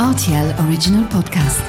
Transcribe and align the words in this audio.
RTL 0.00 0.54
Original 0.60 1.06
Podcast. 1.10 1.60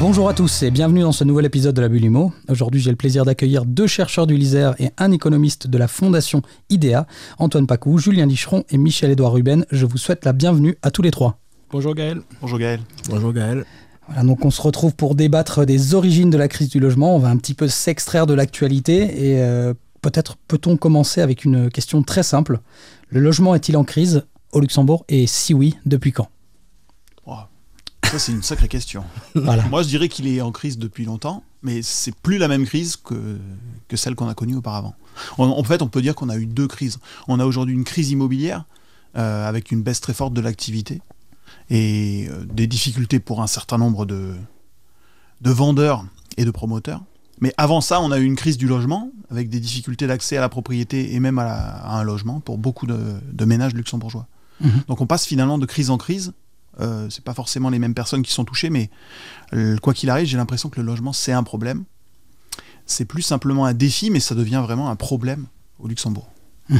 Bonjour 0.00 0.28
à 0.28 0.34
tous 0.34 0.64
et 0.64 0.72
bienvenue 0.72 1.02
dans 1.02 1.12
ce 1.12 1.22
nouvel 1.22 1.44
épisode 1.44 1.76
de 1.76 1.80
la 1.80 1.88
Bulle 1.88 2.06
Imo. 2.06 2.32
Aujourd'hui, 2.48 2.80
j'ai 2.80 2.90
le 2.90 2.96
plaisir 2.96 3.24
d'accueillir 3.24 3.66
deux 3.66 3.86
chercheurs 3.86 4.26
du 4.26 4.36
LISER 4.36 4.72
et 4.80 4.88
un 4.98 5.12
économiste 5.12 5.68
de 5.68 5.78
la 5.78 5.86
Fondation 5.86 6.42
IDEA, 6.70 7.06
Antoine 7.38 7.68
Pacou, 7.68 7.98
Julien 7.98 8.26
Licheron 8.26 8.64
et 8.70 8.78
Michel-Édouard 8.78 9.34
Ruben. 9.34 9.64
Je 9.70 9.86
vous 9.86 9.96
souhaite 9.96 10.24
la 10.24 10.32
bienvenue 10.32 10.76
à 10.82 10.90
tous 10.90 11.02
les 11.02 11.12
trois. 11.12 11.38
Bonjour 11.70 11.94
Gaël. 11.94 12.22
Bonjour 12.40 12.58
Gaël. 12.58 12.80
Bonjour 13.08 13.32
Gaël. 13.32 13.64
Voilà, 14.08 14.24
donc 14.24 14.44
on 14.44 14.50
se 14.50 14.60
retrouve 14.60 14.96
pour 14.96 15.14
débattre 15.14 15.64
des 15.64 15.94
origines 15.94 16.30
de 16.30 16.38
la 16.38 16.48
crise 16.48 16.68
du 16.68 16.80
logement. 16.80 17.14
On 17.14 17.20
va 17.20 17.28
un 17.28 17.36
petit 17.36 17.54
peu 17.54 17.68
s'extraire 17.68 18.26
de 18.26 18.34
l'actualité 18.34 19.34
et 19.34 19.40
euh, 19.40 19.72
peut-être 20.00 20.34
peut-on 20.48 20.76
commencer 20.76 21.20
avec 21.20 21.44
une 21.44 21.70
question 21.70 22.02
très 22.02 22.24
simple. 22.24 22.58
Le 23.08 23.20
logement 23.20 23.54
est-il 23.54 23.76
en 23.76 23.84
crise 23.84 24.24
au 24.50 24.58
Luxembourg 24.58 25.04
et 25.08 25.28
si 25.28 25.54
oui, 25.54 25.76
depuis 25.86 26.10
quand? 26.10 26.26
Ça, 28.12 28.18
c'est 28.18 28.32
une 28.32 28.42
sacrée 28.42 28.68
question. 28.68 29.04
Voilà. 29.34 29.66
Moi, 29.68 29.82
je 29.82 29.88
dirais 29.88 30.08
qu'il 30.08 30.26
est 30.26 30.40
en 30.42 30.52
crise 30.52 30.76
depuis 30.78 31.04
longtemps, 31.06 31.42
mais 31.62 31.80
c'est 31.82 32.14
plus 32.14 32.36
la 32.36 32.46
même 32.46 32.66
crise 32.66 32.96
que, 32.96 33.38
que 33.88 33.96
celle 33.96 34.14
qu'on 34.14 34.28
a 34.28 34.34
connue 34.34 34.54
auparavant. 34.56 34.94
En, 35.38 35.46
en 35.46 35.64
fait, 35.64 35.80
on 35.80 35.88
peut 35.88 36.02
dire 36.02 36.14
qu'on 36.14 36.28
a 36.28 36.36
eu 36.36 36.44
deux 36.46 36.68
crises. 36.68 36.98
On 37.26 37.40
a 37.40 37.46
aujourd'hui 37.46 37.74
une 37.74 37.84
crise 37.84 38.10
immobilière 38.10 38.64
euh, 39.16 39.48
avec 39.48 39.72
une 39.72 39.82
baisse 39.82 40.00
très 40.02 40.12
forte 40.12 40.34
de 40.34 40.42
l'activité 40.42 41.00
et 41.70 42.28
euh, 42.30 42.44
des 42.44 42.66
difficultés 42.66 43.18
pour 43.18 43.40
un 43.42 43.46
certain 43.46 43.78
nombre 43.78 44.04
de, 44.04 44.34
de 45.40 45.50
vendeurs 45.50 46.04
et 46.36 46.44
de 46.44 46.50
promoteurs. 46.50 47.02
Mais 47.40 47.54
avant 47.56 47.80
ça, 47.80 48.00
on 48.02 48.12
a 48.12 48.18
eu 48.18 48.24
une 48.24 48.36
crise 48.36 48.58
du 48.58 48.66
logement 48.68 49.10
avec 49.30 49.48
des 49.48 49.58
difficultés 49.58 50.06
d'accès 50.06 50.36
à 50.36 50.40
la 50.42 50.48
propriété 50.50 51.14
et 51.14 51.18
même 51.20 51.38
à, 51.38 51.44
la- 51.44 51.70
à 51.76 51.98
un 51.98 52.02
logement 52.02 52.40
pour 52.40 52.58
beaucoup 52.58 52.86
de, 52.86 52.98
de 53.32 53.44
ménages 53.46 53.72
luxembourgeois. 53.74 54.26
Mhm. 54.60 54.82
Donc 54.88 55.00
on 55.00 55.06
passe 55.06 55.24
finalement 55.26 55.56
de 55.58 55.64
crise 55.66 55.88
en 55.88 55.96
crise. 55.96 56.34
Euh, 56.80 57.08
c'est 57.10 57.24
pas 57.24 57.34
forcément 57.34 57.70
les 57.70 57.78
mêmes 57.78 57.94
personnes 57.94 58.22
qui 58.22 58.32
sont 58.32 58.44
touchées, 58.44 58.70
mais 58.70 58.90
euh, 59.54 59.76
quoi 59.78 59.92
qu'il 59.94 60.10
arrive, 60.10 60.26
j'ai 60.26 60.36
l'impression 60.36 60.68
que 60.68 60.80
le 60.80 60.86
logement 60.86 61.12
c'est 61.12 61.32
un 61.32 61.42
problème. 61.42 61.84
C'est 62.86 63.04
plus 63.04 63.22
simplement 63.22 63.66
un 63.66 63.74
défi, 63.74 64.10
mais 64.10 64.20
ça 64.20 64.34
devient 64.34 64.60
vraiment 64.62 64.90
un 64.90 64.96
problème 64.96 65.46
au 65.78 65.88
Luxembourg. 65.88 66.30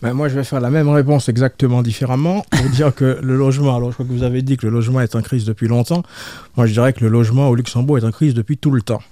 Ben, 0.00 0.12
moi, 0.12 0.28
je 0.28 0.36
vais 0.36 0.44
faire 0.44 0.60
la 0.60 0.70
même 0.70 0.88
réponse 0.88 1.28
exactement 1.28 1.82
différemment 1.82 2.44
pour 2.50 2.66
dire 2.70 2.94
que 2.94 3.18
le 3.20 3.36
logement, 3.36 3.74
alors 3.74 3.90
je 3.90 3.94
crois 3.94 4.06
que 4.06 4.12
vous 4.12 4.22
avez 4.22 4.42
dit 4.42 4.56
que 4.56 4.64
le 4.64 4.72
logement 4.72 5.00
est 5.00 5.16
en 5.16 5.22
crise 5.22 5.44
depuis 5.44 5.66
longtemps. 5.66 6.04
Moi, 6.56 6.66
je 6.66 6.72
dirais 6.72 6.92
que 6.92 7.00
le 7.00 7.10
logement 7.10 7.48
au 7.48 7.56
Luxembourg 7.56 7.98
est 7.98 8.04
en 8.04 8.12
crise 8.12 8.32
depuis 8.32 8.56
tout 8.58 8.70
le 8.70 8.80
temps. 8.80 9.02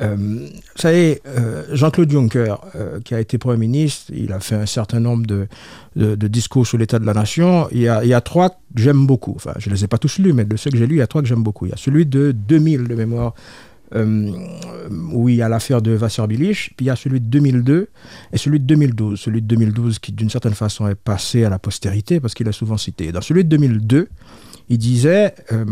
Euh, 0.00 0.16
vous 0.16 0.48
savez, 0.76 1.20
euh, 1.26 1.64
Jean-Claude 1.72 2.10
Juncker, 2.10 2.54
euh, 2.74 3.00
qui 3.00 3.14
a 3.14 3.20
été 3.20 3.38
Premier 3.38 3.58
ministre, 3.58 4.12
il 4.14 4.32
a 4.32 4.40
fait 4.40 4.54
un 4.54 4.66
certain 4.66 5.00
nombre 5.00 5.26
de, 5.26 6.28
discours 6.28 6.66
sur 6.66 6.78
l'état 6.78 6.98
de 6.98 7.06
la 7.06 7.14
nation. 7.14 7.68
Il 7.72 7.80
y 7.80 7.88
a, 7.88 8.20
trois 8.20 8.50
que 8.50 8.56
j'aime 8.76 9.06
beaucoup. 9.06 9.32
Enfin, 9.36 9.52
je 9.58 9.68
ne 9.68 9.74
les 9.74 9.84
ai 9.84 9.88
pas 9.88 9.98
tous 9.98 10.18
lus, 10.18 10.32
mais 10.32 10.44
de 10.44 10.56
ceux 10.56 10.70
que 10.70 10.76
j'ai 10.76 10.86
lus, 10.86 10.96
il 10.96 10.98
y 10.98 11.02
a 11.02 11.06
trois 11.06 11.22
que 11.22 11.28
j'aime 11.28 11.42
beaucoup. 11.42 11.66
Il 11.66 11.70
y 11.70 11.74
a 11.74 11.76
celui 11.76 12.06
de 12.06 12.32
2000 12.32 12.88
de 12.88 12.94
mémoire, 12.94 13.34
où 13.92 15.28
il 15.28 15.34
y 15.34 15.42
a 15.42 15.48
l'affaire 15.48 15.82
de 15.82 15.96
Wasserbillich, 15.96 16.74
puis 16.76 16.86
il 16.86 16.86
y 16.86 16.90
a 16.90 16.96
celui 16.96 17.20
de 17.20 17.26
2002 17.26 17.88
et 18.32 18.38
celui 18.38 18.60
de 18.60 18.64
2012. 18.64 19.18
Celui 19.18 19.42
de 19.42 19.46
2012 19.48 19.98
qui, 19.98 20.12
d'une 20.12 20.30
certaine 20.30 20.54
façon, 20.54 20.86
est 20.86 20.94
passé 20.94 21.44
à 21.44 21.50
la 21.50 21.58
postérité 21.58 22.20
parce 22.20 22.34
qu'il 22.34 22.46
est 22.46 22.52
souvent 22.52 22.76
cité. 22.76 23.10
Dans 23.10 23.20
celui 23.20 23.44
de 23.44 23.48
2002, 23.48 24.08
il 24.70 24.78
disait, 24.78 25.34
euh, 25.52 25.64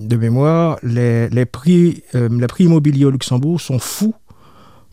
de 0.00 0.16
mémoire, 0.16 0.78
les, 0.82 1.28
les 1.28 1.44
prix, 1.44 2.02
euh, 2.14 2.28
les 2.30 2.46
prix 2.46 2.64
immobiliers 2.64 3.04
au 3.04 3.10
Luxembourg 3.10 3.60
sont 3.60 3.78
fous 3.78 4.14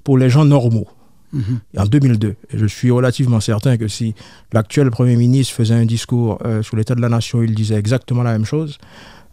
pour 0.03 0.17
les 0.17 0.29
gens 0.29 0.45
normaux. 0.45 0.87
Mhm. 1.31 1.59
En 1.77 1.85
2002. 1.85 2.35
Et 2.51 2.57
je 2.57 2.65
suis 2.65 2.91
relativement 2.91 3.39
certain 3.39 3.77
que 3.77 3.87
si 3.87 4.13
l'actuel 4.53 4.89
Premier 4.91 5.15
ministre 5.15 5.53
faisait 5.53 5.73
un 5.73 5.85
discours 5.85 6.39
euh, 6.45 6.63
sur 6.63 6.77
l'état 6.77 6.95
de 6.95 7.01
la 7.01 7.09
nation, 7.09 7.41
il 7.43 7.55
disait 7.55 7.75
exactement 7.75 8.23
la 8.23 8.31
même 8.33 8.45
chose, 8.45 8.77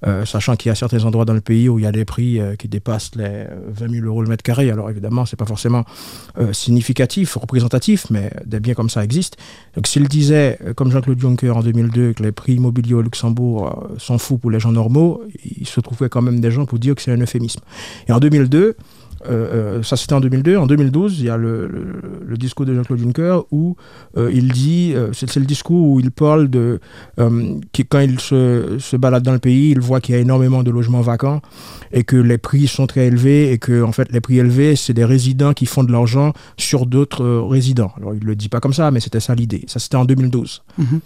euh, 0.07 0.25
sachant 0.25 0.57
qu'il 0.57 0.69
y 0.69 0.73
a 0.73 0.75
certains 0.75 1.05
endroits 1.05 1.25
dans 1.25 1.35
le 1.35 1.41
pays 1.41 1.69
où 1.69 1.79
il 1.79 1.85
y 1.85 1.87
a 1.87 1.93
des 1.93 2.05
prix 2.05 2.41
euh, 2.41 2.57
qui 2.57 2.69
dépassent 2.69 3.15
les 3.15 3.25
euh, 3.25 3.47
20 3.69 3.91
000 3.91 4.07
euros 4.07 4.23
le 4.23 4.29
mètre 4.29 4.43
carré. 4.43 4.71
Alors 4.71 4.91
évidemment, 4.91 5.27
c'est 5.27 5.37
pas 5.37 5.47
forcément 5.47 5.85
euh, 6.39 6.53
significatif, 6.53 7.37
représentatif, 7.37 8.07
mais 8.11 8.31
des 8.45 8.61
biens 8.61 8.75
comme 8.75 8.91
ça 8.91 9.05
existent. 9.05 9.37
Donc 9.77 9.87
s'il 9.87 10.09
disait, 10.09 10.59
euh, 10.65 10.75
comme 10.75 10.91
Jean-Claude 10.91 11.21
Juncker 11.21 11.51
en 11.51 11.63
2002, 11.63 12.15
que 12.15 12.23
les 12.23 12.33
prix 12.33 12.55
immobiliers 12.55 12.95
au 12.95 13.03
Luxembourg 13.03 13.89
euh, 13.93 13.95
sont 13.99 14.19
fous 14.19 14.39
pour 14.39 14.51
les 14.51 14.61
gens 14.61 14.73
normaux, 14.73 15.23
il 15.45 15.67
se 15.67 15.81
trouvait 15.81 16.09
quand 16.09 16.23
même 16.23 16.41
des 16.41 16.51
gens 16.51 16.67
pour 16.67 16.79
dire 16.79 16.95
que 16.95 17.03
c'est 17.03 17.13
un 17.13 17.21
euphémisme. 17.21 17.61
Et 18.09 18.13
en 18.13 18.19
2002, 18.19 18.77
euh, 19.27 19.79
euh, 19.79 19.83
ça 19.83 19.97
c'était 19.97 20.15
en 20.15 20.21
2002. 20.21 20.57
En 20.57 20.67
2012, 20.67 21.21
il 21.21 21.27
y 21.27 21.31
a 21.31 21.37
le, 21.37 21.69
discours 22.37 22.67
de 22.67 22.75
Jean-Claude 22.75 22.99
Juncker 22.99 23.41
où 23.51 23.77
euh, 24.17 24.31
il 24.33 24.53
dit, 24.53 24.95
c'est 25.13 25.37
le 25.37 25.47
discours 25.47 25.87
où 25.87 26.01
il 26.01 26.11
parle 26.11 26.49
de 26.49 26.81
qui, 27.73 27.85
quand 27.85 28.01
il 28.01 28.19
se, 28.21 28.79
se 28.79 28.97
balade 28.97 29.23
dans 29.23 29.33
le 29.33 29.39
pays, 29.39 29.71
il 29.71 29.81
voit 29.81 30.01
qu'il 30.01 30.15
y 30.15 30.19
a 30.19 30.21
énormément 30.21 30.63
de 30.63 30.71
logements 30.71 31.03
vacants 31.03 31.41
et 31.93 32.05
que 32.05 32.17
les 32.17 32.39
prix 32.39 32.67
sont 32.67 32.87
très 32.87 33.07
élevés 33.07 33.53
et 33.53 33.59
que 33.59 33.83
en 33.83 33.93
fait 33.93 34.11
les 34.11 34.21
prix 34.21 34.39
élevés, 34.39 34.77
c'est 34.77 34.95
des 34.95 35.05
résidents 35.05 35.53
qui 35.53 35.67
font 35.67 35.85
de 35.85 35.93
l'argent 35.93 36.33
sur 36.57 36.87
d'autres 36.87 37.25
résidents. 37.49 37.93
Alors 37.99 38.15
il 38.15 38.25
le 38.25 38.35
dit 38.35 38.49
pas 38.49 38.61
comme 38.61 38.73
ça, 38.73 38.91
mais 38.91 39.01
c'était 39.01 39.21
ça 39.21 39.35
l'idée. 39.35 39.65
Ça 39.69 39.79
c'était 39.79 39.97
en 39.97 40.05
2012. 40.05 40.63
Mhm. 40.79 40.87
Euh, 40.87 40.99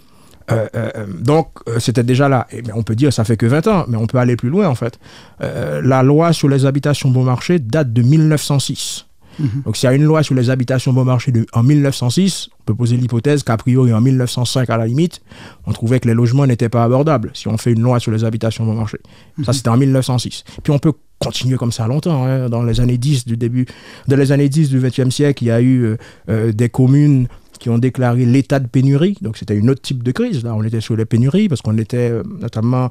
euh, 0.51 0.67
euh, 0.75 1.05
donc, 1.19 1.49
euh, 1.67 1.79
c'était 1.79 2.03
déjà 2.03 2.29
là. 2.29 2.47
Et, 2.51 2.61
mais 2.61 2.73
on 2.73 2.83
peut 2.83 2.95
dire 2.95 3.11
ça 3.11 3.23
fait 3.23 3.37
que 3.37 3.45
20 3.45 3.67
ans, 3.67 3.85
mais 3.87 3.97
on 3.97 4.07
peut 4.07 4.17
aller 4.17 4.35
plus 4.35 4.49
loin 4.49 4.67
en 4.67 4.75
fait. 4.75 4.99
La 5.39 6.03
loi 6.03 6.33
sur 6.33 6.47
les 6.47 6.65
habitations 6.65 7.09
bon 7.09 7.23
marché 7.23 7.59
date 7.59 7.93
de 7.93 8.01
1906. 8.01 9.05
Mhm. 9.39 9.61
Donc, 9.65 9.77
s'il 9.77 9.87
y 9.87 9.91
a 9.91 9.93
une 9.93 10.03
loi 10.03 10.23
sur 10.23 10.33
les 10.33 10.49
habitations 10.49 10.93
bon 10.93 11.05
marché 11.05 11.31
de, 11.31 11.45
en 11.53 11.61
1906, 11.61 12.49
on 12.59 12.63
peut 12.63 12.73
poser 12.73 12.97
l'hypothèse 12.97 13.43
qu'a 13.43 13.55
priori 13.55 13.93
en 13.93 14.01
1905, 14.01 14.67
à 14.67 14.77
la 14.77 14.87
limite, 14.87 15.21
on 15.67 15.73
trouvait 15.73 15.99
que 15.99 16.07
les 16.07 16.15
logements 16.15 16.47
n'étaient 16.47 16.69
pas 16.69 16.83
abordables 16.83 17.29
si 17.35 17.47
on 17.47 17.55
fait 17.57 17.71
une 17.71 17.81
loi 17.81 17.99
sur 17.99 18.11
les 18.11 18.23
habitations 18.23 18.65
bon 18.65 18.73
marché. 18.73 18.97
Ça, 19.43 19.53
c'était 19.53 19.69
en 19.69 19.77
1906. 19.77 20.43
Puis 20.63 20.73
on 20.73 20.79
peut 20.79 20.93
continuer 21.19 21.57
comme 21.57 21.71
ça 21.71 21.87
longtemps. 21.87 22.25
hein. 22.25 22.49
Dans 22.49 22.63
les 22.63 22.79
années 22.79 22.97
10 22.97 23.25
du 23.27 23.37
début, 23.37 23.67
dans 24.07 24.15
les 24.15 24.31
années 24.31 24.49
10 24.49 24.69
du 24.69 24.79
XXe 24.79 25.09
siècle, 25.13 25.43
il 25.43 25.47
y 25.47 25.51
a 25.51 25.61
eu 25.61 25.97
des 26.27 26.69
communes 26.69 27.27
qui 27.57 27.69
ont 27.69 27.77
déclaré 27.77 28.25
l'état 28.25 28.59
de 28.59 28.67
pénurie. 28.67 29.17
Donc 29.21 29.37
c'était 29.37 29.55
une 29.55 29.69
autre 29.69 29.81
type 29.81 30.03
de 30.03 30.11
crise. 30.11 30.43
Là, 30.43 30.53
on 30.55 30.63
était 30.63 30.81
sur 30.81 30.95
les 30.95 31.05
pénuries 31.05 31.49
parce 31.49 31.61
qu'on 31.61 31.77
était 31.77 32.09
euh, 32.09 32.23
notamment 32.39 32.89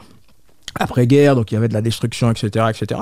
après-guerre, 0.78 1.36
donc 1.36 1.52
il 1.52 1.54
y 1.54 1.56
avait 1.56 1.68
de 1.68 1.74
la 1.74 1.80
destruction, 1.80 2.30
etc. 2.30 2.66
etc. 2.70 3.00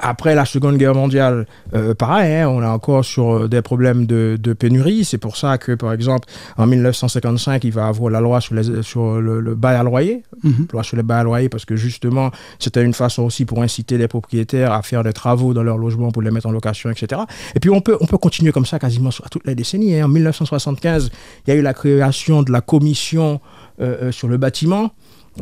après 0.00 0.34
la 0.34 0.44
Seconde 0.44 0.76
Guerre 0.76 0.94
mondiale, 0.94 1.46
euh, 1.74 1.94
pareil, 1.94 2.34
hein, 2.42 2.48
on 2.48 2.62
est 2.62 2.66
encore 2.66 3.04
sur 3.04 3.32
euh, 3.44 3.48
des 3.48 3.62
problèmes 3.62 4.06
de, 4.06 4.38
de 4.40 4.52
pénurie. 4.52 5.04
C'est 5.04 5.18
pour 5.18 5.36
ça 5.36 5.58
que, 5.58 5.72
par 5.72 5.92
exemple, 5.92 6.28
en 6.56 6.66
1955, 6.66 7.64
il 7.64 7.72
va 7.72 7.86
avoir 7.88 8.10
la 8.10 8.20
loi 8.20 8.40
sur, 8.40 8.54
les, 8.54 8.82
sur 8.82 9.20
le, 9.20 9.40
le 9.40 9.54
bail 9.54 9.76
à 9.76 9.82
loyer, 9.82 10.22
Mhm. 10.44 10.68
loi 10.72 10.82
sur 10.82 10.96
les 10.96 11.02
bails 11.02 11.20
à 11.20 11.24
loyer, 11.24 11.48
parce 11.48 11.64
que 11.64 11.76
justement, 11.76 12.30
c'était 12.58 12.84
une 12.84 12.94
façon 12.94 13.22
aussi 13.24 13.44
pour 13.44 13.62
inciter 13.62 13.98
les 13.98 14.08
propriétaires 14.08 14.72
à 14.72 14.82
faire 14.82 15.02
des 15.02 15.12
travaux 15.12 15.54
dans 15.54 15.62
leur 15.62 15.78
logement 15.78 16.10
pour 16.10 16.22
les 16.22 16.30
mettre 16.30 16.46
en 16.46 16.52
location, 16.52 16.90
etc. 16.90 17.22
Et 17.54 17.60
puis, 17.60 17.70
on 17.70 17.80
peut, 17.80 17.96
on 18.00 18.06
peut 18.06 18.18
continuer 18.18 18.52
comme 18.52 18.66
ça 18.66 18.78
quasiment 18.78 19.10
sur- 19.10 19.28
toutes 19.30 19.46
les 19.46 19.54
décennies. 19.54 19.98
hein. 19.98 20.04
En 20.06 20.08
1975, 20.08 21.10
il 21.46 21.50
y 21.50 21.56
a 21.56 21.58
eu 21.58 21.62
la 21.62 21.74
création 21.74 22.42
de 22.42 22.52
la 22.52 22.60
commission 22.60 23.40
euh, 23.80 24.10
sur 24.12 24.28
le 24.28 24.36
bâtiment 24.38 24.90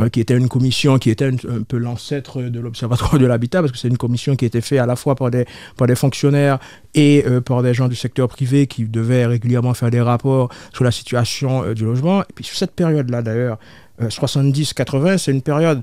euh, 0.00 0.08
qui 0.08 0.20
était 0.20 0.36
une 0.36 0.48
commission 0.48 0.98
qui 0.98 1.10
était 1.10 1.26
un, 1.26 1.62
peu 1.66 1.76
l'ancêtre 1.78 2.42
de 2.42 2.60
l'Observatoire 2.60 3.18
de 3.18 3.26
l'habitat, 3.26 3.60
parce 3.60 3.72
que 3.72 3.78
c'est 3.78 3.88
une 3.88 3.96
commission 3.96 4.36
qui 4.36 4.44
était 4.44 4.60
faite 4.60 4.80
à 4.80 4.86
la 4.86 4.96
fois 4.96 5.14
par 5.14 5.30
des, 5.30 5.46
par 5.76 5.86
des 5.86 5.94
fonctionnaires 5.94 6.58
et 6.94 7.24
euh, 7.26 7.40
par 7.40 7.62
des 7.62 7.74
gens 7.74 7.88
du 7.88 7.96
secteur 7.96 8.28
privé 8.28 8.66
qui 8.66 8.84
devaient 8.84 9.26
régulièrement 9.26 9.74
faire 9.74 9.90
des 9.90 10.00
rapports 10.00 10.50
sur 10.72 10.84
la 10.84 10.90
situation 10.90 11.62
euh, 11.62 11.74
du 11.74 11.84
logement. 11.84 12.22
Et 12.22 12.32
puis 12.34 12.44
sur 12.44 12.56
cette 12.56 12.72
période-là, 12.72 13.22
d'ailleurs, 13.22 13.58
euh, 14.00 14.08
70-80, 14.08 15.18
c'est 15.18 15.32
une 15.32 15.42
période... 15.42 15.82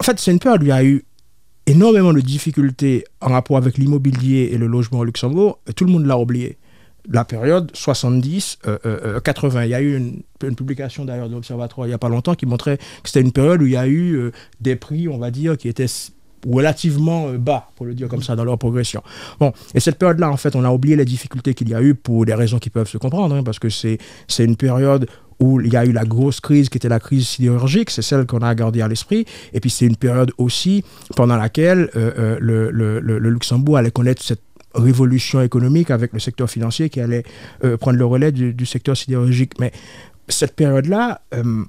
En 0.00 0.04
fait, 0.04 0.18
c'est 0.18 0.32
une 0.32 0.38
période 0.38 0.62
où 0.62 0.66
il 0.66 0.68
y 0.68 0.72
a 0.72 0.84
eu 0.84 1.04
énormément 1.66 2.12
de 2.12 2.20
difficultés 2.20 3.04
en 3.20 3.28
rapport 3.28 3.56
avec 3.56 3.78
l'immobilier 3.78 4.50
et 4.52 4.58
le 4.58 4.66
logement 4.66 5.00
au 5.00 5.04
Luxembourg, 5.04 5.58
et 5.68 5.72
tout 5.72 5.84
le 5.84 5.92
monde 5.92 6.06
l'a 6.06 6.18
oublié 6.18 6.58
la 7.10 7.24
période 7.24 7.70
70, 7.74 8.58
euh, 8.66 8.78
euh, 8.86 9.20
80. 9.20 9.64
Il 9.64 9.70
y 9.70 9.74
a 9.74 9.80
eu 9.80 9.96
une, 9.96 10.22
publication 10.56 11.04
d'ailleurs 11.04 11.28
de 11.28 11.34
l'Observatoire 11.34 11.86
il 11.86 11.90
n'y 11.90 11.94
a 11.94 11.98
pas 11.98 12.08
longtemps 12.08 12.34
qui 12.34 12.46
montrait 12.46 12.76
que 12.78 12.82
c'était 13.04 13.20
une 13.20 13.30
période 13.32 13.62
où 13.62 13.66
il 13.66 13.72
y 13.72 13.76
a 13.76 13.86
eu 13.86 14.14
euh, 14.16 14.32
des 14.60 14.74
prix, 14.76 15.08
on 15.08 15.18
va 15.18 15.30
dire, 15.30 15.56
qui 15.56 15.68
étaient 15.68 15.86
relativement 16.48 17.28
euh, 17.28 17.38
bas, 17.38 17.70
pour 17.76 17.86
le 17.86 17.94
dire 17.94 18.08
comme 18.08 18.22
ça, 18.22 18.34
dans 18.36 18.44
leur 18.44 18.58
progression. 18.58 19.02
Bon, 19.38 19.52
et 19.74 19.80
cette 19.80 19.98
période-là, 19.98 20.30
en 20.30 20.36
fait, 20.36 20.56
on 20.56 20.64
a 20.64 20.70
oublié 20.70 20.96
les 20.96 21.04
difficultés 21.04 21.54
qu'il 21.54 21.68
y 21.68 21.74
a 21.74 21.82
eu 21.82 21.94
pour 21.94 22.24
des 22.26 22.34
raisons 22.34 22.58
qui 22.58 22.70
peuvent 22.70 22.88
se 22.88 22.98
comprendre, 22.98 23.34
hein, 23.36 23.42
parce 23.44 23.58
que 23.58 23.68
c'est 23.68 23.98
une 24.40 24.56
période 24.56 25.06
où 25.38 25.60
il 25.60 25.72
y 25.72 25.76
a 25.76 25.84
eu 25.84 25.92
la 25.92 26.04
grosse 26.04 26.40
crise 26.40 26.68
qui 26.68 26.78
était 26.78 26.88
la 26.88 27.00
crise 27.00 27.26
sidérurgique, 27.26 27.90
c'est 27.90 28.02
celle 28.02 28.26
qu'on 28.26 28.38
a 28.42 28.54
gardée 28.54 28.80
à 28.80 28.86
l'esprit, 28.88 29.24
et 29.52 29.60
puis 29.60 29.70
c'est 29.70 29.86
une 29.86 29.96
période 29.96 30.30
aussi 30.38 30.84
pendant 31.16 31.36
laquelle 31.36 31.90
euh, 31.96 32.12
euh, 32.18 32.36
le, 32.40 32.70
le- 32.70 33.00
le- 33.00 33.18
le 33.18 33.30
Luxembourg 33.30 33.76
allait 33.76 33.90
connaître 33.90 34.22
cette 34.22 34.42
révolution 34.74 35.40
économique 35.40 35.90
avec 35.90 36.12
le 36.12 36.20
secteur 36.20 36.50
financier 36.50 36.90
qui 36.90 37.00
allait 37.00 37.24
euh, 37.64 37.76
prendre 37.76 37.98
le 37.98 38.06
relais 38.06 38.32
du, 38.32 38.52
du 38.52 38.66
secteur 38.66 38.96
sidérurgique. 38.96 39.58
Mais 39.60 39.72
cette 40.28 40.54
période-là, 40.54 41.20
euh, 41.34 41.64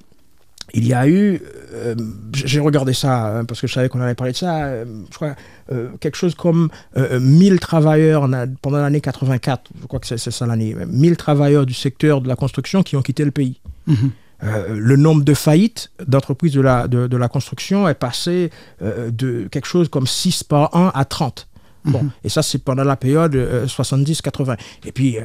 il 0.74 0.88
y 0.88 0.94
a 0.94 1.08
eu, 1.08 1.42
euh, 1.74 1.96
j'ai 2.34 2.60
regardé 2.60 2.94
ça 2.94 3.38
hein, 3.38 3.46
parce 3.46 3.60
que 3.60 3.68
je 3.68 3.74
savais 3.74 3.90
qu'on 3.90 4.00
allait 4.02 4.16
parler 4.16 4.32
de 4.32 4.38
ça, 4.38 4.66
euh, 4.66 4.86
je 5.12 5.16
crois 5.16 5.36
euh, 5.72 5.90
quelque 6.00 6.16
chose 6.16 6.36
comme 6.36 6.70
euh, 6.98 7.20
1000 7.20 7.60
travailleurs 7.60 8.28
pendant 8.62 8.78
l'année 8.80 9.02
84, 9.02 9.72
je 9.82 9.86
crois 9.88 10.00
que 10.00 10.08
c'est 10.08 10.18
ça 10.18 10.46
l'année, 10.46 10.76
1000 10.88 11.18
travailleurs 11.18 11.66
du 11.66 11.74
secteur 11.74 12.22
de 12.22 12.28
la 12.28 12.36
construction 12.36 12.82
qui 12.82 12.96
ont 12.96 13.02
quitté 13.02 13.26
le 13.26 13.32
pays. 13.32 13.60
Mhm. 13.86 14.12
euh, 14.44 14.76
le 14.78 14.96
nombre 14.96 15.24
de 15.24 15.34
faillites 15.34 15.92
d'entreprises 16.08 16.54
de 16.54 16.62
la, 16.62 16.88
de, 16.88 17.08
de 17.08 17.18
la 17.18 17.28
construction 17.28 17.88
est 17.88 17.94
passé 17.94 18.50
de 18.82 19.48
quelque 19.52 19.68
chose 19.68 19.90
comme 19.90 20.08
6 20.08 20.44
par 20.44 20.74
an 20.76 20.90
à 20.94 21.06
30. 21.06 21.48
Bon, 21.86 22.06
et 22.24 22.30
ça, 22.30 22.42
c'est 22.42 22.60
pendant 22.64 22.84
la 22.84 22.96
période 22.96 23.36
euh, 23.36 23.66
70-80. 23.68 24.58
Et 24.86 24.92
puis, 24.92 25.18
euh, 25.18 25.24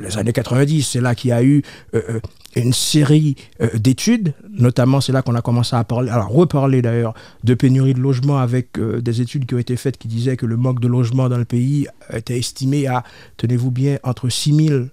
les 0.00 0.18
années 0.18 0.32
90, 0.32 0.82
c'est 0.82 1.00
là 1.00 1.14
qu'il 1.14 1.30
y 1.30 1.32
a 1.32 1.42
eu 1.42 1.62
euh, 1.94 2.02
euh, 2.10 2.20
une 2.56 2.72
série 2.72 3.36
euh, 3.60 3.68
d'études, 3.78 4.34
notamment 4.50 5.00
c'est 5.00 5.12
là 5.12 5.22
qu'on 5.22 5.34
a 5.34 5.42
commencé 5.42 5.74
à 5.74 5.82
parler, 5.84 6.10
alors 6.10 6.28
reparler 6.28 6.82
d'ailleurs 6.82 7.14
de 7.42 7.54
pénurie 7.54 7.94
de 7.94 8.00
logement 8.00 8.38
avec 8.38 8.78
euh, 8.78 9.00
des 9.00 9.20
études 9.20 9.46
qui 9.46 9.54
ont 9.54 9.58
été 9.58 9.76
faites 9.76 9.96
qui 9.98 10.08
disaient 10.08 10.36
que 10.36 10.46
le 10.46 10.56
manque 10.56 10.80
de 10.80 10.88
logement 10.88 11.28
dans 11.28 11.38
le 11.38 11.44
pays 11.44 11.88
était 12.12 12.38
estimé 12.38 12.86
à, 12.86 13.02
tenez-vous 13.36 13.70
bien, 13.70 13.98
entre 14.02 14.28
6 14.28 14.66
000 14.68 14.84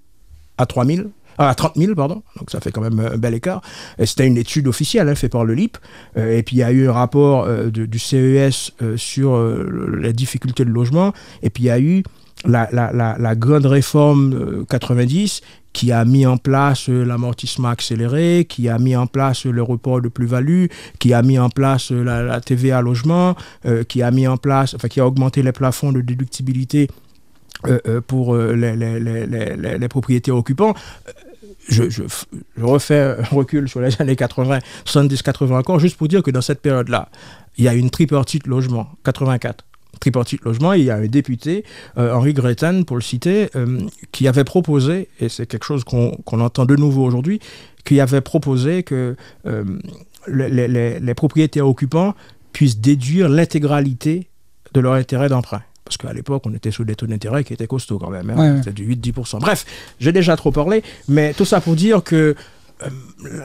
à 0.57 0.65
3 0.65 0.85
000. 0.85 1.01
Ah, 1.41 1.49
à 1.49 1.55
30 1.55 1.73
000, 1.75 1.95
pardon, 1.95 2.21
donc 2.37 2.51
ça 2.51 2.59
fait 2.59 2.71
quand 2.71 2.81
même 2.81 2.99
un 2.99 3.17
bel 3.17 3.33
écart. 3.33 3.61
C'était 4.03 4.27
une 4.27 4.37
étude 4.37 4.67
officielle 4.67 5.09
hein, 5.09 5.15
faite 5.15 5.31
par 5.31 5.43
le 5.45 5.53
LIP. 5.53 5.77
Euh, 6.17 6.37
et 6.37 6.43
puis 6.43 6.57
il 6.57 6.59
y 6.59 6.63
a 6.63 6.71
eu 6.71 6.87
un 6.87 6.93
rapport 6.93 7.45
euh, 7.45 7.69
du 7.69 7.99
CES 7.99 8.71
euh, 8.81 8.97
sur 8.97 9.35
euh, 9.35 9.97
les 10.01 10.13
difficultés 10.13 10.65
de 10.65 10.69
logement. 10.71 11.13
Et 11.43 11.49
puis 11.49 11.63
il 11.63 11.67
y 11.67 11.71
a 11.71 11.79
eu 11.79 12.03
la, 12.45 12.67
la, 12.71 12.91
la, 12.91 13.17
la 13.19 13.35
grande 13.35 13.65
réforme 13.67 14.33
euh, 14.33 14.65
90 14.69 15.41
qui 15.73 15.91
a 15.91 16.03
mis 16.05 16.25
en 16.25 16.37
place 16.37 16.89
euh, 16.89 17.05
l'amortissement 17.05 17.69
accéléré, 17.69 18.45
qui 18.49 18.67
a 18.67 18.77
mis 18.77 18.95
en 18.95 19.07
place 19.07 19.45
euh, 19.45 19.51
le 19.51 19.63
report 19.63 20.01
de 20.01 20.09
plus-value, 20.09 20.65
qui 20.99 21.13
a 21.13 21.21
mis 21.21 21.39
en 21.39 21.49
place 21.49 21.91
euh, 21.91 22.03
la, 22.03 22.21
la 22.23 22.41
TVA 22.41 22.81
logement, 22.81 23.35
euh, 23.65 23.83
qui 23.83 24.01
a 24.03 24.11
mis 24.11 24.27
en 24.27 24.37
place, 24.37 24.73
enfin 24.75 24.87
qui 24.89 24.99
a 24.99 25.07
augmenté 25.07 25.43
les 25.43 25.51
plafonds 25.53 25.91
de 25.93 26.01
déductibilité 26.01 26.87
euh, 27.67 27.77
euh, 27.87 28.01
pour 28.01 28.33
euh, 28.35 28.53
les- 28.53 29.77
les 29.77 29.87
propriétaires 29.87 30.35
occupants. 30.35 30.73
Je, 31.69 31.83
refais 32.59 32.99
un 33.19 33.23
recul 33.35 33.69
sur 33.69 33.81
les 33.81 34.01
années 34.01 34.15
80, 34.15 34.59
70, 34.85 35.21
80 35.21 35.57
encore, 35.59 35.79
juste 35.79 35.97
pour 35.97 36.07
dire 36.07 36.23
que 36.23 36.31
dans 36.31 36.41
cette 36.41 36.61
période-là, 36.61 37.09
il 37.57 37.63
y 37.65 37.67
a 37.67 37.73
une 37.73 37.89
tripartite 37.89 38.47
logement, 38.47 38.89
84 39.03 39.65
tripartite 39.99 40.43
logement, 40.45 40.73
il 40.73 40.83
y 40.85 40.89
a 40.89 40.95
un 40.95 41.05
député, 41.05 41.63
euh, 41.97 42.13
Henri 42.13 42.33
Gretten, 42.33 42.85
pour 42.85 42.95
le 42.95 43.03
citer, 43.03 43.49
euh, 43.55 43.81
qui 44.11 44.27
avait 44.27 44.43
proposé, 44.45 45.09
et 45.19 45.29
c'est 45.29 45.45
quelque 45.45 45.65
chose 45.65 45.83
qu'on 45.83 46.15
entend 46.27 46.65
de 46.65 46.75
nouveau 46.75 47.03
aujourd'hui, 47.05 47.39
qui 47.85 47.99
avait 47.99 48.21
proposé 48.21 48.81
que 48.81 49.15
euh, 49.45 49.63
les- 50.27 50.67
les 50.99 51.13
propriétaires 51.13 51.67
occupants 51.67 52.15
puissent 52.51 52.79
déduire 52.79 53.29
l'intégralité 53.29 54.27
de 54.73 54.79
leur 54.79 54.93
intérêt 54.93 55.29
d'emprunt. 55.29 55.61
Parce 55.91 55.97
qu'à 55.97 56.13
l'époque, 56.13 56.43
on 56.45 56.53
était 56.53 56.71
sous 56.71 56.85
des 56.85 56.95
taux 56.95 57.05
d'intérêt 57.07 57.43
qui 57.43 57.53
étaient 57.53 57.67
costauds 57.67 57.99
quand 57.99 58.09
même. 58.09 58.29
hein. 58.29 58.55
Ouais. 58.55 58.57
C'était 58.63 58.71
du 58.71 58.87
8-10%. 58.95 59.39
Bref, 59.39 59.65
j'ai 59.99 60.11
déjà 60.13 60.37
trop 60.37 60.51
parlé, 60.51 60.83
mais 61.09 61.33
tout 61.33 61.43
ça 61.45 61.59
pour 61.59 61.75
dire 61.75 62.01
que 62.01 62.33
euh, 62.83 62.89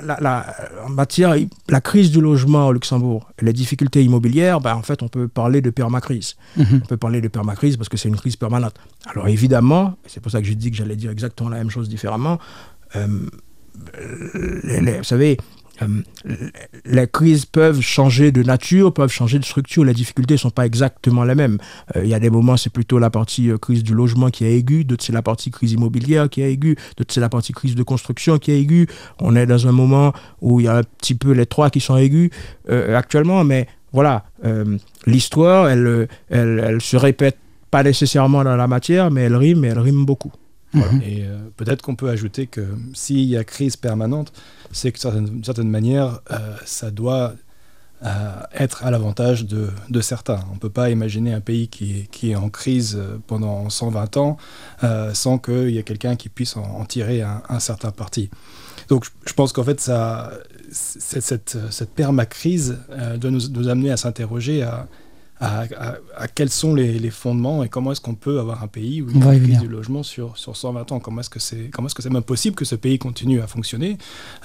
la, 0.04 0.16
la- 0.20 0.46
en 0.86 0.88
matière, 0.90 1.34
la 1.68 1.80
crise 1.80 2.10
du 2.12 2.20
logement 2.20 2.68
au 2.68 2.72
Luxembourg, 2.72 3.28
les 3.42 3.52
difficultés 3.52 4.02
immobilières, 4.04 4.60
ben, 4.60 4.74
en 4.76 4.82
fait, 4.82 5.02
on 5.02 5.08
peut 5.08 5.26
parler 5.28 5.60
de 5.60 5.70
permacrise. 5.70 6.36
Mhm. 6.56 6.80
On 6.84 6.86
peut 6.86 6.96
parler 6.96 7.20
de 7.20 7.28
permacrise 7.28 7.76
parce 7.76 7.88
que 7.88 7.96
c'est 7.96 8.08
une 8.08 8.16
crise 8.16 8.36
permanente. 8.36 8.74
Alors 9.12 9.26
évidemment, 9.28 9.96
c'est 10.06 10.20
pour 10.22 10.30
ça 10.32 10.40
que 10.40 10.46
j'ai 10.46 10.54
dit 10.54 10.70
que 10.70 10.76
j'allais 10.76 10.96
dire 10.96 11.10
exactement 11.10 11.50
la 11.50 11.58
même 11.58 11.70
chose 11.70 11.88
différemment, 11.88 12.38
euh, 12.94 13.06
les- 14.64 14.80
les- 14.80 14.98
vous 14.98 15.04
savez, 15.04 15.36
les 16.84 17.06
crises 17.06 17.44
peuvent 17.44 17.80
changer 17.80 18.32
de 18.32 18.42
nature, 18.42 18.92
peuvent 18.92 19.12
changer 19.12 19.38
de 19.38 19.44
structure, 19.44 19.84
les 19.84 19.94
difficultés 19.94 20.34
ne 20.34 20.38
sont 20.38 20.50
pas 20.50 20.66
exactement 20.66 21.24
les 21.24 21.34
mêmes. 21.34 21.58
Euh, 21.96 22.04
Il 22.04 22.10
y 22.10 22.14
a 22.14 22.20
des 22.20 22.30
moments, 22.30 22.56
c'est 22.56 22.72
plutôt 22.72 22.98
la 22.98 23.10
partie 23.10 23.50
euh, 23.50 23.58
crise 23.58 23.82
du 23.82 23.94
logement 23.94 24.30
qui 24.30 24.44
est 24.44 24.56
aiguë, 24.56 24.84
d'autres 24.84 25.04
c'est 25.04 25.12
la 25.12 25.22
partie 25.22 25.50
crise 25.50 25.72
immobilière 25.72 26.28
qui 26.28 26.42
est 26.42 26.52
aiguë, 26.52 26.76
d'autres 26.96 27.12
c'est 27.12 27.20
la 27.20 27.28
partie 27.28 27.52
crise 27.52 27.74
de 27.74 27.82
construction 27.82 28.38
qui 28.38 28.50
est 28.50 28.60
aiguë. 28.60 28.86
On 29.20 29.36
est 29.36 29.46
dans 29.46 29.66
un 29.66 29.72
moment 29.72 30.12
où 30.40 30.60
il 30.60 30.64
y 30.64 30.68
a 30.68 30.76
un 30.76 30.82
petit 30.82 31.14
peu 31.14 31.32
les 31.32 31.46
trois 31.46 31.70
qui 31.70 31.80
sont 31.80 31.96
aigus 31.96 32.30
euh, 32.70 32.96
actuellement, 32.96 33.44
mais 33.44 33.66
voilà, 33.92 34.24
euh, 34.44 34.76
l'histoire, 35.06 35.68
elle, 35.68 35.86
euh, 35.86 36.06
elle, 36.28 36.62
elle 36.64 36.80
se 36.80 36.96
répète 36.96 37.38
pas 37.70 37.82
nécessairement 37.82 38.44
dans 38.44 38.56
la 38.56 38.66
matière, 38.66 39.10
mais 39.10 39.22
elle 39.22 39.36
rime, 39.36 39.64
et 39.64 39.68
elle 39.68 39.78
rime 39.78 40.04
beaucoup. 40.04 40.32
Mhm. 40.76 41.02
Et 41.02 41.24
euh, 41.24 41.38
peut-être 41.56 41.82
qu'on 41.82 41.96
peut 41.96 42.10
ajouter 42.10 42.46
que 42.46 42.66
s'il 42.94 43.24
y 43.24 43.36
a 43.36 43.44
crise 43.44 43.76
permanente, 43.76 44.32
c'est 44.72 44.92
que 44.92 45.18
d'une 45.18 45.44
certaine 45.44 45.70
manière, 45.70 46.20
euh, 46.30 46.56
ça 46.64 46.90
doit 46.90 47.34
euh, 48.04 48.42
être 48.52 48.84
à 48.84 48.90
l'avantage 48.90 49.46
de, 49.46 49.70
de 49.88 50.00
certains. 50.00 50.40
On 50.50 50.54
ne 50.54 50.58
peut 50.58 50.70
pas 50.70 50.90
imaginer 50.90 51.32
un 51.32 51.40
pays 51.40 51.68
qui 51.68 52.00
est, 52.00 52.10
qui 52.10 52.30
est 52.32 52.36
en 52.36 52.50
crise 52.50 53.00
pendant 53.26 53.70
120 53.70 54.16
ans 54.18 54.36
sans 55.14 55.38
qu'il 55.38 55.70
y 55.70 55.78
ait 55.78 55.82
quelqu'un 55.82 56.16
qui 56.16 56.28
puisse 56.28 56.56
en, 56.56 56.62
en 56.62 56.84
tirer 56.84 57.22
un, 57.22 57.42
un 57.48 57.60
certain 57.60 57.90
parti. 57.90 58.30
Donc 58.88 59.06
je, 59.26 59.32
pense 59.32 59.52
qu'en 59.52 59.64
fait, 59.64 59.80
ça, 59.80 60.30
cette, 60.70 61.58
cette 61.70 61.90
permacrise 61.90 62.78
doit 63.16 63.30
nous, 63.30 63.48
nous 63.48 63.68
amener 63.68 63.90
à 63.90 63.96
s'interroger 63.96 64.62
à, 64.62 64.86
à, 65.40 65.62
à- 65.76 65.96
à 66.16 66.28
quels 66.28 66.48
sont 66.50 66.74
les, 66.74 66.98
les 66.98 67.10
fondements 67.10 67.62
et 67.62 67.68
comment 67.68 67.92
est-ce 67.92 68.00
qu'on 68.00 68.14
peut 68.14 68.40
avoir 68.40 68.62
un 68.62 68.68
pays 68.68 69.02
où 69.02 69.10
il 69.10 69.18
y 69.18 69.22
a 69.22 69.24
une 69.34 69.42
crise 69.42 69.58
du 69.60 69.68
logement 69.68 70.02
sur, 70.02 70.36
sur 70.38 70.56
120 70.56 70.92
ans? 70.92 70.98
Comment 71.00 71.20
est-ce 71.20 71.28
que 71.30 71.40
c'est 71.40 71.68
comment 71.72 71.86
est-ce 71.88 71.94
que 71.94 72.02
c'est 72.02 72.10
même 72.12 72.22
possible 72.22 72.56
que 72.56 72.64
ce 72.64 72.74
pays 72.74 72.98
continue 72.98 73.40
à 73.42 73.46
fonctionner, 73.46 73.98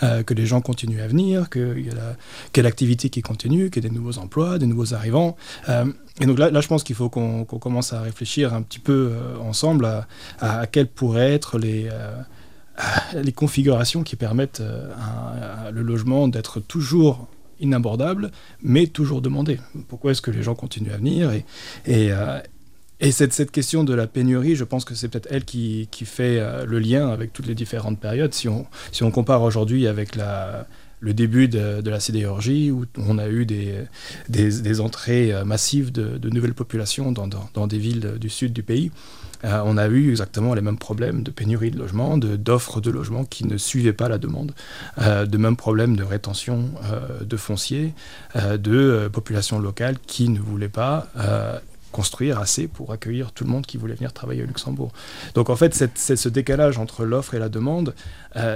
euh, 0.03 0.23
que 0.23 0.33
les 0.33 0.45
gens 0.45 0.59
continuent 0.61 1.01
à 1.01 1.07
venir, 1.07 1.49
qu'il 1.49 1.85
y 1.85 1.89
a 1.89 1.93
la, 1.95 2.15
ait 2.55 2.61
l'activité 2.61 3.09
qui 3.09 3.21
continue, 3.21 3.69
qu'il 3.69 3.83
y 3.83 3.85
ait 3.85 3.89
des 3.89 3.95
nouveaux 3.95 4.17
emplois, 4.17 4.59
des 4.59 4.67
nouveaux 4.67 4.93
arrivants? 4.93 5.37
Euh, 5.69 5.85
Et 6.19 6.25
donc 6.25 6.37
là, 6.37 6.51
là, 6.51 6.59
je 6.61 6.67
pense 6.67 6.83
qu'il 6.83 6.95
faut 6.95 7.09
qu'on 7.09 7.45
commence 7.45 7.93
à 7.93 8.01
réfléchir 8.01 8.53
un 8.53 8.61
petit 8.61 8.79
peu 8.79 9.11
euh, 9.13 9.37
ensemble 9.39 9.85
à, 9.85 10.07
à, 10.39 10.67
quelles 10.67 10.87
pourraient 10.87 11.33
être 11.33 11.57
les... 11.57 11.89
les 13.13 13.31
configurations 13.33 14.01
qui 14.03 14.15
permettent 14.15 14.61
à 14.61 15.71
le 15.71 15.81
logement 15.83 16.27
d'être 16.27 16.59
toujours 16.59 17.27
inabordable, 17.61 18.31
mais 18.61 18.87
toujours 18.87 19.21
demandé. 19.21 19.59
Pourquoi 19.87 20.11
est-ce 20.11 20.21
que 20.21 20.31
les 20.31 20.43
gens 20.43 20.55
continuent 20.55 20.91
à 20.91 20.97
venir 20.97 21.31
Et, 21.31 21.43
euh, 21.87 22.39
et 22.99 23.11
cette, 23.11 23.51
question 23.51 23.83
de 23.83 23.93
la 23.93 24.05
pénurie, 24.07 24.55
je 24.55 24.63
pense 24.63 24.85
que 24.85 24.93
c'est 24.93 25.07
peut-être 25.07 25.27
elle 25.31 25.43
qui, 25.43 25.87
fait 26.05 26.39
euh, 26.39 26.65
le 26.65 26.79
lien 26.79 27.09
avec 27.09 27.33
toutes 27.33 27.47
les 27.47 27.55
différentes 27.55 27.99
périodes. 27.99 28.33
Si 28.33 28.47
on, 28.47 29.11
compare 29.11 29.41
aujourd'hui 29.41 29.87
avec 29.87 30.15
le 30.15 31.13
début 31.13 31.47
de, 31.47 31.89
la 31.89 31.99
sidérurgie, 31.99 32.69
où 32.69 32.85
on 32.97 33.17
a 33.17 33.27
eu 33.27 33.45
des, 33.45 34.79
entrées 34.81 35.33
euh, 35.33 35.43
massives 35.45 35.91
de, 35.91 36.29
nouvelles 36.29 36.53
populations 36.53 37.11
dans 37.11 37.67
des 37.67 37.79
villes 37.79 38.17
du 38.19 38.29
sud 38.29 38.53
du 38.53 38.61
pays, 38.61 38.91
euh, 39.43 39.61
on 39.65 39.77
a 39.77 39.87
eu 39.87 40.09
exactement 40.11 40.53
les 40.53 40.61
mêmes 40.61 40.77
problèmes 40.77 41.23
de 41.23 41.31
pénurie 41.31 41.71
de 41.71 41.77
logement, 41.79 42.17
de- 42.17 42.35
d'offres 42.35 42.81
de, 42.81 42.91
logement 42.91 43.25
qui 43.25 43.45
ne 43.45 43.57
suivaient 43.57 43.93
pas 43.93 44.09
la 44.09 44.17
demande, 44.17 44.53
euh, 44.99 45.25
de 45.25 45.37
mêmes 45.37 45.55
problèmes 45.55 45.95
de 45.95 46.03
rétention 46.03 46.69
euh, 46.91 47.23
de 47.23 47.37
foncier, 47.37 47.93
euh, 48.35 48.57
de 48.57 49.09
populations 49.11 49.59
locales 49.59 49.97
qui 50.05 50.29
ne 50.29 50.39
voulaient 50.39 50.69
pas 50.69 51.07
construire 51.91 52.39
assez 52.39 52.67
pour 52.67 52.93
accueillir 52.93 53.33
tout 53.33 53.43
le 53.43 53.49
monde 53.49 53.65
qui 53.65 53.77
voulait 53.77 53.95
venir 53.95 54.13
travailler 54.13 54.43
au 54.43 54.45
Luxembourg. 54.45 54.91
Donc 55.35 55.49
en 55.49 55.55
fait, 55.55 55.73
c'est 55.95 56.15
ce 56.15 56.29
décalage 56.29 56.77
entre 56.77 57.03
l'offre 57.03 57.33
et 57.33 57.39
la 57.39 57.49
demande, 57.49 57.93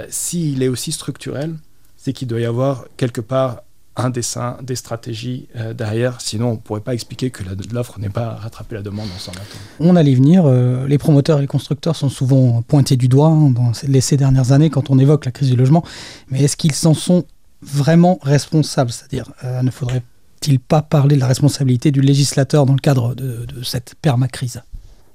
s'il 0.08 0.62
est 0.62 0.68
aussi 0.68 0.92
structurel, 0.92 1.54
c'est 1.96 2.12
qu'il 2.12 2.28
doit 2.28 2.40
y 2.40 2.46
avoir 2.46 2.86
quelque 2.96 3.20
part 3.20 3.62
un 3.98 4.10
dessin, 4.10 4.58
des 4.62 4.76
stratégies 4.76 5.48
euh, 5.56 5.72
derrière, 5.72 6.20
sinon 6.20 6.48
on 6.48 6.52
ne 6.52 6.56
pourrait 6.58 6.80
pas 6.82 6.92
expliquer 6.94 7.30
que 7.30 7.42
l'offre 7.72 7.98
n'est 7.98 8.10
pas 8.10 8.34
rattrapé 8.34 8.74
la 8.74 8.82
demande 8.82 9.08
en 9.14 9.18
120 9.18 9.40
ans. 9.40 9.44
On 9.80 9.96
allait 9.96 10.14
venir, 10.14 10.44
euh, 10.46 10.86
les 10.86 10.98
promoteurs 10.98 11.38
et 11.38 11.40
les 11.42 11.46
constructeurs 11.46 11.96
sont 11.96 12.08
souvent 12.10 12.60
pointés 12.62 12.96
du 12.96 13.08
doigt 13.08 13.28
hein, 13.28 13.50
dans 13.50 13.72
ces- 13.74 13.86
les 13.86 14.00
ces 14.02 14.16
dernières 14.16 14.52
années 14.52 14.68
quand 14.70 14.90
on 14.90 14.98
évoque 14.98 15.24
la 15.24 15.32
crise 15.32 15.48
du 15.50 15.56
logement, 15.56 15.82
mais 16.28 16.42
est-ce 16.42 16.56
qu'ils 16.56 16.74
s'en 16.74 16.92
sont 16.94 17.24
vraiment 17.62 18.18
responsables? 18.22 18.90
C'est-à-dire, 18.92 19.30
euh, 19.44 19.62
ne 19.62 19.70
faudrait-il 19.70 20.60
pas 20.60 20.82
parler 20.82 21.16
de 21.16 21.20
la 21.20 21.26
responsabilité 21.26 21.90
du 21.90 22.02
législateur 22.02 22.66
dans 22.66 22.74
le 22.74 22.78
cadre 22.80 23.14
de, 23.14 23.46
de 23.46 23.62
cette 23.62 23.94
permacrise? 24.02 24.60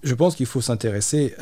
Je 0.04 0.16
pense 0.16 0.36
qu'il 0.36 0.48
faut 0.48 0.62
s'intéresser 0.62 1.36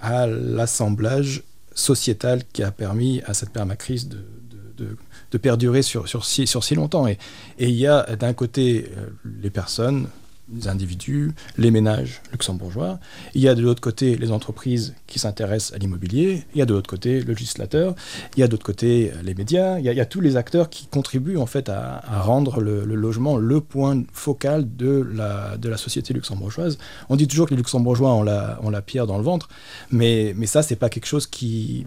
à 0.00 0.28
l'assemblage 0.28 1.42
sociétal 1.74 2.42
qui 2.52 2.62
a 2.62 2.70
permis 2.70 3.22
à 3.26 3.34
cette 3.34 3.50
permacrise 3.50 4.08
de, 4.08 4.16
de- 4.18 4.84
de- 4.84 4.96
de 5.30 5.38
perdurer 5.38 5.82
sur, 5.82 6.08
sur, 6.08 6.24
si, 6.24 6.46
sur 6.46 6.64
si 6.64 6.74
longtemps. 6.74 7.06
Et, 7.06 7.18
il 7.58 7.70
y 7.70 7.86
a 7.86 8.16
d'un 8.16 8.32
côté 8.32 8.90
euh, 8.96 9.08
les 9.42 9.50
personnes, 9.50 10.08
les 10.54 10.68
individus, 10.68 11.32
les 11.58 11.70
ménages 11.70 12.22
luxembourgeois, 12.32 12.98
il 13.34 13.42
y 13.42 13.48
a 13.48 13.54
de 13.54 13.60
l'autre 13.60 13.82
côté 13.82 14.16
les 14.16 14.32
entreprises 14.32 14.94
qui 15.06 15.18
s'intéressent 15.18 15.74
à 15.74 15.78
l'immobilier, 15.78 16.44
il 16.54 16.58
y 16.58 16.62
a 16.62 16.66
de 16.66 16.72
l'autre 16.72 16.88
côté 16.88 17.20
le 17.20 17.34
législateur, 17.34 17.94
il 18.34 18.40
y 18.40 18.42
a 18.42 18.46
de 18.46 18.52
l'autre 18.52 18.64
côté 18.64 19.12
euh, 19.12 19.22
les 19.22 19.34
médias, 19.34 19.78
il 19.78 19.84
y, 19.84 19.88
a, 19.90 19.92
il 19.92 19.96
y 19.96 20.00
a 20.00 20.06
tous 20.06 20.22
les 20.22 20.36
acteurs 20.36 20.70
qui 20.70 20.86
contribuent 20.86 21.36
en 21.36 21.44
fait 21.46 21.68
à, 21.68 22.00
à 22.06 22.22
rendre 22.22 22.60
le, 22.60 22.84
logement 22.84 23.36
le 23.36 23.60
point 23.60 24.02
focal 24.12 24.64
de 24.76 25.06
la, 25.12 25.58
de 25.58 25.68
la 25.68 25.76
société 25.76 26.14
luxembourgeoise. 26.14 26.78
On 27.10 27.16
dit 27.16 27.28
toujours 27.28 27.46
que 27.46 27.50
les 27.52 27.58
luxembourgeois 27.58 28.14
ont 28.14 28.22
la, 28.22 28.58
ont 28.62 28.70
la 28.70 28.80
pierre 28.80 29.06
dans 29.06 29.18
le 29.18 29.24
ventre, 29.24 29.50
mais, 29.90 30.32
mais 30.36 30.46
ça, 30.46 30.62
c'est 30.62 30.76
pas 30.76 30.88
quelque 30.88 31.06
chose 31.06 31.26
qui. 31.26 31.86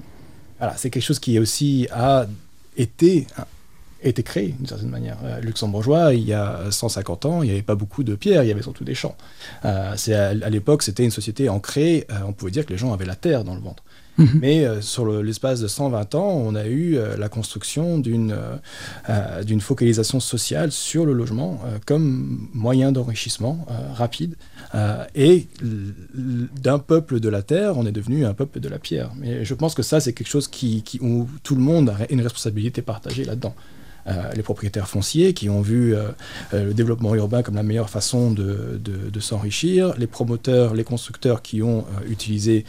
Voilà, 0.60 0.78
c'est 0.78 0.92
quelque 0.92 1.04
chose 1.04 1.18
qui 1.18 1.40
aussi 1.40 1.88
a 1.92 2.28
été, 2.78 3.28
a 3.38 3.46
été 4.04 4.24
créé 4.24 4.50
d'une 4.50 4.68
certaine 4.68 4.90
manière. 4.90 5.18
Euh, 5.24 5.40
luxembourgeois, 5.42 6.14
il 6.14 6.24
y 6.24 6.34
a 6.34 6.72
150 6.72 7.26
ans, 7.26 7.44
il 7.44 7.48
n'y 7.48 7.52
avait 7.52 7.62
pas 7.62 7.76
beaucoup 7.76 8.04
de 8.04 8.16
pierres, 8.16 8.44
il 8.44 8.48
y 8.48 8.52
avait 8.52 8.62
surtout 8.62 8.84
des 8.84 8.96
champs. 8.96 9.16
Euh, 9.66 9.96
à 10.16 10.50
l'époque, 10.50 10.84
c'était 10.84 11.04
une 11.04 11.12
société 11.12 11.50
ancrée, 11.50 12.08
euh, 12.10 12.16
on 12.26 12.34
pouvait 12.34 12.52
dire 12.52 12.66
que 12.66 12.72
les 12.72 12.78
gens 12.78 12.94
avaient 12.94 13.06
la 13.06 13.16
terre 13.16 13.44
dans 13.44 13.56
le 13.56 13.62
ventre. 13.62 13.84
Mhm. 14.22 14.40
Mais 14.42 14.66
euh, 14.66 14.82
sur 14.82 15.06
le- 15.06 15.22
l'espace 15.22 15.60
de 15.62 15.68
120 15.68 16.16
ans, 16.16 16.30
on 16.46 16.56
a 16.56 16.66
eu 16.68 16.96
euh, 16.98 17.18
la 17.18 17.30
construction 17.30 17.98
d'une 18.00 18.34
euh, 19.10 19.44
d'une 19.44 19.62
focalisation 19.62 20.20
sociale 20.20 20.72
sur 20.72 21.06
le 21.06 21.14
logement 21.14 21.60
comme 21.86 22.48
moyen 22.54 22.92
d'enrichissement 22.92 23.66
rapide. 23.94 24.36
Et 25.16 25.48
d'un 26.56 26.80
peuple 26.80 27.20
de 27.20 27.30
la 27.30 27.42
terre, 27.42 27.78
on 27.78 27.86
est 27.86 27.92
devenu 27.92 28.26
un 28.26 28.34
peuple 28.34 28.60
de 28.60 28.70
la 28.70 28.80
pierre. 28.80 29.12
Mais 29.18 29.44
je 29.46 29.54
pense 29.54 29.74
que 29.76 29.84
ça, 29.84 30.00
c'est 30.00 30.14
quelque 30.14 30.28
chose 30.30 30.48
qui, 30.48 30.82
qui- 30.84 31.00
où 31.02 31.28
tout 31.44 31.56
le 31.56 31.62
monde 31.62 31.90
a 31.90 32.12
une 32.12 32.22
responsabilité 32.22 32.82
partagée 32.82 33.24
là-dedans. 33.26 33.56
Euh, 34.08 34.32
les 34.36 34.42
propriétaires 34.42 34.88
fonciers 34.88 35.34
qui 35.34 35.50
ont 35.50 35.62
vu 35.62 35.94
euh, 35.96 36.08
euh, 36.54 36.66
le 36.66 36.74
développement 36.74 37.14
urbain 37.16 37.44
comme 37.44 37.56
la 37.56 37.64
meilleure 37.64 37.90
façon 37.90 38.32
de, 38.32 38.80
s'enrichir, 39.20 39.94
les 40.00 40.08
promoteurs, 40.08 40.74
les 40.74 40.84
constructeurs 40.84 41.44
qui 41.44 41.62
ont 41.62 41.86
utilisé 42.10 42.66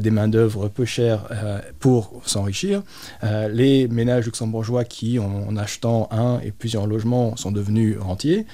des 0.00 0.10
main-d'œuvre 0.10 0.68
peu 0.68 0.86
chères 0.86 1.24
pour 1.80 2.22
s'enrichir, 2.24 2.82
les 3.50 3.88
ménages 3.88 4.24
luxembourgeois 4.24 4.84
qui, 4.84 5.18
en, 5.18 5.54
achetant 5.58 6.08
un 6.10 6.40
et 6.40 6.50
plusieurs 6.50 6.86
logements, 6.86 7.36
sont 7.36 7.52
devenus 7.52 7.98
rentiers, 7.98 8.46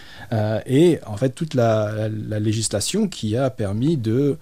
et 0.66 0.98
en 1.06 1.16
fait 1.16 1.30
toute 1.30 1.54
la, 1.54 1.92
la- 1.96 2.08
la 2.08 2.40
législation 2.40 3.06
qui 3.06 3.36
a 3.36 3.50
permis 3.50 3.96
de, 3.96 4.36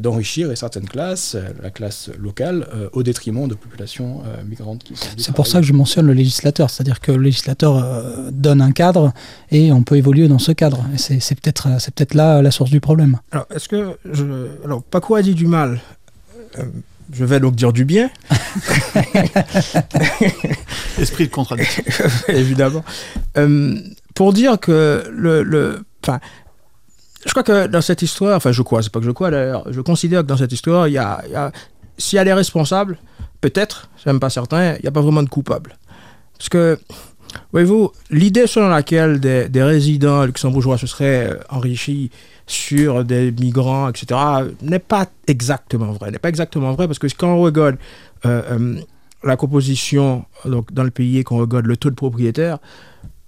d'enrichir 0.00 0.56
certaines 0.56 0.88
classes, 0.88 1.36
la 1.62 1.70
classe 1.70 2.10
locale, 2.18 2.66
au 2.92 3.02
détriment 3.02 3.48
de 3.48 3.54
populations 3.54 4.22
migrantes 4.48 4.84
C'est 5.18 5.34
pour 5.34 5.46
ça 5.46 5.60
que 5.60 5.66
je 5.66 5.74
mentionne 5.74 6.06
le 6.06 6.14
législateur, 6.14 6.70
c'est-à-dire 6.70 7.00
que 7.00 7.09
le 7.12 7.22
législateur 7.22 7.76
euh, 7.76 8.30
donne 8.30 8.60
un 8.60 8.72
cadre 8.72 9.12
et 9.50 9.72
on 9.72 9.82
peut 9.82 9.96
évoluer 9.96 10.28
dans 10.28 10.38
ce 10.38 10.52
cadre. 10.52 10.84
Et 10.94 10.98
c'est 10.98 11.20
c'est 11.20 11.34
peut-être 11.40 11.68
euh, 11.68 11.78
c'est 11.78 11.94
peut-être 11.94 12.14
là 12.14 12.42
la 12.42 12.50
source 12.50 12.70
du 12.70 12.80
problème. 12.80 13.18
Alors, 13.32 13.46
est-ce 13.54 13.68
que. 13.68 13.96
Je... 14.10 14.24
Alors, 14.64 14.82
Paco 14.82 15.14
a 15.14 15.22
dit 15.22 15.34
du 15.34 15.46
mal. 15.46 15.80
Euh, 16.58 16.64
je 17.12 17.24
vais 17.24 17.40
donc 17.40 17.56
dire 17.56 17.72
du 17.72 17.84
bien, 17.84 18.08
Esprit 20.98 21.26
de 21.26 21.32
contradiction. 21.32 21.82
évidemment. 22.28 22.84
Euh, 23.36 23.76
pour 24.14 24.32
dire 24.32 24.60
que 24.60 25.04
le. 25.12 25.42
le... 25.42 25.82
Enfin. 26.04 26.20
Je 27.26 27.30
crois 27.32 27.42
que 27.42 27.66
dans 27.66 27.82
cette 27.82 28.00
histoire, 28.00 28.34
enfin 28.36 28.50
je 28.50 28.62
crois, 28.62 28.82
c'est 28.82 28.90
pas 28.90 28.98
que 29.00 29.04
je 29.04 29.10
crois 29.10 29.30
d'ailleurs, 29.30 29.70
je 29.70 29.82
considère 29.82 30.22
que 30.22 30.26
dans 30.26 30.38
cette 30.38 30.52
histoire, 30.52 30.88
il 30.88 30.92
y 30.92 30.98
a, 30.98 31.20
il 31.26 31.32
y 31.32 31.36
a- 31.36 31.52
s'il 31.98 32.16
y 32.16 32.18
a 32.18 32.24
des 32.24 32.32
responsables, 32.32 32.96
peut-être, 33.42 33.90
je 33.96 34.00
suis 34.00 34.08
même 34.10 34.20
pas 34.20 34.30
certain, 34.30 34.76
il 34.76 34.80
n'y 34.82 34.88
a 34.88 34.90
pas 34.90 35.02
vraiment 35.02 35.22
de 35.22 35.28
coupables. 35.28 35.76
Parce 36.40 36.48
que, 36.48 36.78
voyez-vous, 37.52 37.92
l'idée 38.10 38.46
selon 38.46 38.70
laquelle 38.70 39.20
des, 39.20 39.62
résidents 39.62 40.24
luxembourgeois 40.24 40.78
se 40.78 40.86
seraient 40.86 41.28
euh, 41.32 41.38
enrichis 41.50 42.10
sur 42.46 43.04
des 43.04 43.30
migrants, 43.30 43.90
etc., 43.90 44.18
n'est 44.62 44.78
pas 44.78 45.04
exactement 45.26 45.92
vrai. 45.92 46.10
N'est 46.10 46.18
pas 46.18 46.30
exactement 46.30 46.72
vrai 46.72 46.86
parce 46.86 46.98
que 46.98 47.06
quand 47.14 47.34
on 47.34 47.42
regarde 47.42 47.76
euh, 48.24 48.42
euh, 48.58 48.80
la 49.22 49.36
composition 49.36 50.24
dans 50.46 50.82
le 50.82 50.90
pays 50.90 51.18
et 51.18 51.24
qu'on 51.24 51.36
regarde 51.36 51.66
le 51.66 51.76
taux 51.76 51.90
de 51.90 51.94
propriétaires, 51.94 52.56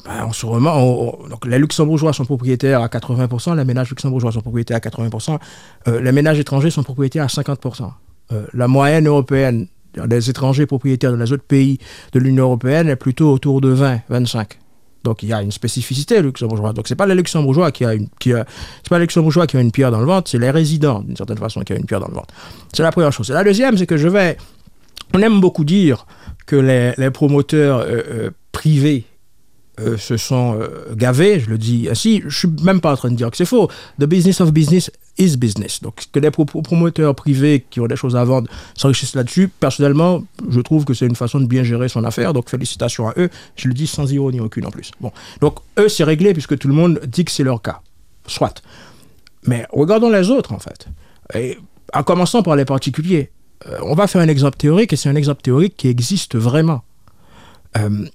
ben, 0.07 0.25
on 0.27 0.33
se 0.33 0.47
remet, 0.47 0.71
on- 0.71 1.25
on- 1.25 1.29
donc 1.29 1.45
les 1.45 1.59
luxembourgeois 1.59 2.15
sont 2.15 2.25
propriétaires 2.25 2.81
à 2.81 2.89
80%, 2.89 3.55
les 3.55 3.65
ménages 3.67 3.91
luxembourgeois 3.91 4.33
sont 4.33 4.41
propriétaires 4.41 4.79
à 4.79 4.81
80%, 4.81 5.39
euh, 5.89 6.01
les 6.01 6.13
ménages 6.13 6.39
étrangers 6.39 6.71
sont 6.71 6.83
propriétaires 6.83 7.25
à 7.25 7.29
50%. 7.29 7.93
Euh, 8.33 8.47
la 8.55 8.69
moyenne 8.69 9.07
européenne 9.07 9.67
des 9.95 10.31
étrangers 10.31 10.67
propriétaires 10.67 11.13
dans 11.13 11.19
les 11.19 11.33
autres 11.33 11.45
pays 11.45 11.79
de 12.13 12.19
l'Union 12.19 12.45
européenne 12.45 12.89
est 12.89 12.97
plutôt 12.97 13.33
autour 13.33 13.61
de 13.61 13.69
20, 13.69 14.01
25. 14.09 14.59
Donc 15.05 15.23
il 15.23 15.29
y 15.29 15.33
a 15.33 15.43
une 15.43 15.51
spécificité 15.53 16.23
luxembourgeoise. 16.23 16.75
Donc 16.75 16.89
c'est 16.89 16.95
pas 16.95 17.07
les 17.07 17.15
luxembourgeois 17.15 17.73
qui 17.73 17.85
a 17.85 17.95
une 17.95 18.09
qui 18.21 18.31
c'est 18.31 18.89
pas 18.89 18.99
les 18.99 19.05
luxembourgeois 19.05 19.47
qui 19.47 19.57
ont 19.57 19.61
une 19.61 19.73
pierre 19.73 19.91
dans 19.91 20.01
le 20.01 20.07
ventre, 20.07 20.31
c'est 20.31 20.39
les 20.39 20.51
résidents 20.51 21.01
d'une 21.01 21.17
certaine 21.17 21.39
façon 21.39 21.63
qui 21.63 21.73
ont 21.73 21.77
une 21.77 21.87
pierre 21.87 22.01
dans 22.01 22.09
le 22.09 22.15
ventre. 22.15 22.33
C'est 22.73 22.83
la 22.83 22.93
première 22.93 23.13
chose. 23.13 23.31
Et 23.31 23.35
la 23.35 23.45
deuxième, 23.45 23.77
c'est 23.77 23.87
que 23.87 23.97
je 23.97 24.09
vais 24.09 24.37
on 25.15 25.21
aime 25.21 25.41
beaucoup 25.41 25.65
dire 25.65 26.07
que 26.47 26.57
les, 26.57 27.11
promoteurs 27.11 27.81
euh, 27.81 28.03
euh, 28.11 28.31
privés 28.51 29.05
euh, 29.81 29.97
se 29.97 30.17
sont 30.17 30.59
gavés, 30.95 31.41
je 31.41 31.51
le 31.51 31.59
dis 31.59 31.89
ainsi, 31.91 32.23
je 32.27 32.39
suis 32.39 32.49
même 32.63 32.81
pas 32.81 32.93
en 32.93 32.97
train 32.97 33.11
de 33.11 33.17
dire 33.17 33.31
que 33.31 33.37
c'est 33.37 33.45
faux. 33.47 33.69
The 33.99 34.05
business 34.05 34.41
of 34.41 34.53
business 34.53 34.91
is 35.19 35.37
business. 35.37 35.81
Donc 35.83 35.95
que 36.11 36.19
les 36.19 36.31
pro- 36.31 36.45
promoteurs 36.45 37.15
privés 37.15 37.65
qui 37.71 37.81
ont 37.81 37.87
des 37.87 37.97
choses 37.97 38.17
à 38.17 38.25
vendre 38.25 38.49
s'enrichissent 38.75 39.15
là-dessus, 39.15 39.49
personnellement, 39.49 40.23
je 40.49 40.61
trouve 40.61 40.85
que 40.85 40.95
c'est 40.95 41.07
une 41.07 41.17
façon 41.17 41.39
de 41.41 41.47
bien 41.47 41.63
gérer 41.65 41.89
son 41.89 42.05
affaire. 42.05 42.33
Donc 42.33 42.49
félicitations 42.49 43.09
à 43.09 43.15
eux. 43.19 43.29
Je 43.57 43.69
le 43.69 43.75
dis 43.75 43.87
sans 43.87 44.11
ironie 44.13 44.41
aucune 44.41 44.67
en 44.67 44.71
plus. 44.71 44.91
Bon, 45.01 45.13
donc 45.41 45.59
eux 45.79 45.89
c'est 45.89 46.05
réglé 46.05 46.33
puisque 46.33 46.57
tout 46.59 46.69
le 46.69 46.75
monde 46.75 47.01
dit 47.07 47.25
que 47.25 47.31
c'est 47.31 47.45
leur 47.45 47.61
cas. 47.63 47.81
Soit. 48.27 48.63
Mais 49.47 49.67
regardons 49.73 50.11
les 50.11 50.31
autres 50.31 50.53
en 50.53 50.59
fait. 50.59 50.87
Et 51.35 51.59
en 51.95 52.03
commençant 52.03 52.43
par 52.43 52.57
les 52.57 52.65
particuliers. 52.65 53.31
Euh, 53.69 53.79
on 53.85 53.95
va 53.95 54.07
faire 54.09 54.21
un 54.21 54.29
exemple 54.29 54.57
théorique 54.57 54.93
et 54.93 54.97
c'est 54.97 55.09
un 55.09 55.15
exemple 55.15 55.41
théorique 55.43 55.77
qui 55.77 55.87
existe 55.89 56.35
vraiment. 56.37 56.83
Euh, 57.79 58.07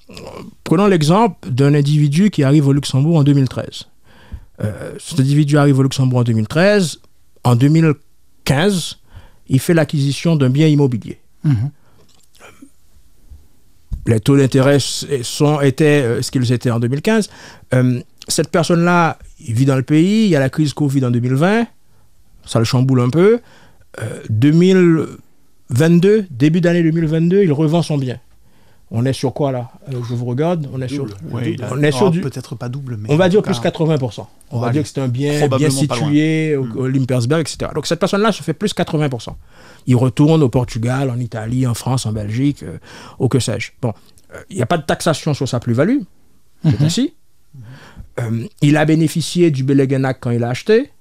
prenons 0.63 0.87
l'exemple 0.87 1.49
d'un 1.49 1.73
individu 1.73 2.29
qui 2.31 2.43
arrive 2.43 2.67
au 2.67 2.73
Luxembourg 2.73 3.15
en 3.17 3.23
2013. 3.23 3.85
Euh, 4.61 4.93
cet 4.99 5.19
individu 5.19 5.57
arrive 5.57 5.79
au 5.79 5.83
Luxembourg 5.83 6.19
en 6.19 6.23
2013. 6.23 6.99
En 7.43 7.55
2015, 7.55 8.99
il 9.49 9.59
fait 9.59 9.73
l'acquisition 9.73 10.35
d'un 10.35 10.49
bien 10.49 10.67
immobilier. 10.67 11.19
Mhm. 11.43 11.71
Les 14.07 14.21
taux 14.21 14.37
d'intérêt 14.37 14.77
sont, 14.79 15.59
étaient 15.59 16.01
euh, 16.01 16.21
ce 16.21 16.31
qu'ils 16.31 16.51
étaient 16.53 16.71
en 16.71 16.79
2015. 16.79 17.29
Euh, 17.73 17.99
cette 18.27 18.49
personne-là, 18.49 19.19
vit 19.39 19.65
dans 19.65 19.75
le 19.75 19.83
pays, 19.83 20.25
il 20.25 20.29
y 20.29 20.35
a 20.35 20.39
la 20.39 20.49
crise 20.49 20.73
Covid 20.73 21.05
en 21.05 21.11
2020, 21.11 21.67
ça 22.45 22.59
le 22.59 22.65
chamboule 22.65 23.01
un 23.01 23.09
peu. 23.09 23.39
Euh, 24.01 24.21
2022, 24.29 26.27
début 26.31 26.61
d'année 26.61 26.83
2022, 26.83 27.43
il 27.43 27.51
revend 27.51 27.81
son 27.81 27.97
bien. 27.97 28.17
On 28.89 29.03
est 29.05 29.11
sur 29.13 29.33
quoi 29.33 29.51
là? 29.51 29.69
Euh, 29.89 29.99
Je 30.07 30.13
vous 30.15 30.25
regarde. 30.25 30.67
On 30.73 30.81
est 30.81 30.87
sur, 30.87 31.05
Ouais, 31.31 31.57
on 31.71 31.83
est 31.83 31.91
sur 31.91 32.09
du, 32.09 32.21
peut-être 32.21 32.55
pas 32.55 32.69
double, 32.69 32.95
mais 32.97 33.11
on 33.11 33.17
va 33.17 33.27
dire 33.27 33.41
plus 33.41 33.59
cas, 33.59 33.69
80%. 33.69 34.25
On 34.51 34.59
va 34.59 34.69
dire 34.69 34.83
que 34.83 34.87
c'est 34.87 35.01
un 35.01 35.09
bien 35.09 35.45
bien 35.57 35.69
situé 35.69 36.55
au, 36.55 36.63
Mm. 36.63 36.77
au 36.77 36.87
Limpersberg, 36.87 37.41
etc. 37.41 37.71
Donc 37.75 37.85
cette 37.85 37.99
personne-là 37.99 38.31
se 38.31 38.43
fait 38.43 38.53
plus 38.53 38.73
80%. 38.73 39.35
Il 39.87 39.95
retourne 39.97 40.41
au 40.41 40.47
Portugal, 40.49 41.09
en 41.09 41.19
Italie, 41.19 41.67
en 41.67 41.73
France, 41.73 42.05
en 42.05 42.13
Belgique, 42.13 42.63
euh, 42.63 42.77
au 43.19 43.27
que 43.27 43.39
sais-je. 43.39 43.71
Bon, 43.81 43.93
euh, 44.33 44.39
il 44.49 44.55
n'y 44.55 44.61
a 44.61 44.65
pas 44.65 44.77
de 44.77 44.83
taxation 44.83 45.33
sur 45.33 45.49
sa 45.49 45.59
plus-value, 45.59 45.99
c'est 46.63 46.79
Mhm. 46.79 46.85
ainsi. 46.85 47.13
Euh, 48.19 48.45
il 48.61 48.77
a 48.77 48.85
bénéficié 48.85 49.51
du 49.51 49.63
Belegenac 49.63 50.17
quand 50.21 50.31
il 50.31 50.43
a 50.43 50.49
acheté. 50.49 50.91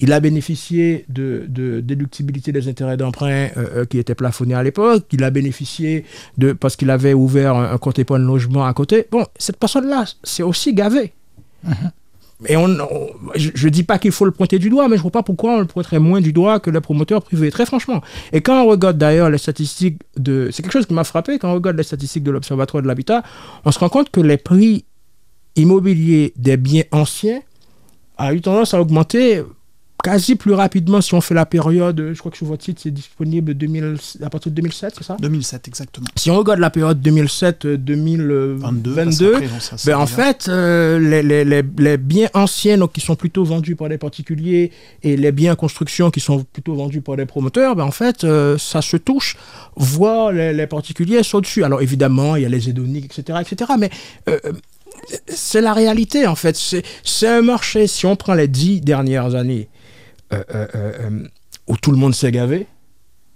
Il 0.00 0.12
a 0.12 0.20
bénéficié 0.20 1.06
de, 1.08 1.44
de 1.48 1.80
déductibilité 1.80 2.52
des 2.52 2.68
intérêts 2.68 2.96
d'emprunt 2.98 3.30
euh, 3.30 3.48
euh, 3.56 3.84
qui 3.86 3.98
étaient 3.98 4.14
plafonnés 4.14 4.54
à 4.54 4.62
l'époque. 4.62 5.04
Il 5.12 5.24
a 5.24 5.30
bénéficié 5.30 6.04
de 6.36 6.52
parce 6.52 6.76
qu'il 6.76 6.90
avait 6.90 7.14
ouvert 7.14 7.54
un, 7.56 7.72
un 7.72 7.78
compte 7.78 7.98
épargne 7.98 8.22
logement 8.22 8.66
à 8.66 8.74
côté. 8.74 9.06
Bon, 9.10 9.24
cette 9.38 9.56
personne-là, 9.58 10.04
c'est 10.22 10.42
aussi 10.42 10.74
gavé. 10.74 11.12
Et 12.46 12.56
on, 12.58 12.64
on- 12.68 13.08
je 13.34 13.64
ne 13.66 13.70
dis 13.70 13.82
pas 13.82 13.98
qu'il 13.98 14.12
faut 14.12 14.26
le 14.26 14.30
pointer 14.30 14.58
du 14.58 14.68
doigt, 14.68 14.86
mais 14.88 14.96
je 14.96 15.00
ne 15.00 15.02
vois 15.04 15.10
pas 15.10 15.22
pourquoi 15.22 15.54
on 15.54 15.60
le 15.60 15.64
pointerait 15.66 15.98
moins 15.98 16.20
du 16.20 16.34
doigt 16.34 16.60
que 16.60 16.68
les 16.68 16.82
promoteurs 16.82 17.22
privés, 17.22 17.50
très 17.50 17.64
franchement. 17.64 18.02
Et 18.32 18.42
quand 18.42 18.62
on 18.62 18.66
regarde 18.68 18.98
d'ailleurs 18.98 19.30
les 19.30 19.38
statistiques 19.38 20.02
de... 20.18 20.50
C'est 20.52 20.62
quelque 20.62 20.72
chose 20.72 20.84
qui 20.84 20.92
m'a 20.92 21.04
frappé, 21.04 21.38
quand 21.38 21.50
on 21.50 21.54
regarde 21.54 21.78
les 21.78 21.82
statistiques 21.82 22.22
de 22.24 22.30
l'Observatoire 22.30 22.82
de 22.82 22.88
l'habitat, 22.88 23.22
on 23.64 23.72
se 23.72 23.78
rend 23.78 23.88
compte 23.88 24.10
que 24.10 24.20
les 24.20 24.36
prix 24.36 24.84
immobiliers 25.56 26.34
des 26.36 26.58
biens 26.58 26.82
anciens 26.92 27.40
a 28.18 28.34
eu 28.34 28.42
tendance 28.42 28.74
à 28.74 28.80
augmenter 28.82 29.42
quasi 30.02 30.36
plus 30.36 30.52
rapidement 30.52 31.00
si 31.00 31.14
on 31.14 31.20
fait 31.20 31.34
la 31.34 31.46
période, 31.46 32.10
je 32.12 32.18
crois 32.18 32.30
que 32.30 32.36
sur 32.36 32.46
votre 32.46 32.62
site 32.64 32.78
c'est 32.80 32.90
disponible 32.92 33.54
2000, 33.54 33.96
à 34.22 34.30
partir 34.30 34.50
de 34.52 34.56
2007, 34.56 34.94
c'est 34.98 35.04
ça? 35.04 35.16
2007 35.20 35.66
exactement. 35.68 36.06
Si 36.16 36.30
on 36.30 36.36
regarde 36.36 36.60
la 36.60 36.70
période 36.70 37.00
2007-2022, 37.02 38.54
22. 38.56 38.94
parce 38.94 39.18
qu'après, 39.18 39.46
on 39.56 39.60
s'en 39.60 39.76
sort 39.76 39.86
ben, 39.86 39.98
en 39.98 40.06
fait, 40.06 40.46
euh, 40.48 40.98
les, 40.98 41.22
les- 41.22 41.44
les- 41.44 41.62
les 41.78 41.96
biens 41.96 42.28
anciens 42.34 42.78
donc, 42.78 42.92
qui 42.92 43.00
sont 43.00 43.16
plutôt 43.16 43.44
vendus 43.44 43.76
par 43.76 43.88
des 43.88 43.98
particuliers 43.98 44.70
et 45.02 45.16
les 45.16 45.32
biens 45.32 45.52
en 45.52 45.56
construction 45.56 46.10
qui 46.10 46.20
sont 46.20 46.44
plutôt 46.44 46.74
vendus 46.74 47.00
par 47.00 47.16
des 47.16 47.26
promoteurs, 47.26 47.74
ben, 47.76 47.84
en 47.84 47.90
fait, 47.90 48.24
euh, 48.24 48.58
ça 48.58 48.82
se 48.82 48.96
touche, 48.96 49.36
voire 49.76 50.32
les, 50.32 50.52
les 50.52 50.66
particuliers 50.66 51.22
sont 51.22 51.40
dessus. 51.40 51.64
Alors 51.64 51.82
évidemment, 51.82 52.36
il 52.36 52.42
y 52.42 52.46
a 52.46 52.48
les 52.48 52.68
hédoniques, 52.68 53.06
etc. 53.06 53.38
etc. 53.42 53.72
mais 53.78 53.90
euh, 54.28 54.38
c'est 55.26 55.60
la 55.60 55.72
réalité, 55.74 56.26
en 56.26 56.34
fait. 56.34 56.56
C'est 57.04 57.28
un 57.28 57.42
marché, 57.42 57.86
si 57.86 58.06
on 58.06 58.16
prend 58.16 58.34
les 58.34 58.48
dix 58.48 58.80
dernières 58.80 59.34
années, 59.34 59.68
euh, 60.32 60.42
euh, 60.54 60.66
euh, 60.74 61.28
où 61.68 61.76
tout 61.76 61.90
le 61.90 61.96
monde 61.96 62.14
s'est 62.14 62.32
gavé, 62.32 62.66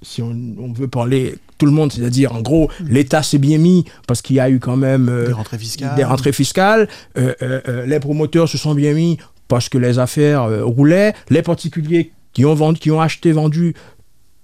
si 0.02 0.22
on, 0.22 0.30
on 0.58 0.72
veut 0.72 0.88
parler, 0.88 1.34
tout 1.58 1.66
le 1.66 1.72
monde, 1.72 1.92
c'est-à-dire 1.92 2.34
en 2.34 2.40
gros, 2.40 2.70
l'État 2.80 3.22
s'est 3.22 3.38
bien 3.38 3.58
mis 3.58 3.84
parce 4.06 4.22
qu'il 4.22 4.36
y 4.36 4.40
a 4.40 4.48
eu 4.48 4.58
quand 4.58 4.76
même 4.76 5.08
euh, 5.08 5.26
des 5.26 5.32
rentrées 5.32 5.58
fiscales. 5.58 5.94
des 5.96 6.04
rentrées 6.04 6.32
fiscales, 6.32 6.88
euh, 7.18 7.86
les 7.86 8.00
promoteurs 8.00 8.48
se 8.48 8.56
sont 8.58 8.74
bien 8.74 8.94
mis 8.94 9.18
parce 9.48 9.68
que 9.68 9.78
les 9.78 9.98
affaires 9.98 10.48
roulaient, 10.64 11.12
les 11.28 11.42
particuliers 11.42 12.12
qui 12.32 12.44
ont, 12.44 12.54
vendu, 12.54 12.78
qui 12.78 12.90
ont 12.90 13.00
acheté, 13.00 13.32
vendu, 13.32 13.74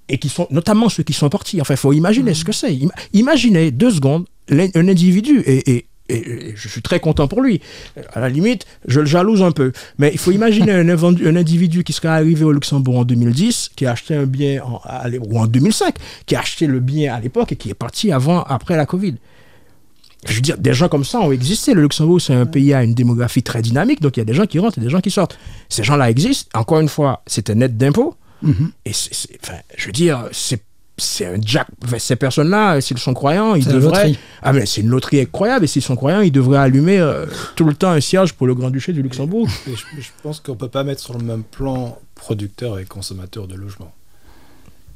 et 0.08 0.18
qui 0.18 0.28
sont, 0.28 0.46
notamment 0.50 0.88
ceux 0.88 1.04
qui 1.04 1.12
sont 1.12 1.28
partis. 1.28 1.60
Enfin, 1.60 1.74
il 1.74 1.78
faut 1.78 1.92
imaginer 1.92 2.34
ce 2.34 2.44
que 2.44 2.52
c'est. 2.52 2.72
Ima- 2.74 2.92
imaginez 3.12 3.70
deux 3.70 3.90
secondes 3.90 4.26
un 4.50 4.88
individu, 4.88 5.40
et, 5.46 5.70
et 5.72 5.86
et, 6.08 6.54
je 6.54 6.68
suis 6.68 6.82
très 6.82 7.00
content 7.00 7.28
pour 7.28 7.42
lui. 7.42 7.60
À 8.12 8.20
la 8.20 8.28
limite, 8.28 8.66
je 8.86 9.00
le 9.00 9.06
jalouse 9.06 9.42
un 9.42 9.52
peu. 9.52 9.72
Mais 9.98 10.10
il 10.12 10.18
faut 10.18 10.30
imaginer 10.30 10.72
un, 10.72 10.88
un, 10.88 11.36
individu 11.36 11.84
qui 11.84 11.92
serait 11.92 12.08
arrivé 12.08 12.44
au 12.44 12.52
Luxembourg 12.52 12.98
en 12.98 13.04
2010, 13.04 13.70
qui 13.76 13.86
a 13.86 13.92
acheté 13.92 14.14
un 14.14 14.26
bien, 14.26 14.62
en, 14.62 14.80
ou 15.28 15.38
en 15.38 15.46
2005, 15.46 15.94
qui 16.26 16.36
a 16.36 16.40
acheté 16.40 16.66
le 16.66 16.80
bien 16.80 17.14
à 17.14 17.20
l'époque 17.20 17.52
et 17.52 17.56
qui 17.56 17.70
est 17.70 17.74
parti 17.74 18.12
avant, 18.12 18.42
après 18.42 18.76
la 18.76 18.86
Covid. 18.86 19.16
Je 20.28 20.34
veux 20.34 20.40
dire, 20.40 20.58
des 20.58 20.74
gens 20.74 20.88
comme 20.88 21.04
ça 21.04 21.20
ont 21.20 21.30
existé. 21.30 21.74
Le 21.74 21.82
Luxembourg, 21.82 22.20
c'est 22.20 22.34
un 22.34 22.46
pays 22.46 22.74
à 22.74 22.82
une 22.82 22.94
démographie 22.94 23.42
très 23.42 23.62
dynamique, 23.62 24.00
donc 24.00 24.16
il 24.16 24.20
y 24.20 24.22
a 24.22 24.24
des 24.24 24.34
gens 24.34 24.46
qui 24.46 24.58
rentrent 24.58 24.78
et 24.78 24.80
des 24.80 24.90
gens 24.90 25.00
qui 25.00 25.10
sortent. 25.10 25.38
Ces 25.68 25.84
gens-là 25.84 26.10
existent. 26.10 26.58
Encore 26.58 26.80
une 26.80 26.88
fois, 26.88 27.22
c'était 27.26 27.54
net 27.54 27.76
d'impôts. 27.76 28.16
Mm-hmm. 28.44 28.70
Et 28.86 28.90
enfin, 29.42 29.58
je 29.76 29.86
veux 29.86 29.92
dire, 29.92 30.28
c'est 30.32 30.62
c'est 30.98 31.26
un 31.26 31.40
jack. 31.40 31.66
ces 31.98 32.16
personnes-là, 32.16 32.80
s'ils 32.80 32.98
sont 32.98 33.14
croyants, 33.14 33.54
ils 33.54 33.66
devraient. 33.66 34.14
Ah, 34.42 34.52
mais 34.52 34.64
c'est 34.64 34.80
une 34.80 34.88
loterie 34.88 35.20
incroyable. 35.20 35.64
Et 35.64 35.68
s'ils 35.68 35.82
sont 35.82 35.96
croyants, 35.96 36.20
ils 36.20 36.32
devraient 36.32 36.58
allumer 36.58 36.98
euh, 36.98 37.26
tout 37.54 37.64
le 37.64 37.74
temps 37.74 37.90
un 37.90 38.00
cierge 38.00 38.32
pour 38.32 38.46
le 38.46 38.54
Grand-Duché 38.54 38.92
du 38.92 39.02
Luxembourg. 39.02 39.48
je, 39.66 40.08
pense 40.22 40.40
qu'on 40.40 40.56
peut 40.56 40.68
pas 40.68 40.84
mettre 40.84 41.02
sur 41.02 41.18
le 41.18 41.24
même 41.24 41.42
plan 41.42 41.98
producteur 42.14 42.78
et 42.78 42.84
consommateur 42.86 43.46
de 43.46 43.54
logement. 43.54 43.92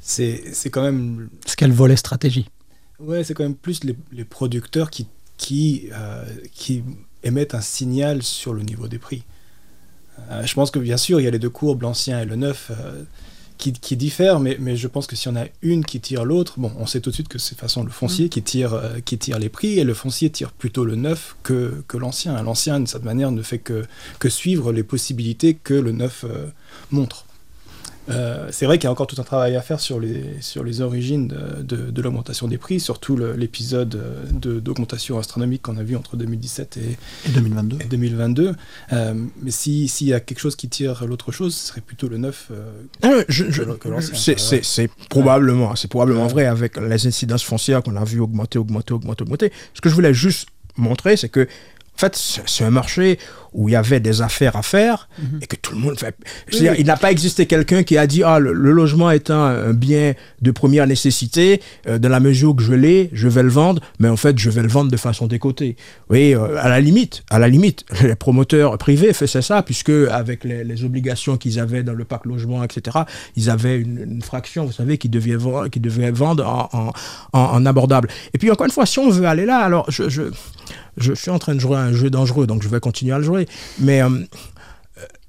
C'est 0.01 0.71
quand 0.71 0.83
même. 0.83 1.29
Ce 1.47 1.55
qu'elle 1.55 1.73
volait 1.73 1.97
stratégie. 1.97 2.49
Ouais, 2.99 3.23
c'est 3.25 3.35
quand 3.35 3.45
même 3.45 3.55
plus 3.55 3.81
les, 3.85 4.25
producteurs 4.25 4.91
qui, 4.91 5.07
qui, 5.37 5.89
euh, 5.93 6.25
qui 6.53 6.83
émettent 7.23 7.55
un 7.55 7.61
signal 7.61 8.23
sur 8.23 8.53
le 8.55 8.63
niveau 8.63 8.89
des 8.89 8.99
prix. 8.99 9.25
Euh, 10.31 10.45
je 10.45 10.55
pense 10.55 10.71
que 10.71 10.79
bien 10.79 10.97
sûr, 10.97 11.21
il 11.21 11.25
y 11.25 11.27
a 11.27 11.31
les 11.31 11.39
deux 11.39 11.51
courbes, 11.51 11.83
l'ancien 11.83 12.21
et 12.21 12.27
le 12.27 12.37
neuf 12.37 12.71
qui, 13.61 13.97
diffèrent, 13.97 14.41
mais, 14.41 14.57
mais, 14.59 14.77
je 14.77 14.89
pense 14.89 15.07
que 15.07 15.15
si 15.15 15.29
on 15.29 15.37
a 15.37 15.45
une 15.63 15.85
qui 15.85 16.01
tire 16.01 16.25
l'autre, 16.25 16.55
bon, 16.59 16.73
on 16.79 16.87
sait 16.87 17.01
tout 17.01 17.11
de 17.11 17.15
suite 17.15 17.29
que 17.29 17.39
c'est 17.39 17.59
façon 17.59 17.85
le 17.85 17.91
foncier 17.91 18.27
mm. 18.27 18.29
qui, 18.31 18.43
tire, 18.43 18.75
euh, 18.75 19.01
qui 19.05 19.19
tire 19.19 19.39
les 19.39 19.49
prix, 19.49 19.79
et 19.79 19.85
le 19.85 19.95
foncier 19.95 20.31
tire 20.31 20.53
plutôt 20.53 20.85
le 20.85 20.97
neuf 20.97 21.37
que, 21.43 21.83
que 21.87 21.97
l'ancien. 21.97 22.43
L'ancien, 22.43 22.81
de 22.81 22.89
cette 22.89 23.05
manière, 23.05 23.31
ne 23.31 23.43
fait 23.43 23.59
que, 23.59 23.85
que 24.19 24.29
suivre 24.29 24.73
les 24.73 24.83
possibilités 24.83 25.55
que 25.55 25.75
le 25.75 25.93
neuf 25.93 26.25
euh, 26.25 26.47
montre. 26.91 27.27
Euh, 28.09 28.49
c'est 28.51 28.67
vrai 28.67 28.79
qu'il 28.79 28.85
y 28.85 28.89
a 28.89 28.91
encore 28.91 29.07
tout 29.07 29.21
un 29.21 29.25
travail 29.25 29.57
à 29.57 29.63
faire 29.63 29.81
sur 29.81 30.01
les, 30.01 30.25
sur 30.41 30.65
les 30.65 30.81
origines 30.81 31.29
de, 31.29 31.91
de, 31.91 32.03
l'augmentation 32.03 32.49
des 32.49 32.59
prix, 32.59 32.81
surtout 32.81 33.17
l'épisode 33.17 33.95
euh, 33.95 34.61
d'augmentation 34.61 35.19
astronomique 35.19 35.63
qu'on 35.63 35.77
a 35.77 35.83
vu 35.83 35.97
entre 35.97 36.17
2017 36.17 36.79
et, 36.79 37.31
2022. 37.31 37.77
Et 37.81 37.85
2022. 37.85 38.55
Euh, 38.93 39.15
mais 39.43 39.51
s'il 39.51 39.89
y 40.03 40.15
a 40.15 40.21
quelque 40.21 40.41
chose 40.41 40.57
qui 40.57 40.69
tire 40.69 41.07
l'autre 41.07 41.31
chose, 41.31 41.55
ce 41.55 41.69
serait 41.69 41.81
plutôt 41.81 42.09
le 42.09 42.17
neuf 42.17 42.51
ah 43.03 43.09
c'est 43.29 44.91
probablement, 45.09 45.77
c'est 45.77 45.89
probablement 45.89 46.27
vrai 46.27 46.47
avec 46.47 46.77
les 46.77 47.07
incidences 47.07 47.43
foncières 47.43 47.83
qu'on 47.83 47.97
a 47.97 48.05
vu 48.05 48.21
augmenter, 48.21 48.59
augmenter, 48.59 48.95
augmenter, 48.95 49.23
augmenter. 49.23 49.53
Ce 49.75 49.81
que 49.81 49.89
je 49.89 49.95
voulais 49.95 50.15
juste 50.15 50.49
montrer, 50.77 51.17
c'est 51.17 51.29
que 51.29 51.47
en 51.95 51.99
fait, 52.01 52.17
c'est 52.47 52.65
un 52.65 52.71
marché 52.71 53.19
où 53.53 53.69
il 53.69 53.73
y 53.73 53.77
avait 53.77 54.01
des 54.01 54.23
affaires 54.23 54.57
à 54.57 54.63
faire 54.63 55.09
mhm. 55.19 55.41
et 55.43 55.47
que 55.47 55.57
tout 55.57 55.73
le 55.75 55.81
monde 55.81 55.99
fait. 55.99 56.15
Il 56.53 56.87
n'a 56.87 56.97
pas 56.97 57.11
existé 57.11 57.47
quelqu'un 57.47 57.83
qui 57.83 57.99
a 57.99 58.07
dit 58.07 58.23
ah 58.23 58.39
le, 58.39 58.53
logement 58.53 59.11
est 59.11 59.31
un, 59.31 59.73
bien 59.73 60.15
de 60.41 60.51
première 60.51 60.87
nécessité 60.87 61.61
euh, 61.87 61.99
dans 61.99 62.09
la 62.09 62.21
mesure 62.21 62.55
que 62.55 62.63
je 62.63 62.73
l'ai, 62.73 63.11
je 63.13 63.29
vais 63.29 63.43
le 63.43 63.49
vendre, 63.49 63.83
mais 63.99 64.09
en 64.09 64.17
fait 64.17 64.39
je 64.39 64.51
vais 64.51 64.63
le 64.63 64.69
vendre 64.69 64.91
de 64.91 64.97
façon 64.97 65.27
décotée. 65.27 65.77
Oui, 66.09 66.35
euh, 66.35 66.57
à 66.59 66.69
la 66.69 66.81
limite, 66.81 67.25
à 67.31 67.39
la 67.39 67.49
limite, 67.49 67.85
les 68.03 68.15
promoteurs 68.15 68.77
privés 68.79 69.13
faisaient 69.13 69.43
ça 69.43 69.63
puisque 69.63 69.91
avec 69.91 70.45
les, 70.45 70.85
obligations 70.85 71.37
qu'ils 71.37 71.61
avaient 71.61 71.83
dans 71.83 71.93
le 71.93 72.05
parc 72.05 72.25
logement, 72.25 72.65
etc., 72.65 72.99
ils 73.37 73.51
avaient 73.51 73.79
une, 73.79 74.23
fraction, 74.23 74.65
vous 74.65 74.73
savez, 74.73 74.97
qui 74.97 75.09
devait 75.09 75.37
qui 75.71 75.81
devait 75.81 76.11
vendre 76.11 76.47
en, 76.47 76.93
en, 77.33 77.67
abordable. 77.67 78.09
Et 78.33 78.39
puis 78.39 78.51
encore 78.51 78.67
une 78.67 78.73
fois, 78.73 78.87
si 78.87 78.99
on 78.99 79.11
veut 79.11 79.27
aller 79.27 79.45
là, 79.45 79.59
alors 79.59 79.91
je, 79.91 80.09
je 80.09 80.31
je 80.97 81.13
suis 81.15 81.31
en 81.31 81.39
train 81.39 81.55
de 81.55 81.61
jouer 81.61 81.77
à 81.77 81.81
un 81.81 81.93
jeu 81.93 82.11
dangereux, 82.11 82.47
donc 82.47 82.63
je 82.63 82.69
vais 82.69 82.81
continuer 82.81 83.13
à 83.13 83.19
le 83.19 83.25
jouer. 83.25 83.40
Mais 83.79 84.03
euh, 84.03 84.09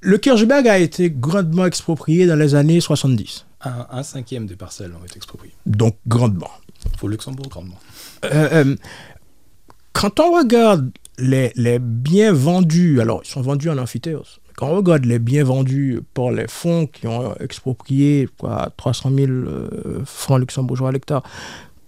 le 0.01 0.17
Kirchberg 0.17 0.67
a 0.67 0.77
été 0.77 1.09
grandement 1.09 1.65
exproprié 1.65 2.25
dans 2.25 2.35
les 2.35 2.55
années 2.55 2.79
70. 2.79 3.45
Un, 3.63 4.01
cinquième 4.01 4.47
des 4.47 4.55
parcelles 4.55 4.91
ont 4.99 5.05
été 5.05 5.17
expropriées. 5.17 5.53
Donc 5.65 5.95
grandement. 6.07 6.49
Pour 6.97 7.09
Luxembourg, 7.09 7.47
grandement. 7.47 7.79
Euh, 8.25 8.63
euh, 8.65 8.75
quand 9.93 10.19
on 10.19 10.35
regarde 10.35 10.91
les, 11.19 11.51
les, 11.55 11.77
biens 11.77 12.33
vendus, 12.33 12.99
alors 13.01 13.21
ils 13.23 13.29
sont 13.29 13.41
vendus 13.41 13.69
en 13.69 13.77
amphithéose, 13.77 14.39
quand 14.55 14.67
on 14.67 14.75
regarde 14.77 15.05
les 15.05 15.19
biens 15.19 15.43
vendus 15.43 16.01
par 16.15 16.31
les 16.31 16.47
fonds 16.47 16.87
qui 16.87 17.05
ont 17.05 17.35
exproprié 17.35 18.27
quoi, 18.39 18.71
300 18.77 19.11
000 19.15 19.31
francs 20.05 20.39
luxembourgeois 20.39 20.89
à 20.89 20.91
l'hectare, 20.91 21.21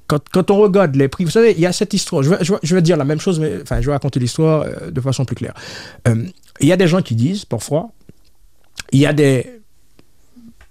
quand, 0.07 0.51
on 0.51 0.57
regarde 0.57 0.95
les 0.95 1.07
prix, 1.07 1.23
vous 1.23 1.31
savez, 1.31 1.51
il 1.51 1.59
y 1.59 1.65
a 1.65 1.73
cette 1.73 1.93
histoire. 1.93 2.23
Je 2.23 2.75
vais, 2.75 2.81
dire 2.81 2.97
la 2.97 3.05
même 3.05 3.19
chose, 3.19 3.39
mais 3.39 3.61
enfin, 3.61 3.81
je 3.81 3.87
vais 3.87 3.93
raconter 3.93 4.19
l'histoire 4.19 4.63
euh, 4.63 4.91
de 4.91 5.01
façon 5.01 5.25
plus 5.25 5.35
claire. 5.35 5.53
Euh, 6.07 6.25
il 6.59 6.67
y 6.67 6.71
a 6.71 6.77
des 6.77 6.87
gens 6.87 7.01
qui 7.01 7.15
disent, 7.15 7.45
parfois, 7.45 7.89
il 8.91 8.99
y 8.99 9.05
a 9.05 9.13
des 9.13 9.61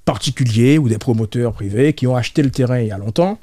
particuliers 0.04 0.78
ou 0.78 0.88
des 0.88 0.98
promoteurs 0.98 1.52
privés 1.52 1.92
qui 1.92 2.06
ont 2.06 2.16
acheté 2.16 2.42
le 2.42 2.50
terrain 2.50 2.80
il 2.80 2.88
y 2.88 2.92
a 2.92 2.98
longtemps 2.98 3.38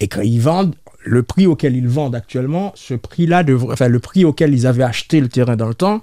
et 0.00 0.08
quand 0.08 0.22
ils 0.22 0.40
vendent, 0.40 0.74
le 1.04 1.22
prix 1.22 1.46
auquel 1.46 1.76
ils 1.76 1.88
vendent 1.88 2.14
actuellement, 2.14 2.72
ce 2.74 2.94
prix-là 2.94 3.44
enfin, 3.68 3.88
le 3.88 3.98
prix 3.98 4.24
auquel 4.24 4.54
ils 4.54 4.66
avaient 4.66 4.84
acheté 4.84 5.20
le 5.20 5.28
terrain 5.28 5.56
dans 5.56 5.68
le 5.68 5.74
temps, 5.74 6.00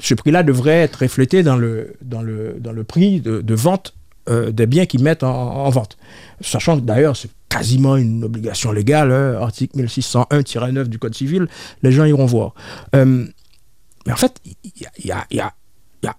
ce 0.00 0.14
prix-là 0.14 0.42
devrait 0.42 0.82
être 0.82 0.96
reflété 0.96 1.42
dans 1.42 1.56
le, 1.56 1.94
dans 2.02 2.22
le, 2.22 2.56
dans 2.60 2.72
le 2.72 2.84
prix 2.84 3.20
de, 3.20 3.54
vente 3.54 3.94
euh, 4.28 4.52
des 4.52 4.66
biens 4.66 4.86
qu'ils 4.86 5.02
mettent 5.02 5.22
en, 5.22 5.30
en, 5.30 5.70
vente. 5.70 5.96
Sachant 6.40 6.76
que 6.78 6.84
d'ailleurs, 6.84 7.16
c'est 7.16 7.30
quasiment 7.48 7.96
une 7.96 8.24
obligation 8.24 8.72
légale, 8.72 9.12
hein, 9.12 9.38
article 9.40 9.78
1601-9 9.84 10.84
du 10.84 10.98
Code 10.98 11.14
civil, 11.14 11.48
les 11.82 11.92
gens 11.92 12.04
iront 12.04 12.26
voir. 12.26 12.54
Euh, 12.94 13.26
mais 14.06 14.12
en 14.12 14.16
fait, 14.16 14.40
il 14.64 15.06
y 15.06 15.40
a, 15.40 15.54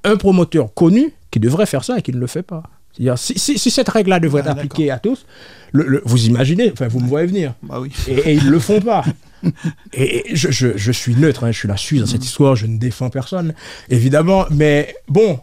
un 0.03 0.17
promoteur 0.17 0.73
connu 0.73 1.13
qui 1.31 1.39
devrait 1.39 1.65
faire 1.65 1.83
ça 1.83 1.97
et 1.97 2.01
qui 2.01 2.11
ne 2.11 2.19
le 2.19 2.27
fait 2.27 2.43
pas. 2.43 2.63
C'est-à-dire, 2.93 3.17
si, 3.17 3.57
cette 3.57 3.89
règle-là 3.89 4.19
devrait 4.19 4.41
ah, 4.45 4.51
être 4.51 4.57
appliquée 4.57 4.91
à 4.91 4.99
tous, 4.99 5.25
le, 5.71 6.01
vous 6.03 6.25
imaginez, 6.25 6.71
enfin, 6.71 6.87
vous 6.87 6.99
me 6.99 7.07
voyez 7.07 7.27
venir. 7.27 7.53
Bah 7.63 7.79
oui. 7.79 7.91
et, 8.07 8.33
ils 8.33 8.45
ne 8.45 8.51
le 8.51 8.59
font 8.59 8.81
pas. 8.81 9.05
et, 9.93 10.25
je, 10.33 10.91
suis 10.91 11.15
neutre, 11.15 11.43
hein, 11.43 11.51
je 11.51 11.57
suis 11.57 11.67
la 11.67 11.77
Suisse 11.77 12.01
dans 12.01 12.07
cette 12.07 12.25
histoire, 12.25 12.55
je 12.55 12.65
ne 12.65 12.77
défends 12.77 13.09
personne, 13.09 13.53
évidemment, 13.89 14.45
mais 14.51 14.95
bon, 15.07 15.39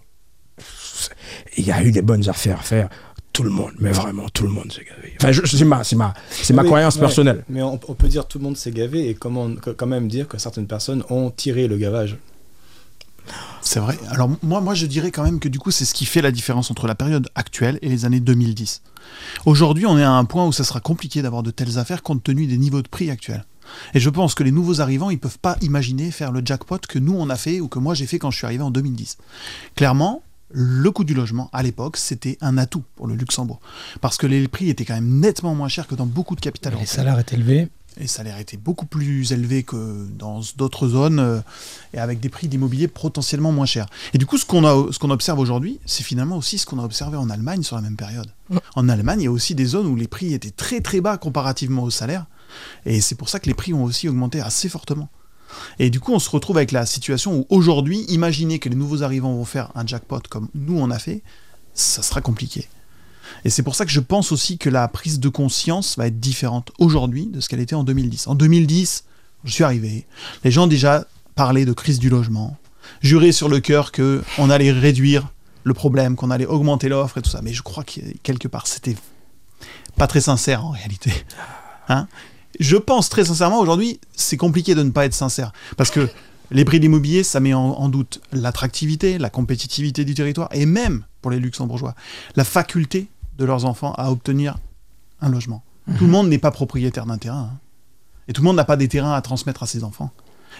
il 1.56 1.66
y 1.66 1.72
a 1.72 1.82
eu 1.82 1.92
des 1.92 2.02
bonnes 2.02 2.28
affaires 2.28 2.60
à 2.60 2.62
faire 2.62 2.88
tout 3.32 3.42
le 3.42 3.50
monde, 3.50 3.72
mais 3.78 3.92
vraiment 3.92 4.28
tout 4.30 4.44
le 4.44 4.48
monde 4.48 4.72
s'est 4.72 4.84
gavé. 4.84 5.14
Enfin, 5.20 5.30
c'est 5.44 5.64
ma, 5.64 5.82
ma, 5.94 6.14
ma 6.54 6.64
croyance 6.64 6.96
personnelle. 6.96 7.44
Mais 7.50 7.62
on, 7.62 7.76
peut 7.76 8.08
dire 8.08 8.26
tout 8.26 8.38
le 8.38 8.44
monde 8.44 8.56
s'est 8.56 8.70
gavé 8.70 9.10
et 9.10 9.14
comment, 9.14 9.50
quand 9.54 9.86
même 9.86 10.08
dire 10.08 10.26
que 10.26 10.38
certaines 10.38 10.66
personnes 10.66 11.04
ont 11.10 11.30
tiré 11.30 11.68
le 11.68 11.76
gavage. 11.76 12.16
C'est 13.60 13.80
vrai. 13.80 13.98
Alors 14.10 14.30
moi, 14.42 14.60
moi, 14.60 14.74
je 14.74 14.86
dirais 14.86 15.10
quand 15.10 15.24
même 15.24 15.40
que 15.40 15.48
du 15.48 15.58
coup, 15.58 15.70
c'est 15.70 15.84
ce 15.84 15.92
qui 15.92 16.06
fait 16.06 16.22
la 16.22 16.30
différence 16.30 16.70
entre 16.70 16.86
la 16.86 16.94
période 16.94 17.28
actuelle 17.34 17.78
et 17.82 17.88
les 17.88 18.04
années 18.04 18.20
2010. 18.20 18.82
Aujourd'hui, 19.44 19.84
on 19.84 19.98
est 19.98 20.04
à 20.04 20.12
un 20.12 20.24
point 20.24 20.46
où 20.46 20.52
ça 20.52 20.64
sera 20.64 20.80
compliqué 20.80 21.20
d'avoir 21.20 21.42
de 21.42 21.50
telles 21.50 21.78
affaires 21.78 22.02
compte 22.02 22.22
tenu 22.22 22.46
des 22.46 22.56
niveaux 22.56 22.82
de 22.82 22.88
prix 22.88 23.10
actuels. 23.10 23.44
Et 23.94 24.00
je 24.00 24.10
pense 24.10 24.34
que 24.34 24.44
les 24.44 24.52
nouveaux 24.52 24.80
arrivants, 24.80 25.10
ils 25.10 25.18
peuvent 25.18 25.38
pas 25.38 25.56
imaginer 25.60 26.10
faire 26.10 26.32
le 26.32 26.40
jackpot 26.44 26.78
que 26.88 26.98
nous 26.98 27.14
on 27.14 27.28
a 27.28 27.36
fait 27.36 27.60
ou 27.60 27.68
que 27.68 27.78
moi 27.78 27.94
j'ai 27.94 28.06
fait 28.06 28.18
quand 28.18 28.30
je 28.30 28.38
suis 28.38 28.46
arrivé 28.46 28.62
en 28.62 28.70
2010. 28.70 29.18
Clairement, 29.74 30.22
le 30.50 30.90
coût 30.90 31.04
du 31.04 31.14
logement, 31.14 31.50
à 31.52 31.62
l'époque, 31.62 31.96
c'était 31.96 32.38
un 32.40 32.58
atout 32.58 32.84
pour 32.94 33.06
le 33.06 33.14
Luxembourg. 33.14 33.60
Parce 34.00 34.16
que 34.16 34.26
les 34.26 34.46
prix 34.48 34.68
étaient 34.68 34.84
quand 34.84 34.94
même 34.94 35.20
nettement 35.20 35.54
moins 35.54 35.68
chers 35.68 35.86
que 35.86 35.94
dans 35.94 36.06
beaucoup 36.06 36.36
de 36.36 36.40
capitales 36.40 36.74
Les 36.78 36.86
salaires 36.86 37.18
étaient 37.18 37.36
élevés. 37.36 37.68
Les 37.98 38.06
salaires 38.06 38.38
étaient 38.38 38.58
beaucoup 38.58 38.84
plus 38.84 39.32
élevés 39.32 39.62
que 39.62 40.06
dans 40.18 40.42
d'autres 40.56 40.86
zones 40.86 41.18
euh, 41.18 41.40
et 41.94 41.98
avec 41.98 42.20
des 42.20 42.28
prix 42.28 42.46
d'immobilier 42.46 42.88
potentiellement 42.88 43.52
moins 43.52 43.64
chers. 43.64 43.86
Et 44.12 44.18
du 44.18 44.26
coup, 44.26 44.36
ce 44.36 44.44
qu'on 44.44 44.90
qu'on 45.00 45.10
observe 45.10 45.38
aujourd'hui, 45.38 45.80
c'est 45.86 46.02
finalement 46.02 46.36
aussi 46.36 46.58
ce 46.58 46.66
qu'on 46.66 46.78
a 46.78 46.84
observé 46.84 47.16
en 47.16 47.30
Allemagne 47.30 47.62
sur 47.62 47.74
la 47.74 47.82
même 47.82 47.96
période. 47.96 48.30
En 48.74 48.90
Allemagne, 48.90 49.22
il 49.22 49.24
y 49.24 49.28
a 49.28 49.32
aussi 49.32 49.54
des 49.54 49.64
zones 49.64 49.86
où 49.86 49.96
les 49.96 50.08
prix 50.08 50.34
étaient 50.34 50.50
très 50.50 50.80
très 50.82 51.00
bas 51.00 51.16
comparativement 51.16 51.84
aux 51.84 51.90
salaires. 51.90 52.26
Et 52.84 53.00
c'est 53.00 53.14
pour 53.14 53.30
ça 53.30 53.40
que 53.40 53.46
les 53.46 53.54
prix 53.54 53.72
ont 53.72 53.84
aussi 53.84 54.08
augmenté 54.08 54.40
assez 54.42 54.68
fortement. 54.68 55.08
Et 55.78 55.90
du 55.90 56.00
coup, 56.00 56.12
on 56.12 56.18
se 56.18 56.30
retrouve 56.30 56.56
avec 56.56 56.72
la 56.72 56.86
situation 56.86 57.38
où 57.38 57.46
aujourd'hui, 57.48 58.04
imaginez 58.08 58.58
que 58.58 58.68
les 58.68 58.76
nouveaux 58.76 59.02
arrivants 59.02 59.34
vont 59.34 59.44
faire 59.44 59.70
un 59.74 59.86
jackpot 59.86 60.20
comme 60.28 60.48
nous 60.54 60.78
on 60.78 60.90
a 60.90 60.98
fait, 60.98 61.22
ça 61.74 62.02
sera 62.02 62.20
compliqué. 62.20 62.68
Et 63.44 63.50
c'est 63.50 63.62
pour 63.62 63.74
ça 63.74 63.84
que 63.84 63.90
je 63.90 64.00
pense 64.00 64.32
aussi 64.32 64.58
que 64.58 64.70
la 64.70 64.88
prise 64.88 65.20
de 65.20 65.28
conscience 65.28 65.96
va 65.96 66.06
être 66.06 66.20
différente 66.20 66.72
aujourd'hui 66.78 67.26
de 67.26 67.40
ce 67.40 67.48
qu'elle 67.48 67.60
était 67.60 67.74
en 67.74 67.84
2010. 67.84 68.28
En 68.28 68.34
2010, 68.34 69.04
je 69.44 69.52
suis 69.52 69.64
arrivé, 69.64 70.06
les 70.44 70.50
gens 70.50 70.66
déjà 70.66 71.06
parlaient 71.34 71.64
de 71.64 71.72
crise 71.72 71.98
du 71.98 72.08
logement, 72.08 72.56
juraient 73.02 73.32
sur 73.32 73.48
le 73.48 73.60
cœur 73.60 73.92
que 73.92 74.22
on 74.38 74.50
allait 74.50 74.72
réduire 74.72 75.28
le 75.64 75.74
problème, 75.74 76.16
qu'on 76.16 76.30
allait 76.30 76.46
augmenter 76.46 76.88
l'offre 76.88 77.18
et 77.18 77.22
tout 77.22 77.30
ça. 77.30 77.42
Mais 77.42 77.52
je 77.52 77.62
crois 77.62 77.84
que 77.84 78.00
quelque 78.22 78.48
part, 78.48 78.66
c'était 78.66 78.96
pas 79.96 80.06
très 80.06 80.20
sincère 80.20 80.64
en 80.64 80.70
réalité. 80.70 81.12
Hein? 81.88 82.08
Je 82.60 82.76
pense 82.76 83.08
très 83.08 83.24
sincèrement, 83.24 83.60
aujourd'hui, 83.60 84.00
c'est 84.14 84.36
compliqué 84.36 84.74
de 84.74 84.82
ne 84.82 84.90
pas 84.90 85.04
être 85.04 85.14
sincère. 85.14 85.52
Parce 85.76 85.90
que 85.90 86.08
les 86.50 86.64
prix 86.64 86.78
de 86.78 86.82
l'immobilier, 86.82 87.22
ça 87.22 87.40
met 87.40 87.54
en, 87.54 87.88
doute 87.88 88.20
l'attractivité, 88.32 89.18
la 89.18 89.30
compétitivité 89.30 90.04
du 90.04 90.14
territoire, 90.14 90.48
et 90.52 90.66
même, 90.66 91.04
pour 91.22 91.30
les 91.30 91.40
luxembourgeois, 91.40 91.94
la 92.36 92.44
faculté 92.44 93.08
de 93.38 93.44
leurs 93.44 93.64
enfants 93.64 93.92
à 93.98 94.10
obtenir 94.10 94.58
un 95.20 95.28
logement. 95.28 95.62
Tout 95.98 96.06
le 96.06 96.10
monde 96.10 96.28
n'est 96.28 96.38
pas 96.38 96.50
propriétaire 96.50 97.06
d'un 97.06 97.18
terrain. 97.18 97.50
Hein. 97.52 97.58
Et 98.28 98.32
tout 98.32 98.42
le 98.42 98.46
monde 98.46 98.56
n'a 98.56 98.64
pas 98.64 98.76
des 98.76 98.88
terrains 98.88 99.12
à 99.12 99.22
transmettre 99.22 99.62
à 99.62 99.66
ses 99.66 99.84
enfants. 99.84 100.10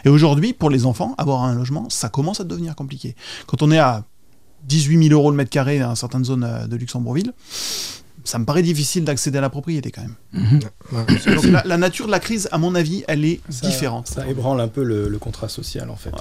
Et 0.04 0.08
aujourd'hui, 0.08 0.52
pour 0.52 0.70
les 0.70 0.86
enfants, 0.86 1.14
avoir 1.18 1.42
un 1.42 1.54
logement, 1.54 1.88
ça 1.90 2.08
commence 2.08 2.40
à 2.40 2.44
devenir 2.44 2.76
compliqué. 2.76 3.16
Quand 3.46 3.62
on 3.62 3.70
est 3.70 3.78
à 3.78 4.04
18 4.64 5.08
000 5.08 5.18
euros 5.18 5.30
le 5.30 5.36
mètre 5.36 5.50
carré 5.50 5.78
dans 5.78 5.94
certaines 5.94 6.24
zones 6.24 6.44
euh, 6.44 6.66
de 6.66 6.76
Luxembourgville, 6.76 7.32
ça 8.26 8.38
me 8.38 8.44
paraît 8.44 8.62
difficile 8.62 9.04
d'accéder 9.04 9.38
à 9.38 9.40
la 9.40 9.50
propriété 9.50 9.90
quand 9.90 10.02
même. 10.02 10.60
Donc 11.26 11.44
la, 11.44 11.62
la 11.64 11.76
nature 11.76 12.06
de 12.06 12.10
la 12.10 12.20
crise, 12.20 12.48
à 12.52 12.58
mon 12.58 12.74
avis, 12.74 13.04
elle 13.08 13.24
est 13.24 13.40
Ça- 13.48 13.66
différente. 13.66 14.08
Ça 14.08 14.26
ébranle 14.26 14.60
un 14.60 14.68
peu 14.68 14.82
le, 14.82 15.08
le 15.08 15.18
contrat 15.18 15.48
social, 15.48 15.88
en 15.90 15.96
fait. 15.96 16.12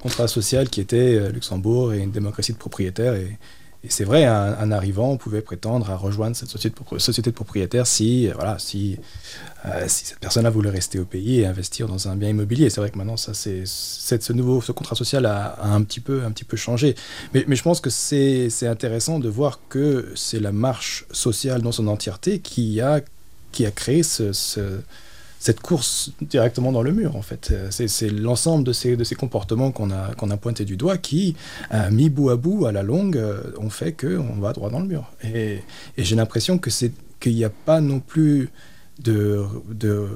Contrat 0.00 0.28
social 0.28 0.68
qui 0.70 0.80
était 0.80 0.96
euh, 1.16 1.30
Luxembourg 1.30 1.92
et 1.92 1.98
une 1.98 2.10
démocratie 2.10 2.52
de 2.52 2.58
propriétaires. 2.58 3.14
Et, 3.14 3.38
et 3.82 3.88
c'est 3.88 4.04
vrai, 4.04 4.24
un, 4.24 4.58
un 4.58 4.72
arrivant 4.72 5.16
pouvait 5.16 5.40
prétendre 5.40 5.90
à 5.90 5.96
rejoindre 5.96 6.36
cette 6.36 6.50
société 6.50 7.30
de, 7.30 7.34
propriétaires 7.34 7.86
si, 7.86 8.28
euh, 8.28 8.32
voilà, 8.34 8.56
euh, 8.56 9.84
si 9.88 10.04
cette 10.04 10.18
personne-là 10.18 10.50
voulait 10.50 10.68
rester 10.68 10.98
au 10.98 11.06
pays 11.06 11.40
et 11.40 11.46
investir 11.46 11.88
dans 11.88 12.06
un 12.06 12.14
bien 12.14 12.28
immobilier. 12.28 12.68
C'est 12.68 12.82
vrai 12.82 12.90
que 12.90 12.98
maintenant, 12.98 13.16
ça, 13.16 13.32
c'est, 13.32 13.64
ce 13.64 14.32
nouveau 14.34 14.60
ce 14.60 14.72
contrat 14.72 14.94
social 14.96 15.24
a, 15.24 15.58
un, 15.62 15.82
petit 15.82 16.00
peu, 16.00 16.24
un 16.24 16.30
petit 16.30 16.44
peu 16.44 16.58
changé. 16.58 16.94
Mais, 17.32 17.46
je 17.48 17.62
pense 17.62 17.80
que 17.80 17.88
c'est, 17.88 18.50
intéressant 18.66 19.18
de 19.18 19.30
voir 19.30 19.60
que 19.70 20.12
c'est 20.14 20.40
la 20.40 20.52
marche 20.52 21.06
sociale 21.10 21.62
dans 21.62 21.72
son 21.72 21.86
entièreté 21.88 22.40
qui 22.40 22.82
a, 22.82 23.00
qui 23.50 23.64
a 23.64 23.70
créé 23.70 24.02
ce, 24.02 24.32
cette 25.40 25.60
course 25.60 26.12
directement 26.20 26.70
dans 26.70 26.82
le 26.82 26.92
mur, 26.92 27.16
en 27.16 27.22
fait. 27.22 27.48
Euh, 27.50 27.68
C'est, 27.70 28.10
l'ensemble 28.10 28.62
de 28.62 28.74
ces, 28.74 28.94
de 28.94 29.04
ces 29.04 29.14
comportements 29.14 29.72
qu'on 29.72 29.90
a, 29.90 30.14
qu'on 30.14 30.30
a 30.30 30.36
pointé 30.36 30.66
du 30.66 30.76
doigt 30.76 30.98
qui, 30.98 31.34
euh, 31.72 31.90
mis 31.90 32.10
bout 32.10 32.28
à 32.28 32.36
bout, 32.36 32.66
à 32.66 32.72
la 32.72 32.82
longue, 32.82 33.16
euh, 33.16 33.40
ont 33.58 33.70
fait 33.70 33.92
qu'on 33.92 34.38
va 34.38 34.52
droit 34.52 34.68
dans 34.68 34.80
le 34.80 34.86
mur. 34.86 35.10
Et, 35.24 35.62
j'ai 35.96 36.14
l'impression 36.14 36.58
que 36.58 36.68
c'est, 36.68 36.92
qu'il 37.20 37.34
n'y 37.34 37.44
a 37.44 37.50
pas 37.50 37.80
non 37.80 38.00
plus 38.00 38.50
de, 39.02 39.46
de, 39.70 40.06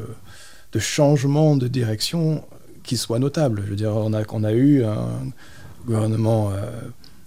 changement 0.78 1.56
de 1.56 1.68
direction 1.68 2.44
qui 2.82 2.98
soit 2.98 3.18
notable. 3.18 3.62
Je 3.64 3.70
veux 3.70 3.76
dire, 3.76 3.94
on 3.94 4.12
a, 4.12 4.52
eu 4.52 4.84
un 4.84 5.08
gouvernement 5.86 6.50
euh, 6.50 6.66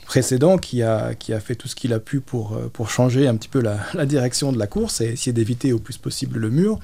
précédent 0.05 0.59
qui 0.59 0.83
a, 0.83 1.15
qui 1.15 1.33
a 1.33 1.39
fait 1.39 1.55
tout 1.55 1.67
ce 1.67 1.75
qu'il 1.75 1.93
a 1.93 1.99
pu 1.99 2.19
pour, 2.19 2.59
pour 2.73 2.91
changer 2.91 3.27
un 3.27 3.35
petit 3.37 3.49
peu 3.49 3.61
la 3.93 4.05
direction 4.05 4.51
de 4.51 4.59
la 4.59 4.67
course 4.67 5.01
et 5.01 5.13
essayer 5.13 5.33
d'éviter 5.33 5.73
au 5.73 5.79
plus 5.79 5.97
possible 5.97 6.37
le 6.37 6.51
mur. 6.51 6.79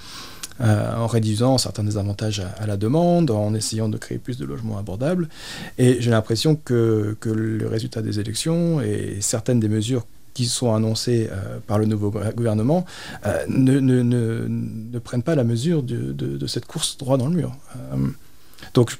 Euh, 0.61 0.95
en 0.95 1.07
réduisant 1.07 1.57
certains 1.57 1.83
des 1.83 1.97
avantages 1.97 2.39
à, 2.39 2.47
à 2.61 2.65
la 2.67 2.77
demande, 2.77 3.31
en 3.31 3.53
essayant 3.53 3.89
de 3.89 3.97
créer 3.97 4.17
plus 4.17 4.37
de 4.37 4.45
logements 4.45 4.77
abordables. 4.77 5.27
Et 5.77 5.97
j'ai 6.01 6.11
l'impression 6.11 6.55
que, 6.55 7.15
le 7.25 7.67
résultat 7.67 8.01
des 8.01 8.19
élections 8.19 8.81
et 8.81 9.17
certaines 9.21 9.59
des 9.59 9.69
mesures 9.69 10.05
qui 10.33 10.45
sont 10.45 10.73
annoncées 10.73 11.29
euh, 11.31 11.59
par 11.67 11.77
le 11.77 11.85
nouveau 11.85 12.09
gouver- 12.09 12.33
gouvernement 12.35 12.85
euh, 13.27 13.43
ne, 13.49 13.79
ne- 13.79 14.01
ne- 14.01 14.47
ne 14.47 14.99
prennent 14.99 15.21
pas 15.23 15.35
la 15.35 15.43
mesure 15.43 15.83
de, 15.83 16.47
cette 16.47 16.65
course 16.65 16.97
droit 16.97 17.17
dans 17.17 17.27
le 17.27 17.35
mur. 17.35 17.51
Donc 18.73 18.97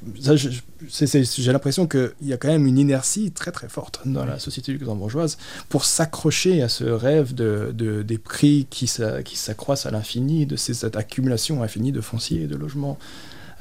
j'ai 1.37 1.51
l'impression 1.51 1.87
qu'il 1.87 2.11
y 2.21 2.33
a 2.33 2.37
quand 2.37 2.47
même 2.49 2.65
une 2.67 2.77
inertie 2.77 3.31
très 3.31 3.51
très 3.51 3.69
forte 3.69 4.01
dans 4.05 4.25
la 4.25 4.37
société 4.39 4.71
luxembourgeoise 4.73 5.37
pour 5.69 5.85
s'accrocher 5.85 6.61
à 6.61 6.69
ce 6.69 6.83
rêve 6.83 7.33
de, 7.33 7.71
de- 7.73 8.01
des 8.03 8.17
prix 8.17 8.67
qui, 8.69 8.87
s'a- 8.87 9.23
qui 9.23 9.37
s'accroissent 9.37 9.85
à 9.85 9.91
l'infini, 9.91 10.45
de 10.45 10.55
cette 10.55 10.95
accumulation 10.95 11.63
infinie 11.63 11.91
de 11.91 12.01
fonciers 12.01 12.43
et 12.43 12.47
de 12.47 12.55
logements. 12.55 12.97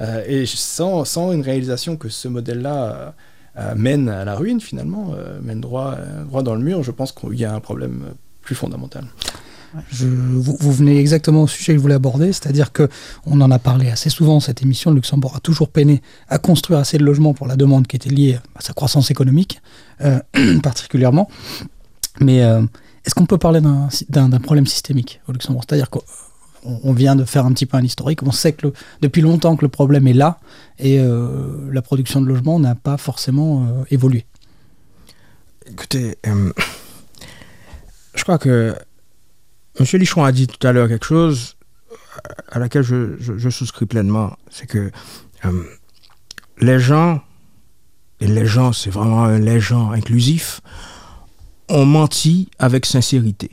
Euh, 0.01 0.23
et 0.27 0.45
sans, 0.45 1.05
sans 1.05 1.31
une 1.31 1.41
réalisation 1.41 1.97
que 1.97 2.09
ce 2.09 2.27
modèle-là 2.27 2.85
euh, 2.95 3.09
euh, 3.57 3.75
mène 3.75 4.09
à 4.09 4.25
la 4.25 4.35
ruine 4.35 4.59
finalement, 4.59 5.13
euh, 5.15 5.39
mène 5.41 5.61
droit, 5.61 5.95
droit 6.25 6.43
dans 6.43 6.55
le 6.55 6.61
mur, 6.61 6.83
je 6.83 6.91
pense 6.91 7.11
qu'il 7.11 7.35
y 7.39 7.45
a 7.45 7.53
un 7.53 7.59
problème 7.59 8.13
plus 8.41 8.55
fondamental. 8.55 9.05
Vous, 9.91 10.55
vous 10.59 10.71
venez 10.71 10.99
exactement 10.99 11.43
au 11.43 11.47
sujet 11.47 11.73
que 11.73 11.79
voulais 11.79 11.95
aborder, 11.95 12.27
c'est-à-dire 12.27 12.71
que 12.71 12.87
on 13.25 13.41
en 13.41 13.49
a 13.49 13.57
parlé 13.59 13.89
assez 13.89 14.09
souvent 14.09 14.39
cette 14.39 14.61
émission. 14.61 14.91
Le 14.91 14.97
Luxembourg 14.97 15.35
a 15.35 15.39
toujours 15.39 15.69
peiné 15.69 16.01
à 16.29 16.37
construire 16.37 16.79
assez 16.79 16.97
de 16.97 17.03
logements 17.03 17.33
pour 17.33 17.47
la 17.47 17.55
demande 17.55 17.87
qui 17.87 17.95
était 17.95 18.09
liée 18.09 18.37
à 18.55 18.61
sa 18.61 18.73
croissance 18.73 19.09
économique, 19.09 19.61
euh, 20.01 20.19
particulièrement. 20.63 21.29
Mais 22.19 22.43
euh, 22.43 22.61
est-ce 23.05 23.15
qu'on 23.15 23.25
peut 23.25 23.39
parler 23.39 23.61
d'un 23.61 24.39
problème 24.39 24.67
systémique 24.67 25.21
au 25.27 25.31
Luxembourg? 25.31 25.63
C'est-à-dire 25.67 25.89
qu'on 25.89 26.03
on 26.63 26.93
vient 26.93 27.15
de 27.15 27.25
faire 27.25 27.45
un 27.45 27.51
petit 27.51 27.65
peu 27.65 27.77
un 27.77 27.83
historique. 27.83 28.21
On 28.21 28.31
sait 28.31 28.53
que 28.53 28.71
depuis 29.01 29.21
longtemps 29.21 29.55
que 29.55 29.65
le 29.65 29.69
problème 29.69 30.07
est 30.07 30.13
là 30.13 30.39
et 30.77 30.99
euh, 30.99 31.69
la 31.71 31.81
production 31.81 32.21
de 32.21 32.27
logements 32.27 32.59
n'a 32.59 32.75
pas 32.75 32.97
forcément 32.97 33.83
évolué. 33.89 34.25
Écoutez, 35.65 36.17
je 38.15 38.23
crois 38.23 38.37
que 38.37 38.75
M. 39.79 39.85
Lichon 39.93 40.23
a 40.23 40.31
dit 40.31 40.47
tout 40.47 40.65
à 40.65 40.71
l'heure 40.71 40.87
quelque 40.87 41.05
chose 41.05 41.55
à 42.51 42.59
laquelle 42.59 42.83
je 42.83 43.49
souscris 43.49 43.85
pleinement. 43.85 44.37
C'est 44.49 44.67
que 44.67 44.91
euh, 45.45 45.63
les 46.59 46.79
gens, 46.79 47.21
et 48.19 48.27
les 48.27 48.45
gens, 48.45 48.71
c'est 48.71 48.89
vraiment 48.89 49.23
un 49.23 49.39
les 49.39 49.59
gens 49.59 49.91
inclusif, 49.91 50.61
ont 51.69 51.85
menti 51.85 52.49
avec 52.59 52.85
sincérité. 52.85 53.51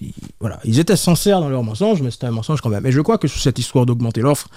Ils, 0.00 0.12
voilà, 0.40 0.60
ils 0.64 0.78
étaient 0.78 0.96
sincères 0.96 1.40
dans 1.40 1.48
leur 1.48 1.62
mensonge, 1.62 2.02
mais 2.02 2.10
c'était 2.10 2.26
un 2.26 2.30
mensonge 2.32 2.60
quand 2.60 2.68
même. 2.68 2.86
Et 2.86 2.92
je 2.92 3.00
crois 3.00 3.18
que 3.18 3.28
sur 3.28 3.40
cette 3.40 3.58
histoire 3.58 3.86
d'augmenter 3.86 4.20
l'offre, 4.20 4.48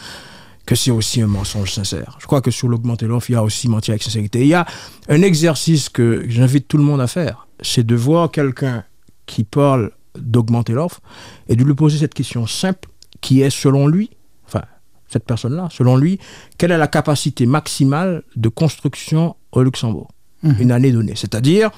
que 0.65 0.75
c'est 0.75 0.91
aussi 0.91 1.21
un 1.21 1.27
mensonge 1.27 1.71
sincère. 1.73 2.17
Je 2.19 2.27
crois 2.27 2.41
que 2.41 2.51
sur 2.51 2.67
l'augmenter 2.67 3.07
l'offre, 3.07 3.29
il 3.31 3.33
y 3.33 3.35
a 3.35 3.43
aussi 3.43 3.67
menti 3.67 3.89
avec 3.89 4.03
sincérité. 4.03 4.41
Il 4.41 4.47
y 4.47 4.53
a 4.53 4.67
un 5.07 5.21
exercice 5.23 5.89
que 5.89 6.25
j'invite 6.27 6.67
tout 6.67 6.77
le 6.77 6.83
monde 6.83 7.01
à 7.01 7.07
faire, 7.07 7.47
c'est 7.61 7.85
de 7.85 7.95
voir 7.95 8.29
quelqu'un 8.29 8.83
qui 9.25 9.43
parle 9.43 9.91
d'augmenter 10.17 10.73
l'offre 10.73 11.01
et 11.47 11.55
de 11.55 11.63
lui 11.63 11.73
poser 11.75 11.97
cette 11.99 12.13
question 12.13 12.47
simple 12.47 12.89
qui 13.21 13.41
est 13.41 13.49
selon 13.49 13.87
lui, 13.87 14.09
enfin 14.47 14.63
cette 15.07 15.25
personne-là, 15.25 15.67
selon 15.71 15.97
lui, 15.97 16.19
quelle 16.57 16.71
est 16.71 16.77
la 16.77 16.87
capacité 16.87 17.45
maximale 17.45 18.23
de 18.35 18.49
construction 18.49 19.35
au 19.51 19.63
Luxembourg 19.63 20.09
une 20.43 20.71
année 20.71 20.91
donnée? 20.91 21.13
C'est-à-dire, 21.15 21.69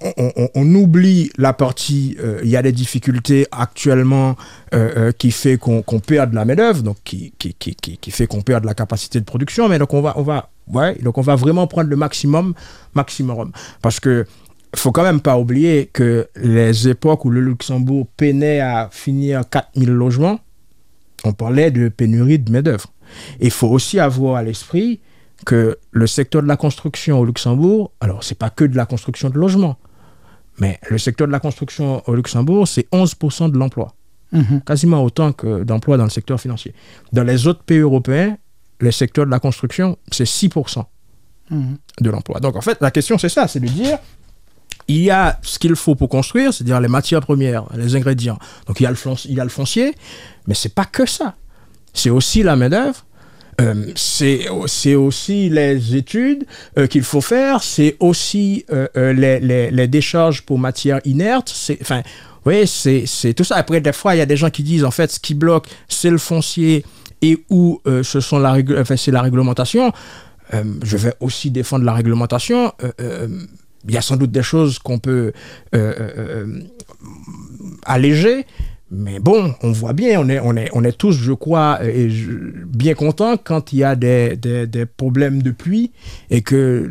on, 0.00 0.32
on- 0.36 0.48
on 0.54 0.74
oublie 0.74 1.30
la 1.38 1.52
partie, 1.52 2.16
euh, 2.20 2.40
il 2.42 2.50
y 2.50 2.56
a 2.56 2.62
des 2.62 2.72
difficultés 2.72 3.46
actuellement 3.52 4.36
euh, 4.74 4.90
euh, 4.96 5.12
qui 5.12 5.30
fait 5.30 5.58
qu'on 5.58 5.82
qu'on 5.82 6.00
perd 6.00 6.30
de 6.30 6.34
la 6.34 6.44
main-d'œuvre, 6.44 6.82
donc 6.82 6.96
qui, 7.04 7.32
qui, 7.38 7.54
qui, 7.54 7.74
qui, 7.76 7.98
qui 7.98 8.10
fait 8.10 8.26
qu'on 8.26 8.42
perd 8.42 8.62
de 8.62 8.66
la 8.66 8.74
capacité 8.74 9.20
de 9.20 9.24
production, 9.24 9.68
mais 9.68 9.78
donc 9.78 9.94
on 9.94 10.02
va, 10.02 10.12
on 10.16 10.22
va, 10.22 10.50
ouais, 10.68 10.96
donc 11.02 11.18
on 11.18 11.22
va 11.22 11.36
vraiment 11.36 11.66
prendre 11.68 11.88
le 11.88 11.94
maximum, 11.96 12.52
maximum. 12.94 13.52
Parce 13.80 14.00
que 14.00 14.26
faut 14.74 14.92
quand 14.92 15.02
même 15.02 15.20
pas 15.20 15.38
oublier 15.38 15.86
que 15.92 16.28
les 16.36 16.88
époques 16.88 17.24
où 17.24 17.30
le 17.30 17.40
Luxembourg 17.40 18.06
peinait 18.16 18.60
à 18.60 18.88
finir 18.90 19.42
4000 19.48 19.90
logements, 19.90 20.40
on 21.24 21.32
parlait 21.32 21.70
de 21.70 21.88
pénurie 21.88 22.38
de 22.38 22.50
main-d'œuvre. 22.50 22.92
Il 23.40 23.50
faut 23.50 23.68
aussi 23.68 24.00
avoir 24.00 24.36
à 24.36 24.42
l'esprit 24.42 25.00
que 25.44 25.78
le 25.90 26.06
secteur 26.06 26.42
de 26.42 26.48
la 26.48 26.56
construction 26.56 27.18
au 27.18 27.24
Luxembourg, 27.24 27.92
alors 28.00 28.24
c'est 28.24 28.38
pas 28.38 28.50
que 28.50 28.64
de 28.64 28.76
la 28.76 28.86
construction 28.86 29.28
de 29.28 29.38
logements, 29.38 29.76
mais 30.58 30.78
le 30.88 30.98
secteur 30.98 31.26
de 31.26 31.32
la 31.32 31.40
construction 31.40 32.02
au 32.08 32.14
Luxembourg, 32.14 32.66
c'est 32.66 32.86
11% 32.92 33.48
de 33.50 33.58
l'emploi, 33.58 33.94
Mhm. 34.32 34.62
quasiment 34.62 35.02
autant 35.04 35.32
que 35.32 35.64
d'emplois 35.64 35.96
dans 35.98 36.04
le 36.04 36.10
secteur 36.10 36.40
financier. 36.40 36.74
Dans 37.12 37.24
les 37.24 37.46
autres 37.46 37.62
pays 37.64 37.78
européens, 37.78 38.38
le 38.78 38.90
secteur 38.90 39.26
de 39.26 39.30
la 39.30 39.38
construction, 39.40 39.98
c'est 40.10 40.24
6% 40.26 40.86
Mhm. 41.50 41.76
de 42.00 42.10
l'emploi. 42.10 42.40
Donc 42.40 42.56
en 42.56 42.60
fait, 42.62 42.78
la 42.80 42.90
question 42.90 43.18
c'est 43.18 43.28
ça, 43.28 43.46
c'est 43.48 43.60
de 43.60 43.66
dire, 43.68 43.98
il 44.92 45.04
y 45.04 45.10
a 45.10 45.38
ce 45.42 45.58
qu'il 45.58 45.74
faut 45.74 45.94
pour 45.94 46.08
construire, 46.08 46.52
c'est-à-dire 46.52 46.80
les 46.80 46.88
matières 46.88 47.20
premières, 47.20 47.64
les 47.76 47.96
ingrédients. 47.96 48.38
Donc 48.66 48.80
il 48.80 48.84
y 48.84 48.86
a 48.86 48.90
le, 48.90 49.48
foncier, 49.48 49.94
mais 50.46 50.54
c'est 50.54 50.74
pas 50.74 50.84
que 50.84 51.06
ça. 51.06 51.34
C'est 51.94 52.10
aussi 52.10 52.42
la 52.42 52.56
main-d'œuvre. 52.56 53.04
euh, 53.60 53.92
c'est 53.96 54.94
aussi 54.94 55.48
les 55.50 55.94
études 55.94 56.46
euh, 56.78 56.86
qu'il 56.86 57.02
faut 57.02 57.20
faire, 57.20 57.62
c'est 57.62 57.96
aussi 58.00 58.64
euh, 58.72 58.88
euh, 58.96 59.12
les, 59.12 59.70
les, 59.70 59.88
décharges 59.88 60.42
pour 60.42 60.58
matières 60.58 61.00
inertes. 61.04 61.54
Enfin, 61.80 62.02
oui, 62.46 62.66
c'est 62.66 63.04
c'est 63.06 63.34
tout 63.34 63.44
ça. 63.44 63.56
Après, 63.56 63.80
des 63.80 63.92
fois, 63.92 64.14
il 64.14 64.18
y 64.18 64.22
a 64.22 64.26
des 64.26 64.36
gens 64.36 64.50
qui 64.50 64.62
disent 64.62 64.84
en 64.84 64.90
fait, 64.90 65.12
ce 65.12 65.20
qui 65.20 65.34
bloque, 65.34 65.66
c'est 65.88 66.10
le 66.10 66.18
foncier 66.18 66.84
et 67.20 67.38
où 67.50 67.80
ce 67.84 68.20
sont 68.20 68.38
la, 68.38 68.56
enfin, 68.78 68.96
la 69.08 69.22
réglementation. 69.22 69.92
Je 70.82 70.96
vais 70.96 71.14
aussi 71.20 71.50
défendre 71.50 71.84
la 71.84 71.92
réglementation. 71.92 72.72
Il 73.88 73.94
y 73.94 73.96
a 73.96 74.02
sans 74.02 74.16
doute 74.16 74.30
des 74.30 74.42
choses 74.42 74.78
qu'on 74.78 74.98
peut 74.98 75.32
euh, 75.74 75.92
euh, 76.00 76.10
euh, 76.18 76.60
alléger, 77.84 78.46
mais 78.90 79.18
bon, 79.18 79.54
on 79.62 79.72
voit 79.72 79.92
bien, 79.92 80.20
on 80.20 80.28
est, 80.28 80.38
on 80.40 80.56
est, 80.56 80.68
on 80.72 80.84
est 80.84 80.96
tous, 80.96 81.12
je 81.12 81.32
crois, 81.32 81.80
bien 82.66 82.94
contents 82.94 83.36
quand 83.42 83.72
il 83.72 83.78
y 83.78 83.84
a 83.84 83.96
des, 83.96 84.36
des, 84.36 84.66
des 84.66 84.86
problèmes 84.86 85.42
de 85.42 85.50
pluie 85.50 85.92
et 86.30 86.42
que 86.42 86.90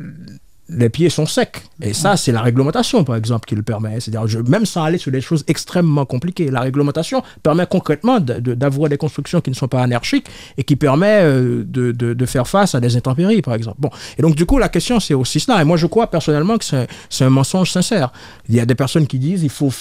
les 0.73 0.89
pieds 0.89 1.09
sont 1.09 1.25
secs. 1.25 1.61
Et 1.81 1.93
ça, 1.93 2.15
c'est 2.15 2.31
la 2.31 2.41
réglementation, 2.41 3.03
par 3.03 3.15
exemple, 3.17 3.45
qui 3.45 3.55
le 3.55 3.61
permet. 3.61 3.99
C'est-à-dire, 3.99 4.41
même 4.47 4.65
sans 4.65 4.83
aller 4.83 4.97
sur 4.97 5.11
des 5.11 5.19
choses 5.19 5.43
extrêmement 5.47 6.05
compliquées, 6.05 6.49
la 6.49 6.61
réglementation 6.61 7.21
permet 7.43 7.65
concrètement 7.67 8.19
de- 8.21 8.39
de- 8.39 8.53
d'avoir 8.53 8.87
des 8.89 8.97
constructions 8.97 9.41
qui 9.41 9.49
ne 9.49 9.55
sont 9.55 9.67
pas 9.67 9.81
anarchiques 9.81 10.27
et 10.57 10.63
qui 10.63 10.75
permet 10.77 11.19
euh, 11.23 11.63
de, 11.65 11.91
de- 11.91 12.25
faire 12.25 12.47
face 12.47 12.73
à 12.75 12.79
des 12.79 12.95
intempéries, 12.95 13.41
par 13.41 13.53
exemple. 13.55 13.77
Bon. 13.79 13.89
Et 14.17 14.21
donc, 14.21 14.35
du 14.35 14.45
coup, 14.45 14.57
la 14.59 14.69
question, 14.69 14.99
c'est 15.01 15.13
aussi 15.13 15.39
cela. 15.41 15.61
Et 15.61 15.65
moi, 15.65 15.75
je 15.75 15.87
crois 15.87 16.07
personnellement 16.07 16.57
que 16.57 16.65
c'est 17.09 17.23
un 17.25 17.29
mensonge 17.29 17.69
sincère. 17.71 18.13
Il 18.47 18.55
y 18.55 18.59
a 18.61 18.65
des 18.65 18.75
personnes 18.75 19.07
qui 19.07 19.19
disent 19.19 19.43
il 19.43 19.49
faut 19.49 19.71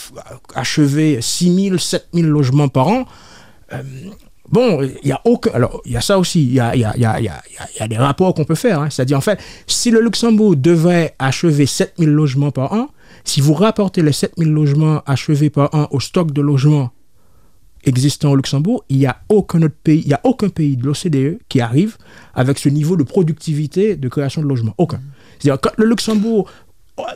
achever 0.54 1.18
6 1.20 1.64
000, 1.68 1.78
7 1.78 2.08
000 2.14 2.26
logements 2.28 2.68
par 2.68 2.88
an. 2.88 3.04
Euh, 3.72 3.82
Bon, 4.50 4.82
il 4.82 5.08
y 5.08 5.12
a 5.12 5.20
aucun. 5.24 5.50
Alors, 5.52 5.80
il 5.84 5.92
y 5.92 5.96
a 5.96 6.00
ça 6.00 6.18
aussi. 6.18 6.42
Il 6.42 6.52
y 6.52 6.60
a, 6.60 6.74
y 6.74 6.84
a, 6.84 6.96
y 6.96 7.04
a, 7.04 7.20
y 7.20 7.28
a, 7.28 7.40
il 7.74 7.78
y 7.78 7.82
a 7.82 7.88
des 7.88 7.96
rapports 7.96 8.34
qu'on 8.34 8.44
peut 8.44 8.54
faire. 8.56 8.80
hein. 8.80 8.90
C'est-à-dire, 8.90 9.16
en 9.16 9.20
fait, 9.20 9.38
si 9.66 9.90
le 9.90 10.00
Luxembourg 10.00 10.56
devait 10.56 11.14
achever 11.18 11.66
7000 11.66 12.08
logements 12.08 12.50
par 12.50 12.72
an, 12.72 12.88
si 13.24 13.40
vous 13.40 13.54
rapportez 13.54 14.02
les 14.02 14.12
7000 14.12 14.48
logements 14.50 15.02
achevés 15.06 15.50
par 15.50 15.74
an 15.74 15.88
au 15.92 16.00
stock 16.00 16.32
de 16.32 16.40
logements 16.40 16.90
existants 17.84 18.32
au 18.32 18.36
Luxembourg, 18.36 18.84
il 18.88 18.98
n'y 18.98 19.06
a 19.06 19.20
aucun 19.28 19.62
autre 19.62 19.74
pays, 19.82 20.00
il 20.04 20.08
y 20.08 20.14
a 20.14 20.20
aucun 20.24 20.48
pays 20.50 20.76
de 20.76 20.84
l'OCDE 20.84 21.38
qui 21.48 21.60
arrive 21.60 21.96
avec 22.34 22.58
ce 22.58 22.68
niveau 22.68 22.96
de 22.96 23.04
productivité 23.04 23.96
de 23.96 24.08
création 24.08 24.42
de 24.42 24.46
logements. 24.48 24.74
Aucun. 24.78 25.00
C'est-à-dire, 25.38 25.60
quand 25.60 25.70
le 25.76 25.86
Luxembourg. 25.86 26.50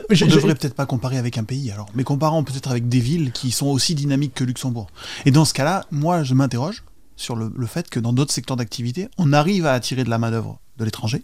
Je- 0.09 0.25
On 0.25 0.29
je- 0.29 0.35
devrait 0.35 0.55
peut-être 0.55 0.73
pas 0.73 0.87
comparer 0.87 1.19
avec 1.19 1.37
un 1.37 1.43
pays 1.43 1.69
alors, 1.69 1.85
mais 1.93 2.03
comparons 2.03 2.43
peut-être 2.43 2.71
avec 2.71 2.89
des 2.89 2.99
villes 2.99 3.31
qui 3.31 3.51
sont 3.51 3.67
aussi 3.67 3.93
dynamiques 3.93 4.33
que 4.33 4.43
Luxembourg. 4.43 4.87
Et 5.27 5.31
dans 5.31 5.45
ce 5.45 5.53
cas-là, 5.53 5.85
moi 5.91 6.23
je 6.23 6.33
m'interroge 6.33 6.83
sur 7.15 7.35
le, 7.35 7.51
le 7.55 7.65
fait 7.67 7.89
que 7.89 7.99
dans 7.99 8.13
d'autres 8.13 8.33
secteurs 8.33 8.57
d'activité, 8.57 9.07
on 9.17 9.33
arrive 9.33 9.65
à 9.65 9.73
attirer 9.73 10.03
de 10.03 10.09
la 10.09 10.17
main-d'œuvre 10.17 10.59
de 10.77 10.85
l'étranger. 10.85 11.23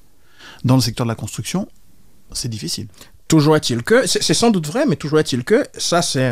Dans 0.63 0.75
le 0.75 0.81
secteur 0.81 1.05
de 1.05 1.11
la 1.11 1.15
construction, 1.15 1.67
c'est 2.31 2.49
difficile. 2.49 2.87
Toujours 3.27 3.55
est-il 3.55 3.81
que, 3.83 4.05
c'est 4.07 4.33
sans 4.33 4.51
doute 4.51 4.67
vrai, 4.67 4.85
mais 4.85 4.97
toujours 4.97 5.19
est-il 5.19 5.43
que, 5.45 5.65
ça 5.77 6.01
c'est 6.01 6.25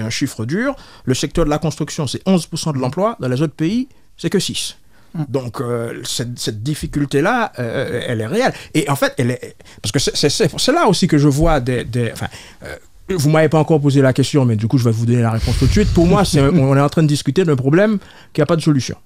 un- 0.00 0.10
chiffre 0.10 0.46
dur, 0.46 0.74
le 1.04 1.14
secteur 1.14 1.44
de 1.44 1.50
la 1.50 1.58
construction 1.58 2.06
c'est 2.06 2.22
11% 2.26 2.72
de 2.72 2.78
l'emploi, 2.78 3.16
dans 3.20 3.28
les 3.28 3.42
autres 3.42 3.54
pays 3.54 3.88
c'est 4.16 4.30
que 4.30 4.38
6. 4.38 4.76
Donc 5.28 5.60
euh, 5.60 6.02
cette, 6.04 6.38
cette 6.38 6.62
difficulté-là, 6.62 7.52
euh, 7.58 8.00
elle 8.06 8.20
est 8.20 8.26
réelle. 8.26 8.52
Et 8.74 8.88
en 8.90 8.96
fait, 8.96 9.14
elle 9.18 9.30
est... 9.32 9.54
Parce 9.80 9.92
que 9.92 9.98
c'est 10.00 10.72
là 10.72 10.88
aussi 10.88 11.06
que 11.06 11.18
je 11.18 11.28
vois 11.28 11.60
des... 11.60 11.84
des 11.84 12.10
enfin, 12.12 12.26
euh, 12.64 12.74
vous 13.10 13.30
m'avez 13.30 13.48
pas 13.48 13.58
encore 13.58 13.80
posé 13.80 14.00
la 14.00 14.12
question, 14.12 14.44
mais 14.44 14.56
du 14.56 14.66
coup 14.66 14.78
je 14.78 14.84
vais 14.84 14.90
vous 14.90 15.06
donner 15.06 15.22
la 15.22 15.30
réponse 15.30 15.58
tout 15.58 15.66
de 15.66 15.70
suite. 15.72 15.92
Pour 15.92 16.06
moi, 16.06 16.24
c'est 16.24 16.40
un- 16.40 16.50
on 16.56 16.76
est 16.76 16.80
en 16.80 16.88
train 16.88 17.02
de 17.02 17.08
discuter 17.08 17.44
d'un 17.44 17.56
problème 17.56 17.98
qui 18.32 18.40
n'a 18.40 18.46
pas 18.46 18.56
de 18.56 18.62
solution. 18.62 18.96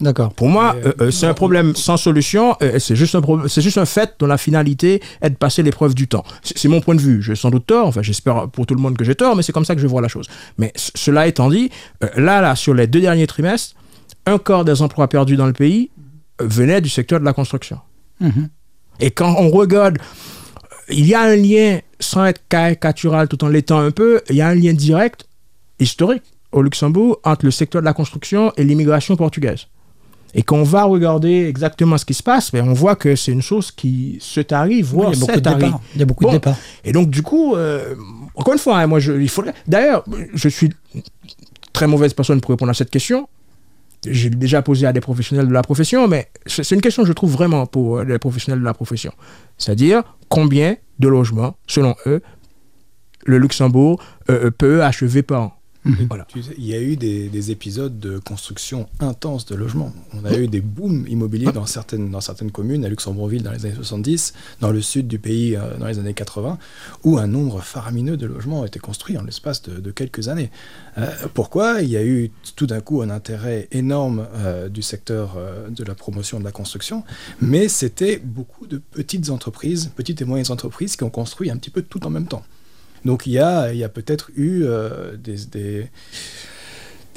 D'accord. 0.00 0.32
Pour 0.32 0.48
moi, 0.48 0.74
euh, 0.86 0.92
euh, 1.02 1.10
c'est 1.10 1.26
un 1.26 1.34
problème 1.34 1.76
sans 1.76 1.98
solution. 1.98 2.56
euh, 2.62 2.78
c'est 2.78 2.96
juste 2.96 3.14
un 3.14 3.20
problème- 3.20 3.48
c'est 3.50 3.60
juste 3.60 3.76
un 3.76 3.84
fait 3.84 4.14
dont 4.18 4.26
la 4.26 4.38
finalité 4.38 5.02
est 5.20 5.28
de 5.28 5.34
passer 5.36 5.62
l'épreuve 5.62 5.94
du 5.94 6.08
temps. 6.08 6.24
C'est 6.42 6.68
mon 6.68 6.80
point 6.80 6.94
de 6.94 7.00
vue. 7.02 7.20
J'ai 7.22 7.34
sans 7.34 7.50
doute 7.50 7.66
tort. 7.66 7.86
Enfin, 7.86 8.00
j'espère 8.00 8.48
pour 8.48 8.64
tout 8.64 8.74
le 8.74 8.80
monde 8.80 8.96
que 8.96 9.04
j'ai 9.04 9.14
tort, 9.14 9.36
mais 9.36 9.42
c'est 9.42 9.52
comme 9.52 9.66
ça 9.66 9.74
que 9.74 9.80
je 9.82 9.86
vois 9.86 10.00
la 10.00 10.08
chose. 10.08 10.26
Mais 10.56 10.72
cela 10.76 11.26
étant 11.26 11.50
dit, 11.50 11.68
euh, 12.02 12.08
là, 12.16 12.40
là, 12.40 12.56
sur 12.56 12.72
les 12.72 12.86
deux 12.86 13.00
derniers 13.02 13.26
trimestres, 13.26 13.74
un 14.24 14.38
quart 14.38 14.64
des 14.64 14.80
emplois 14.80 15.06
perdus 15.08 15.36
dans 15.36 15.46
le 15.46 15.52
pays 15.52 15.90
euh, 16.40 16.46
venaient 16.48 16.80
du 16.80 16.88
secteur 16.88 17.20
de 17.20 17.26
la 17.26 17.34
construction. 17.34 17.78
Mhm. 18.20 18.48
Et 19.00 19.10
quand 19.10 19.34
on 19.38 19.50
regarde, 19.50 19.98
il 20.88 21.06
y 21.06 21.14
a 21.14 21.20
un 21.20 21.36
lien, 21.36 21.80
sans 22.00 22.24
être 22.26 22.40
caricatural 22.48 23.28
tout 23.28 23.42
en 23.44 23.48
l'étant 23.48 23.78
un 23.78 23.90
peu, 23.90 24.20
il 24.30 24.36
y 24.36 24.40
a 24.40 24.48
un 24.48 24.54
lien 24.54 24.72
direct, 24.72 25.26
historique, 25.78 26.22
au 26.52 26.62
Luxembourg, 26.62 27.20
entre 27.24 27.44
le 27.44 27.50
secteur 27.50 27.80
de 27.82 27.84
la 27.86 27.92
construction 27.92 28.52
et 28.56 28.64
l'immigration 28.64 29.14
portugaise. 29.16 29.66
Et 30.34 30.42
quand 30.42 30.56
on 30.56 30.62
va 30.62 30.84
regarder 30.84 31.46
exactement 31.48 31.98
ce 31.98 32.04
qui 32.04 32.14
se 32.14 32.22
passe, 32.22 32.52
ben, 32.52 32.66
on 32.68 32.72
voit 32.72 32.94
que 32.96 33.16
c'est 33.16 33.32
une 33.32 33.42
chose 33.42 33.70
qui 33.72 34.18
se 34.20 34.40
tarit, 34.40 34.80
voire 34.80 35.12
il 35.12 35.14
y 35.14 35.16
a 35.16 35.20
beaucoup 35.20 35.32
s'est 35.32 35.38
de 35.38 35.42
tarie. 35.44 35.64
départs. 35.64 35.80
Il 35.94 35.98
y 35.98 36.02
a 36.02 36.06
beaucoup 36.06 36.24
Bon. 36.24 36.30
de 36.30 36.36
départs. 36.36 36.56
Et 36.84 36.92
donc, 36.92 37.10
du 37.10 37.22
coup, 37.22 37.56
euh, 37.56 37.94
encore 38.36 38.52
une 38.54 38.60
fois, 38.60 38.78
hein, 38.78 38.86
moi, 38.86 39.00
je, 39.00 39.12
il 39.12 39.28
faudrait. 39.28 39.54
D'ailleurs, 39.66 40.04
je 40.34 40.48
suis 40.48 40.70
très 41.72 41.86
mauvaise 41.88 42.14
personne 42.14 42.40
pour 42.40 42.50
répondre 42.50 42.70
à 42.70 42.74
cette 42.74 42.90
question. 42.90 43.28
J'ai 44.06 44.30
déjà 44.30 44.62
posé 44.62 44.86
à 44.86 44.92
des 44.92 45.00
professionnels 45.00 45.46
de 45.46 45.52
la 45.52 45.62
profession, 45.62 46.08
mais 46.08 46.28
c'est 46.46 46.74
une 46.74 46.80
question 46.80 47.02
que 47.02 47.08
je 47.08 47.12
trouve 47.12 47.32
vraiment 47.32 47.66
pour 47.66 47.98
euh, 47.98 48.04
les 48.04 48.18
professionnels 48.18 48.60
de 48.60 48.64
la 48.64 48.72
profession. 48.72 49.12
C'est-à-dire, 49.58 50.02
combien 50.28 50.76
de 50.98 51.08
logements, 51.08 51.56
selon 51.66 51.94
eux, 52.06 52.22
le 53.26 53.38
Luxembourg 53.38 54.02
euh, 54.30 54.50
peut 54.50 54.82
achever 54.82 55.22
par 55.22 55.42
an? 55.42 55.59
Voilà. 55.84 56.26
Sais, 56.34 56.54
il 56.58 56.66
y 56.66 56.74
a 56.74 56.80
eu 56.80 56.96
des, 56.96 57.28
des 57.28 57.50
épisodes 57.50 57.98
de 57.98 58.18
construction 58.18 58.88
intense 59.00 59.46
de 59.46 59.54
logements. 59.54 59.92
On 60.12 60.24
a 60.24 60.36
eu 60.36 60.46
des 60.46 60.60
booms 60.60 61.06
immobiliers 61.08 61.52
dans 61.52 61.66
certaines, 61.66 62.10
dans 62.10 62.20
certaines 62.20 62.50
communes, 62.50 62.84
à 62.84 62.88
Luxembourgville 62.88 63.42
dans 63.42 63.52
les 63.52 63.64
années 63.64 63.74
70, 63.74 64.34
dans 64.60 64.72
le 64.72 64.82
sud 64.82 65.08
du 65.08 65.18
pays 65.18 65.56
euh, 65.56 65.76
dans 65.78 65.86
les 65.86 65.98
années 65.98 66.14
80, 66.14 66.58
où 67.04 67.18
un 67.18 67.26
nombre 67.26 67.62
faramineux 67.62 68.16
de 68.16 68.26
logements 68.26 68.62
a 68.62 68.66
été 68.66 68.78
construit 68.78 69.16
en 69.16 69.22
l'espace 69.22 69.62
de, 69.62 69.80
de 69.80 69.90
quelques 69.90 70.28
années. 70.28 70.50
Euh, 70.98 71.06
pourquoi 71.32 71.80
Il 71.80 71.88
y 71.88 71.96
a 71.96 72.04
eu 72.04 72.30
tout 72.56 72.66
d'un 72.66 72.80
coup 72.80 73.00
un 73.00 73.10
intérêt 73.10 73.68
énorme 73.72 74.26
euh, 74.34 74.68
du 74.68 74.82
secteur 74.82 75.38
de 75.68 75.84
la 75.84 75.94
promotion 75.94 76.38
de 76.38 76.44
la 76.44 76.52
construction, 76.52 77.04
mais 77.40 77.68
c'était 77.68 78.18
beaucoup 78.18 78.66
de 78.66 78.78
petites 78.78 79.30
entreprises, 79.30 79.90
petites 79.96 80.20
et 80.20 80.24
moyennes 80.24 80.50
entreprises 80.50 80.96
qui 80.96 81.04
ont 81.04 81.10
construit 81.10 81.50
un 81.50 81.56
petit 81.56 81.70
peu 81.70 81.82
tout 81.82 82.06
en 82.06 82.10
même 82.10 82.26
temps. 82.26 82.42
Donc 83.04 83.26
il 83.26 83.32
y 83.32 83.38
a, 83.38 83.88
peut-être 83.88 84.30
eu 84.36 84.64
euh, 84.64 85.16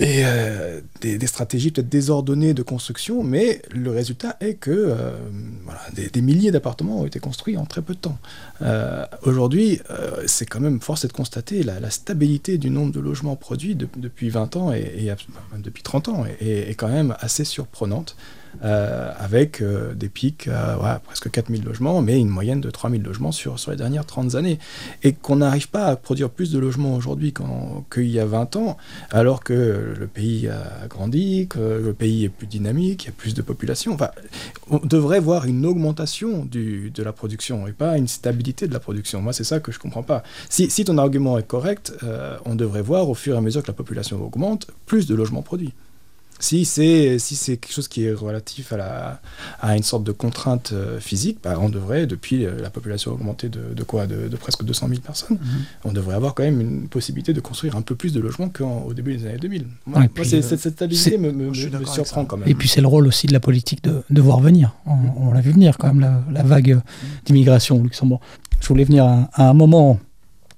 euh, 0.02 0.82
des- 1.02 1.28
stratégies 1.28 1.72
peut-être 1.72 1.90
désordonnées 1.90 2.54
de 2.54 2.64
construction, 2.64 3.24
mais 3.24 3.62
le 3.72 3.92
résultat 3.92 4.38
est 4.40 4.56
que 4.56 4.72
euh, 4.72 5.12
des, 5.94 6.22
milliers 6.22 6.52
d'appartements 6.52 7.02
ont 7.02 7.06
été 7.06 7.20
construits 7.20 7.58
en 7.58 7.66
très 7.66 7.82
peu 7.82 7.94
de 7.94 8.00
temps. 8.00 8.18
Aujourd'hui, 9.24 9.82
c'est 10.26 10.46
quand 10.46 10.60
même 10.60 10.82
force 10.82 11.06
de 11.06 11.12
constater 11.12 11.64
la, 11.64 11.90
stabilité 11.90 12.58
du 12.58 12.70
nombre 12.70 12.92
de 12.92 13.00
logements 13.00 13.36
produits 13.36 13.76
de- 13.76 13.88
depuis 13.98 14.30
20 14.30 14.56
ans 14.58 14.74
et, 14.74 15.10
depuis 15.58 15.84
30 15.84 16.08
ans 16.10 16.26
est 16.40 16.76
quand 16.76 16.90
même 16.90 17.16
assez 17.20 17.46
surprenante. 17.46 18.16
Euh, 18.64 19.12
avec 19.18 19.62
euh, 19.62 19.94
des 19.94 20.10
pics 20.10 20.48
à 20.48 20.78
ouais, 20.80 21.00
presque 21.04 21.30
4000 21.30 21.64
logements, 21.64 22.02
mais 22.02 22.20
une 22.20 22.30
moyenne 22.30 22.62
de 22.62 22.70
3000 22.70 23.02
logements 23.02 23.32
sur, 23.32 23.56
les 23.70 23.76
dernières 23.76 24.06
30 24.06 24.36
années. 24.36 24.60
Et 25.04 25.14
qu'on 25.14 25.38
n'arrive 25.38 25.70
pas 25.70 25.86
à 25.86 25.96
produire 25.96 26.30
plus 26.30 26.52
de 26.52 26.60
logements 26.60 26.96
aujourd'hui 26.96 27.34
qu'il 27.92 28.10
y 28.10 28.20
a 28.20 28.26
20 28.26 28.56
ans, 28.56 28.78
alors 29.12 29.44
que 29.44 29.96
le 30.00 30.08
pays 30.08 30.48
a 30.48 30.88
grandi, 30.88 31.48
que 31.48 31.60
le 31.60 31.94
pays 31.94 32.26
est 32.26 32.30
plus 32.30 32.48
dynamique, 32.48 33.04
il 33.04 33.08
y 33.08 33.10
a 33.10 33.14
plus 33.14 33.34
de 33.34 33.42
population. 33.42 33.98
On 34.70 34.80
devrait 34.80 35.20
voir 35.20 35.46
une 35.46 35.66
augmentation 35.66 36.46
de 36.46 37.04
la 37.04 37.14
production 37.14 37.68
et 37.68 37.72
pas 37.72 37.98
une 37.98 38.08
stabilité 38.08 38.68
de 38.68 38.74
la 38.74 38.80
production. 38.80 39.22
Moi, 39.22 39.34
c'est 39.34 39.44
ça 39.44 39.60
que 39.60 39.72
je 39.72 39.80
comprends 39.80 40.04
pas. 40.04 40.24
Si, 40.50 40.70
si 40.70 40.86
ton 40.86 40.98
argument 40.98 41.38
est 41.38 41.48
correct, 41.48 41.94
euh, 42.04 42.38
on 42.46 42.56
devrait 42.56 42.82
voir 42.82 43.10
au 43.10 43.14
fur 43.14 43.36
et 43.36 43.38
à 43.38 43.42
mesure 43.42 43.62
que 43.62 43.68
la 43.68 43.74
population 43.74 44.24
augmente, 44.24 44.68
plus 44.86 45.08
de 45.08 45.16
logements 45.16 45.42
produits. 45.42 45.74
Si 46.44 46.66
c'est 46.66 47.20
si 47.20 47.38
c'est 47.38 47.56
quelque 47.56 47.72
chose 47.74 47.88
qui 47.88 48.04
est 48.04 48.12
relatif 48.12 48.74
à, 48.74 48.78
la, 48.78 49.22
à 49.62 49.78
une 49.78 49.84
sorte 49.84 50.04
de 50.04 50.12
contrainte 50.12 50.72
euh, 50.74 51.00
physique, 51.00 51.38
bah, 51.42 51.56
on 51.62 51.70
devrait, 51.70 52.06
depuis 52.06 52.46
euh, 52.46 52.60
la 52.62 52.70
population 52.70 53.12
augmentée 53.14 53.48
de, 53.48 53.74
de 53.74 53.84
quoi 53.84 54.08
de, 54.08 54.28
de 54.28 54.36
presque 54.36 54.64
200 54.66 54.90
000 54.90 55.00
personnes, 55.00 55.40
on 55.86 55.94
devrait 55.94 56.16
avoir 56.16 56.34
quand 56.36 56.44
même 56.44 56.60
une 56.60 56.90
possibilité 56.90 57.32
de 57.32 57.40
construire 57.40 57.78
un 57.78 57.82
peu 57.82 57.96
plus 57.96 58.12
de 58.12 58.20
logements 58.20 58.50
qu'au 58.50 58.94
début 58.94 59.16
des 59.16 59.26
années 59.26 59.38
2000. 59.38 59.62
Moi, 59.86 60.00
Ouais, 60.00 60.00
moi, 60.02 60.10
puis, 60.14 60.26
c'est- 60.26 60.40
euh, 60.40 60.42
cette, 60.42 60.60
cette 60.60 60.74
stabilité 60.74 61.18
me, 61.18 61.54
surprend 61.86 62.26
quand 62.26 62.36
même. 62.36 62.50
Et 62.50 62.56
puis 62.56 62.68
c'est 62.68 62.82
le 62.82 62.88
rôle 62.88 63.08
aussi 63.08 63.26
de 63.28 63.32
la 63.34 63.40
politique 63.40 63.82
de, 63.86 64.04
de 64.10 64.22
voir 64.22 64.42
venir. 64.42 64.76
On, 64.86 64.98
on 65.30 65.32
l'a 65.32 65.40
vu 65.40 65.52
venir 65.52 65.78
quand 65.78 65.88
même, 65.88 66.02
la, 66.02 66.22
la 66.30 66.44
vague 66.44 66.82
d'immigration 67.26 67.80
au 67.80 67.84
Luxembourg. 67.84 68.20
Je 68.60 68.68
voulais 68.68 68.84
venir 68.84 69.06
à, 69.06 69.30
à 69.34 69.48
un 69.50 69.54
moment, 69.54 69.98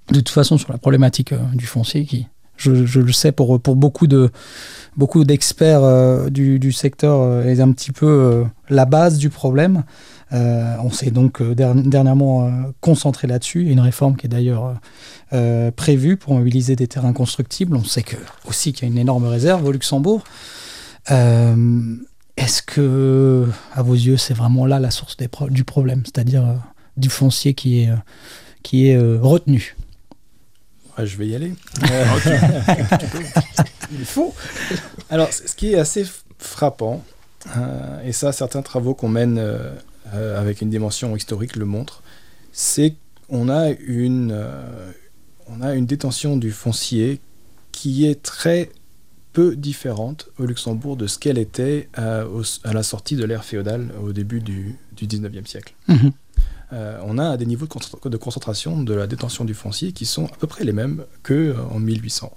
de 0.09 0.15
toute 0.15 0.29
façon, 0.29 0.57
sur 0.57 0.71
la 0.71 0.79
problématique 0.79 1.31
euh, 1.31 1.37
du 1.53 1.67
foncier 1.67 2.05
qui, 2.05 2.25
je, 2.57 2.99
le 2.99 3.11
sais, 3.11 3.31
pour, 3.31 3.59
pour 3.59 3.75
beaucoup 3.75 4.07
de 4.07 4.29
beaucoup 4.97 5.25
d'experts 5.25 5.83
euh, 5.83 6.29
du, 6.29 6.57
du 6.57 6.71
secteur 6.71 7.19
euh, 7.21 7.43
est 7.43 7.59
un 7.59 7.71
petit 7.71 7.91
peu 7.91 8.07
euh, 8.07 8.43
la 8.69 8.85
base 8.85 9.17
du 9.17 9.29
problème. 9.29 9.83
Euh, 10.33 10.75
on 10.81 10.89
s'est 10.89 11.11
donc 11.11 11.41
der- 11.43 11.75
dernièrement 11.75 12.49
concentré 12.81 13.27
là-dessus. 13.27 13.69
Une 13.69 13.79
réforme 13.79 14.15
qui 14.15 14.25
est 14.25 14.29
d'ailleurs 14.29 14.79
prévue 15.75 16.17
pour 16.17 16.33
mobiliser 16.33 16.75
des 16.75 16.87
terrains 16.87 17.13
constructibles. 17.13 17.75
On 17.75 17.83
sait 17.83 18.03
que, 18.03 18.15
aussi 18.47 18.73
qu'il 18.73 18.87
y 18.87 18.89
a 18.89 18.91
une 18.91 18.97
énorme 18.97 19.25
réserve 19.25 19.65
au 19.65 19.71
Luxembourg. 19.71 20.23
Est-ce 21.07 22.61
que, 22.63 23.45
à 23.73 23.81
vos 23.81 23.93
yeux, 23.93 24.17
c'est 24.17 24.33
vraiment 24.33 24.65
là 24.65 24.79
la 24.79 24.91
source 24.91 25.17
du 25.49 25.63
problème, 25.63 26.03
c'est-à-dire 26.05 26.43
du 26.97 27.09
foncier 27.09 27.53
qui 27.53 27.81
est, 27.81 27.89
qui 28.63 28.87
est 28.87 28.97
retenu? 28.97 29.75
Ouais, 30.97 31.05
je 31.05 31.17
vais 31.17 31.27
y 31.27 31.35
aller. 31.35 31.53
Il 33.91 34.05
faut. 34.05 34.33
Alors, 35.09 35.31
ce 35.31 35.55
qui 35.55 35.73
est 35.73 35.77
assez 35.77 36.05
frappant, 36.39 37.03
euh, 37.57 38.01
et 38.03 38.11
ça, 38.11 38.31
certains 38.31 38.61
travaux 38.61 38.93
qu'on 38.93 39.09
mène 39.09 39.37
euh, 39.37 39.73
euh, 40.13 40.39
avec 40.39 40.61
une 40.61 40.69
dimension 40.69 41.15
historique 41.15 41.55
le 41.55 41.65
montrent, 41.65 42.01
c'est 42.51 42.95
qu'on 43.29 43.49
a 43.49 43.69
une, 43.71 44.31
euh, 44.33 44.91
on 45.47 45.61
a 45.61 45.75
une 45.75 45.85
détention 45.85 46.37
du 46.37 46.51
foncier 46.51 47.19
qui 47.71 48.05
est 48.07 48.21
très 48.23 48.71
peu 49.33 49.55
différente 49.55 50.29
au 50.39 50.45
Luxembourg 50.45 50.95
de 50.95 51.07
ce 51.07 51.19
qu'elle 51.19 51.37
était 51.37 51.89
euh, 51.99 52.25
au- 52.25 52.43
à 52.63 52.71
la 52.73 52.83
sortie 52.83 53.17
de 53.17 53.25
l'ère 53.25 53.43
féodale 53.43 53.91
au 54.01 54.13
début 54.13 54.39
du, 54.39 54.75
du 54.95 55.07
19e 55.07 55.45
siècle. 55.45 55.73
Mhm. 55.89 56.11
Euh, 56.73 56.99
on 57.05 57.17
a 57.19 57.37
des 57.37 57.45
niveaux 57.45 57.65
de, 57.67 57.71
concentra- 57.71 58.09
de 58.09 58.17
concentration 58.17 58.81
de 58.81 58.93
la 58.93 59.07
détention 59.07 59.45
du 59.45 59.53
foncier 59.53 59.91
qui 59.91 60.05
sont 60.05 60.25
à 60.25 60.35
peu 60.39 60.47
près 60.47 60.63
les 60.63 60.73
mêmes 60.73 61.03
qu'en 61.23 61.79
1800. 61.79 62.31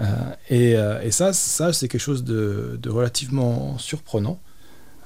Euh, 0.00 0.04
et, 0.50 0.76
euh, 0.76 1.00
et 1.02 1.10
ça, 1.10 1.32
ça 1.32 1.72
c'est 1.72 1.86
quelque 1.88 2.00
chose 2.00 2.24
de, 2.24 2.78
de 2.82 2.90
relativement 2.90 3.76
surprenant. 3.78 4.40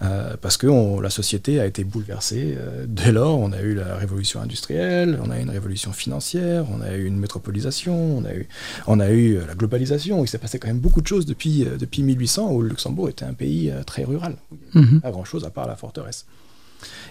Euh, 0.00 0.36
parce 0.40 0.56
que 0.56 0.68
on- 0.68 1.00
la 1.00 1.10
société 1.10 1.58
a 1.58 1.66
été 1.66 1.82
bouleversée. 1.82 2.54
euh, 2.56 2.84
dès 2.86 3.10
lors, 3.10 3.36
on 3.40 3.50
a 3.50 3.60
eu 3.62 3.74
la 3.74 3.96
révolution 3.96 4.40
industrielle, 4.40 5.18
on 5.24 5.28
a 5.28 5.40
eu 5.40 5.42
une 5.42 5.50
révolution 5.50 5.92
financière, 5.92 6.66
on 6.72 6.80
a 6.80 6.94
eu 6.94 7.04
une 7.04 7.18
métropolisation, 7.18 8.16
on 8.18 8.24
a 8.24 8.32
eu, 8.32 8.46
on 8.86 9.00
a 9.00 9.10
eu 9.10 9.38
la 9.44 9.54
globalisation. 9.56 10.24
Il 10.24 10.28
s'est 10.28 10.38
passé 10.38 10.60
quand 10.60 10.68
même 10.68 10.78
beaucoup 10.78 11.00
de 11.00 11.06
choses 11.08 11.26
depuis, 11.26 11.64
euh, 11.64 11.76
depuis 11.76 12.04
1800, 12.04 12.52
où 12.52 12.62
le 12.62 12.68
Luxembourg 12.68 13.08
était 13.08 13.24
un 13.24 13.32
pays 13.34 13.72
très 13.86 14.04
rural. 14.04 14.36
Mhm. 14.74 15.00
Pas 15.00 15.10
grand-chose 15.10 15.44
à 15.44 15.50
part 15.50 15.66
la 15.66 15.74
forteresse. 15.74 16.26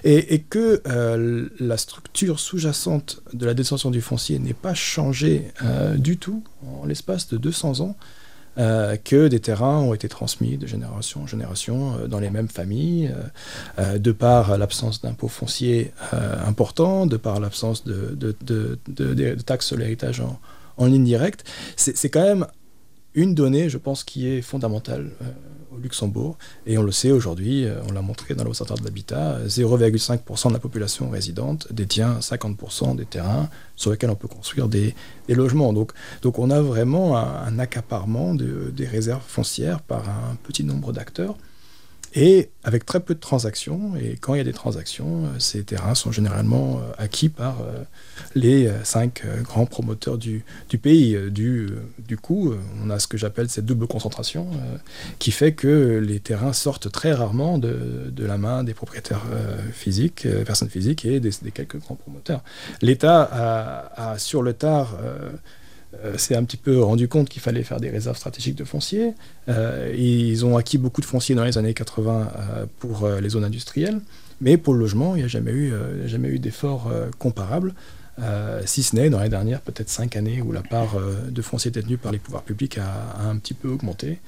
Et, 0.03 0.39
que 0.39 0.81
euh, 0.87 1.49
la 1.59 1.77
structure 1.77 2.39
sous-jacente 2.39 3.21
de 3.33 3.45
la 3.45 3.53
détention 3.53 3.91
du 3.91 4.01
foncier 4.01 4.39
n'ait 4.39 4.53
pas 4.53 4.73
changé 4.73 5.51
euh, 5.63 5.95
du 5.95 6.17
tout 6.17 6.43
en 6.65 6.85
l'espace 6.85 7.27
de 7.27 7.37
200 7.37 7.81
ans, 7.81 7.97
euh, 8.57 8.95
que 8.95 9.27
des 9.27 9.39
terrains 9.39 9.79
ont 9.79 9.93
été 9.93 10.07
transmis 10.07 10.57
de 10.57 10.65
génération 10.65 11.23
en 11.23 11.27
génération 11.27 12.07
dans 12.07 12.19
les 12.19 12.29
mêmes 12.29 12.47
familles, 12.47 13.13
de 13.77 14.11
par 14.11 14.57
l'absence 14.57 15.01
d'impôts 15.01 15.27
fonciers 15.27 15.91
importants, 16.45 17.05
de 17.05 17.17
par 17.17 17.39
l'absence 17.39 17.83
de, 17.83 18.15
de- 18.15 19.35
taxes 19.45 19.67
sur 19.67 19.77
l'héritage 19.77 20.23
en, 20.77 20.85
ligne 20.85 21.05
directe. 21.05 21.43
C'est 21.75 22.09
quand 22.09 22.23
même 22.23 22.47
une 23.13 23.35
donnée, 23.35 23.69
je 23.69 23.77
pense, 23.77 24.03
qui 24.03 24.27
est 24.27 24.41
fondamentale 24.41 25.11
Luxembourg. 25.81 26.37
Et 26.65 26.77
on 26.77 26.83
le 26.83 26.91
sait 26.91 27.11
aujourd'hui, 27.11 27.65
euh, 27.65 27.79
on 27.89 27.93
l'a 27.93 28.01
montré 28.01 28.33
dans 28.35 28.43
l'Observatoire 28.43 28.79
de 28.79 28.85
l'habitat, 28.85 29.35
euh, 29.35 29.47
0,5% 29.47 30.49
de 30.49 30.53
la 30.53 30.59
population 30.59 31.09
résidente 31.09 31.67
détient 31.71 32.19
50% 32.19 32.95
des 32.95 33.05
terrains 33.05 33.49
sur 33.75 33.91
lesquels 33.91 34.09
on 34.09 34.15
peut 34.15 34.27
construire 34.27 34.67
des, 34.67 34.95
logements. 35.29 35.73
Donc, 35.73 35.91
on 36.39 36.49
a 36.49 36.61
vraiment 36.61 37.17
un, 37.17 37.59
accaparement 37.59 38.33
de- 38.33 38.71
des 38.75 38.87
réserves 38.87 39.23
foncières 39.27 39.81
par 39.81 40.07
un 40.09 40.35
petit 40.43 40.63
nombre 40.63 40.93
d'acteurs. 40.93 41.35
Et 42.13 42.49
avec 42.63 42.85
très 42.85 42.99
peu 42.99 43.13
de 43.13 43.19
transactions, 43.19 43.95
et 43.95 44.17
quand 44.19 44.33
il 44.33 44.37
y 44.37 44.41
a 44.41 44.43
des 44.43 44.53
transactions, 44.53 45.25
euh, 45.25 45.39
ces 45.39 45.63
terrains 45.63 45.95
sont 45.95 46.11
généralement 46.11 46.77
euh, 46.77 46.91
acquis 46.97 47.29
par 47.29 47.61
euh, 47.61 47.83
les 48.33 48.71
cinq 48.83 49.23
grands 49.43 49.65
promoteurs 49.65 50.17
du, 50.17 50.43
pays. 50.81 51.17
Du, 51.29 52.17
coup, 52.21 52.53
on 52.83 52.89
a 52.89 52.99
ce 52.99 53.07
que 53.07 53.17
j'appelle 53.17 53.49
cette 53.49 53.65
double 53.65 53.87
concentration 53.87 54.47
qui 55.19 55.31
fait 55.31 55.53
que 55.53 55.99
les 56.03 56.19
terrains 56.19 56.53
sortent 56.53 56.91
très 56.91 57.13
rarement 57.13 57.57
de, 57.57 58.11
la 58.17 58.37
main 58.37 58.63
des 58.63 58.73
propriétaires 58.73 59.23
physiques, 59.71 60.27
personnes 60.45 60.69
physiques 60.69 61.05
et 61.05 61.19
des, 61.19 61.31
quelques 61.53 61.79
grands 61.79 61.95
promoteurs. 61.95 62.43
L'État 62.81 63.23
a, 63.95 64.19
sur 64.19 64.43
le 64.43 64.53
tard, 64.53 64.97
euh, 66.03 66.07
euh, 66.07 66.17
s'est 66.17 66.35
un 66.35 66.43
petit 66.43 66.57
peu 66.57 66.81
rendu 66.81 67.07
compte 67.07 67.29
qu'il 67.29 67.41
fallait 67.41 67.63
faire 67.63 67.79
des 67.79 67.89
réserves 67.89 68.17
stratégiques 68.17 68.55
de 68.55 68.63
foncier. 68.63 69.13
Euh, 69.49 69.93
ils 69.97 70.45
ont 70.45 70.57
acquis 70.57 70.77
beaucoup 70.77 71.01
de 71.01 71.05
foncier 71.05 71.35
dans 71.35 71.43
les 71.43 71.57
années 71.57 71.73
80 71.73 72.31
euh, 72.35 72.65
pour 72.79 73.07
les 73.07 73.29
zones 73.29 73.43
industrielles, 73.43 73.99
mais 74.41 74.57
pour 74.57 74.73
le 74.73 74.79
logement, 74.79 75.15
il 75.15 75.19
n'y 75.19 75.25
a 75.25 75.27
jamais 75.27 75.51
eu, 75.51 75.73
jamais 76.05 76.29
eu 76.29 76.39
d'effort 76.39 76.91
comparable. 77.17 77.73
Si 78.65 78.83
ce 78.83 78.95
n'est 78.95 79.09
dans 79.09 79.21
les 79.21 79.29
dernières 79.29 79.61
peut-être 79.61 79.89
cinq 79.89 80.15
années 80.15 80.41
où 80.41 80.51
la 80.51 80.61
part 80.61 80.95
de 81.29 81.41
foncier 81.41 81.71
détenu 81.71 81.97
par 81.97 82.11
les 82.11 82.19
pouvoirs 82.19 82.43
publics 82.43 82.77
a 82.77 83.21
un 83.21 83.37
petit 83.37 83.53
peu 83.53 83.67
augmenté. 83.67 84.19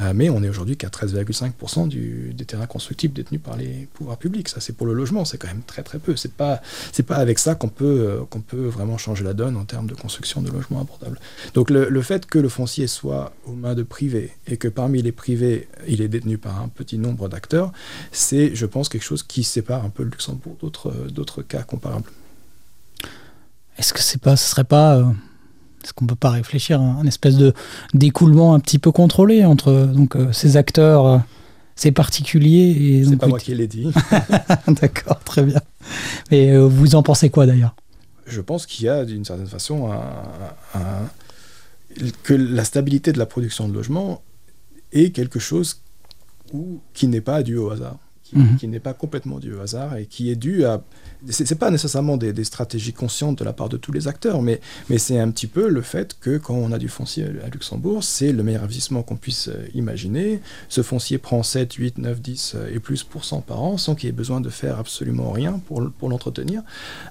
Euh, 0.00 0.12
mais 0.14 0.30
on 0.30 0.42
est 0.44 0.48
aujourd'hui 0.48 0.76
qu'à 0.76 0.88
13,5% 0.90 1.88
du- 1.88 2.32
des 2.32 2.44
terrains 2.44 2.66
constructibles 2.66 3.14
détenus 3.14 3.40
par 3.42 3.56
les 3.56 3.88
pouvoirs 3.94 4.16
publics. 4.16 4.48
Ça, 4.48 4.60
c'est 4.60 4.72
pour 4.72 4.86
le 4.86 4.92
logement, 4.92 5.24
c'est 5.24 5.38
quand 5.38 5.48
même 5.48 5.62
très 5.66 5.82
très 5.82 5.98
peu. 5.98 6.14
C'est 6.14 6.32
pas 6.32 6.60
c'est 6.92 7.02
pas 7.02 7.16
avec 7.16 7.38
ça 7.38 7.54
qu'on 7.56 7.68
peut 7.68 7.84
euh, 8.08 8.20
qu'on 8.30 8.40
peut 8.40 8.66
vraiment 8.68 8.96
changer 8.98 9.24
la 9.24 9.34
donne 9.34 9.56
en 9.56 9.64
termes 9.64 9.88
de 9.88 9.94
construction 9.94 10.40
de 10.40 10.50
logements 10.50 10.80
abordables. 10.80 11.18
Donc 11.54 11.70
le, 11.70 11.88
le 11.88 12.02
fait 12.02 12.26
que 12.26 12.38
le 12.38 12.48
foncier 12.48 12.86
soit 12.86 13.32
aux 13.46 13.52
mains 13.54 13.74
de 13.74 13.82
privés 13.82 14.32
et 14.46 14.56
que 14.56 14.68
parmi 14.68 15.02
les 15.02 15.12
privés 15.12 15.68
il 15.88 16.00
est 16.00 16.08
détenu 16.08 16.38
par 16.38 16.60
un 16.62 16.68
petit 16.68 16.98
nombre 16.98 17.28
d'acteurs, 17.28 17.72
c'est 18.12 18.54
je 18.54 18.66
pense 18.66 18.88
quelque 18.88 19.02
chose 19.04 19.22
qui 19.24 19.42
sépare 19.42 19.84
un 19.84 19.90
peu 19.90 20.04
le 20.04 20.10
Luxembourg 20.10 20.56
d'autres 20.60 20.92
d'autres 21.10 21.42
cas 21.42 21.62
comparables. 21.64 22.10
Est-ce 23.78 23.92
que 23.92 24.00
c'est 24.00 24.20
pas, 24.20 24.36
ce 24.36 24.50
serait 24.50 24.64
pas, 24.64 24.96
euh, 24.96 25.04
est-ce 25.84 25.92
qu'on 25.92 26.06
peut 26.06 26.14
pas 26.14 26.30
réfléchir 26.30 26.80
à 26.80 26.84
un 26.84 27.06
espèce 27.06 27.36
de 27.36 27.52
d'écoulement 27.94 28.54
un 28.54 28.60
petit 28.60 28.78
peu 28.78 28.92
contrôlé 28.92 29.44
entre 29.44 29.72
donc 29.94 30.16
euh, 30.16 30.32
ces 30.32 30.56
acteurs, 30.56 31.06
euh, 31.06 31.18
ces 31.76 31.92
particuliers 31.92 32.70
et 33.00 33.04
C'est 33.04 33.16
pas 33.16 33.26
moi 33.28 33.38
qui 33.38 33.54
l'ai 33.54 33.66
dit. 33.68 33.88
D'accord, 34.80 35.20
très 35.20 35.42
bien. 35.44 35.60
Mais 36.30 36.50
euh, 36.50 36.66
vous 36.66 36.94
en 36.94 37.02
pensez 37.02 37.30
quoi 37.30 37.46
d'ailleurs? 37.46 37.74
Je 38.26 38.40
pense 38.40 38.66
qu'il 38.66 38.84
y 38.86 38.88
a 38.88 39.04
d'une 39.04 39.24
certaine 39.24 39.46
façon 39.46 39.90
un- 39.92 40.78
un- 40.78 41.08
que 42.22 42.34
la 42.34 42.64
stabilité 42.64 43.12
de 43.12 43.18
la 43.18 43.26
production 43.26 43.68
de 43.68 43.72
logements 43.74 44.22
est 44.92 45.10
quelque 45.10 45.38
chose 45.38 45.80
où- 46.52 46.80
qui 46.94 47.08
n'est 47.08 47.20
pas 47.22 47.42
dû 47.42 47.56
au 47.56 47.70
hasard, 47.70 47.96
qui, 48.28 48.38
Mhm. 48.38 48.56
qui 48.58 48.68
n'est 48.68 48.80
pas 48.80 48.94
complètement 48.94 49.38
dû 49.38 49.54
au 49.54 49.60
hasard 49.60 49.96
et 49.96 50.06
qui 50.06 50.30
est 50.30 50.36
dû 50.36 50.64
à 50.64 50.82
c'est 51.30 51.58
pas 51.58 51.70
nécessairement 51.72 52.16
des, 52.16 52.32
des 52.32 52.44
stratégies 52.44 52.92
conscientes 52.92 53.38
de 53.40 53.44
la 53.44 53.52
part 53.52 53.68
de 53.68 53.76
tous 53.76 53.90
les 53.90 54.06
acteurs, 54.06 54.40
mais, 54.40 54.60
mais 54.88 54.98
c'est 54.98 55.18
un 55.18 55.30
petit 55.32 55.48
peu 55.48 55.68
le 55.68 55.82
fait 55.82 56.16
que 56.20 56.38
quand 56.38 56.54
on 56.54 56.70
a 56.70 56.78
du 56.78 56.88
foncier 56.88 57.24
à 57.44 57.48
Luxembourg, 57.48 58.04
c'est 58.04 58.30
le 58.32 58.44
meilleur 58.44 58.62
investissement 58.62 59.02
qu'on 59.02 59.16
puisse 59.16 59.48
euh, 59.48 59.66
imaginer. 59.74 60.40
Ce 60.68 60.80
foncier 60.80 61.18
prend 61.18 61.42
7, 61.42 61.72
8, 61.72 61.98
9, 61.98 62.20
10 62.20 62.52
euh, 62.54 62.70
et 62.72 62.78
plus 62.78 63.02
pour 63.02 63.24
cent 63.24 63.40
par 63.40 63.60
an 63.62 63.78
sans 63.78 63.96
qu'il 63.96 64.06
y 64.06 64.10
ait 64.10 64.12
besoin 64.12 64.40
de 64.40 64.48
faire 64.48 64.78
absolument 64.78 65.32
rien 65.32 65.60
pour, 65.66 65.90
pour 65.98 66.08
l'entretenir. 66.08 66.62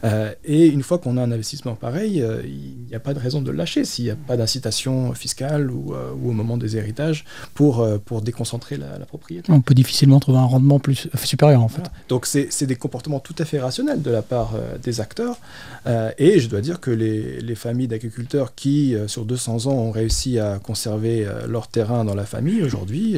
Euh, 0.05 0.31
et 0.45 0.67
une 0.67 0.83
fois 0.83 0.99
qu'on 0.99 1.17
a 1.17 1.21
un 1.21 1.31
investissement 1.33 1.75
pareil, 1.75 2.21
euh, 2.21 2.41
il 2.45 2.87
n'y 2.87 2.95
a 2.95 3.01
pas 3.01 3.13
de 3.13 3.19
raison 3.19 3.41
de 3.41 3.51
le 3.51 3.57
lâcher 3.57 3.83
s'il 3.83 4.05
n'y 4.05 4.11
a 4.11 4.15
pas 4.15 4.37
d'incitation 4.37 5.13
fiscale 5.15 5.69
ou, 5.69 5.93
euh, 5.93 6.13
ou 6.21 6.29
au 6.29 6.33
moment 6.33 6.55
des 6.57 6.77
héritages 6.77 7.25
pour, 7.53 7.85
pour 8.05 8.21
déconcentrer 8.21 8.77
la, 8.77 8.97
la 8.97 9.05
propriété. 9.05 9.51
On 9.51 9.59
peut 9.61 9.73
difficilement 9.73 10.19
trouver 10.21 10.37
un 10.37 10.45
rendement 10.45 10.79
plus 10.79 11.06
supérieur 11.23 11.61
en 11.61 11.67
fait. 11.67 11.79
Voilà. 11.79 11.93
Donc 12.09 12.25
c'est 12.25 12.65
des 12.65 12.75
comportements 12.75 13.19
tout 13.19 13.35
à 13.39 13.45
fait 13.45 13.59
rationnels 13.59 14.01
de 14.01 14.11
la 14.11 14.21
part 14.21 14.55
euh, 14.55 14.77
des 14.77 15.01
acteurs. 15.01 15.37
Euh, 15.85 16.11
et 16.17 16.39
je 16.39 16.49
dois 16.49 16.61
dire 16.61 16.79
que 16.79 16.91
les, 16.91 17.39
les 17.41 17.55
familles 17.55 17.87
d'agriculteurs 17.87 18.55
qui, 18.55 18.95
euh, 18.95 19.07
sur 19.07 19.25
200 19.25 19.67
ans, 19.67 19.73
ont 19.73 19.91
réussi 19.91 20.39
à 20.39 20.59
conserver 20.59 21.27
leur 21.47 21.67
terrain 21.67 22.05
dans 22.05 22.15
la 22.15 22.25
famille, 22.25 22.61
aujourd'hui, 22.61 23.17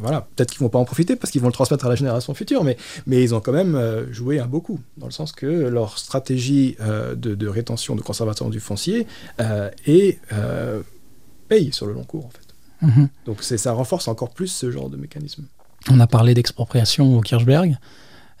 voilà, 0.00 0.26
peut-être 0.34 0.50
qu'ils 0.50 0.60
vont 0.60 0.68
pas 0.68 0.78
en 0.78 0.84
profiter 0.84 1.16
parce 1.16 1.30
qu'ils 1.30 1.40
vont 1.40 1.48
le 1.48 1.52
transmettre 1.52 1.84
à 1.86 1.88
la 1.88 1.94
génération 1.94 2.32
future, 2.34 2.64
mais, 2.64 2.76
mais 3.06 3.22
ils 3.22 3.34
ont 3.34 3.40
quand 3.40 3.52
même 3.52 4.06
joué 4.10 4.38
un 4.38 4.46
beau 4.46 4.60
coup, 4.60 4.80
dans 4.96 5.06
le 5.06 5.12
sens 5.12 5.32
que 5.32 5.46
leur 5.46 5.98
stratégie 5.98 6.76
de, 6.80 7.34
de 7.34 7.48
rétention, 7.48 7.94
de 7.94 8.00
conservation 8.00 8.48
du 8.48 8.60
foncier 8.60 9.06
est, 9.86 10.18
paye 11.48 11.72
sur 11.72 11.86
le 11.86 11.92
long 11.92 12.04
cours, 12.04 12.26
en 12.26 12.30
fait. 12.30 12.46
Mhm. 12.82 13.08
Donc 13.26 13.42
ça 13.42 13.72
renforce 13.72 14.08
encore 14.08 14.30
plus 14.30 14.48
ce 14.48 14.70
genre 14.70 14.88
de 14.88 14.96
mécanisme. 14.96 15.44
On 15.90 16.00
a 16.00 16.06
parlé 16.06 16.34
d'expropriation 16.34 17.16
au 17.16 17.20
Kirchberg. 17.20 17.76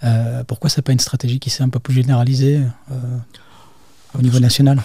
Euh, 0.04 0.44
pourquoi 0.44 0.68
c'est 0.68 0.82
pas 0.82 0.92
une 0.92 0.98
stratégie 1.00 1.38
qui 1.38 1.48
s'est 1.50 1.62
un 1.62 1.68
peu 1.68 1.78
plus 1.78 1.94
généralisée 1.94 2.60
euh, 2.90 2.94
au 4.18 4.20
niveau 4.20 4.40
national? 4.40 4.82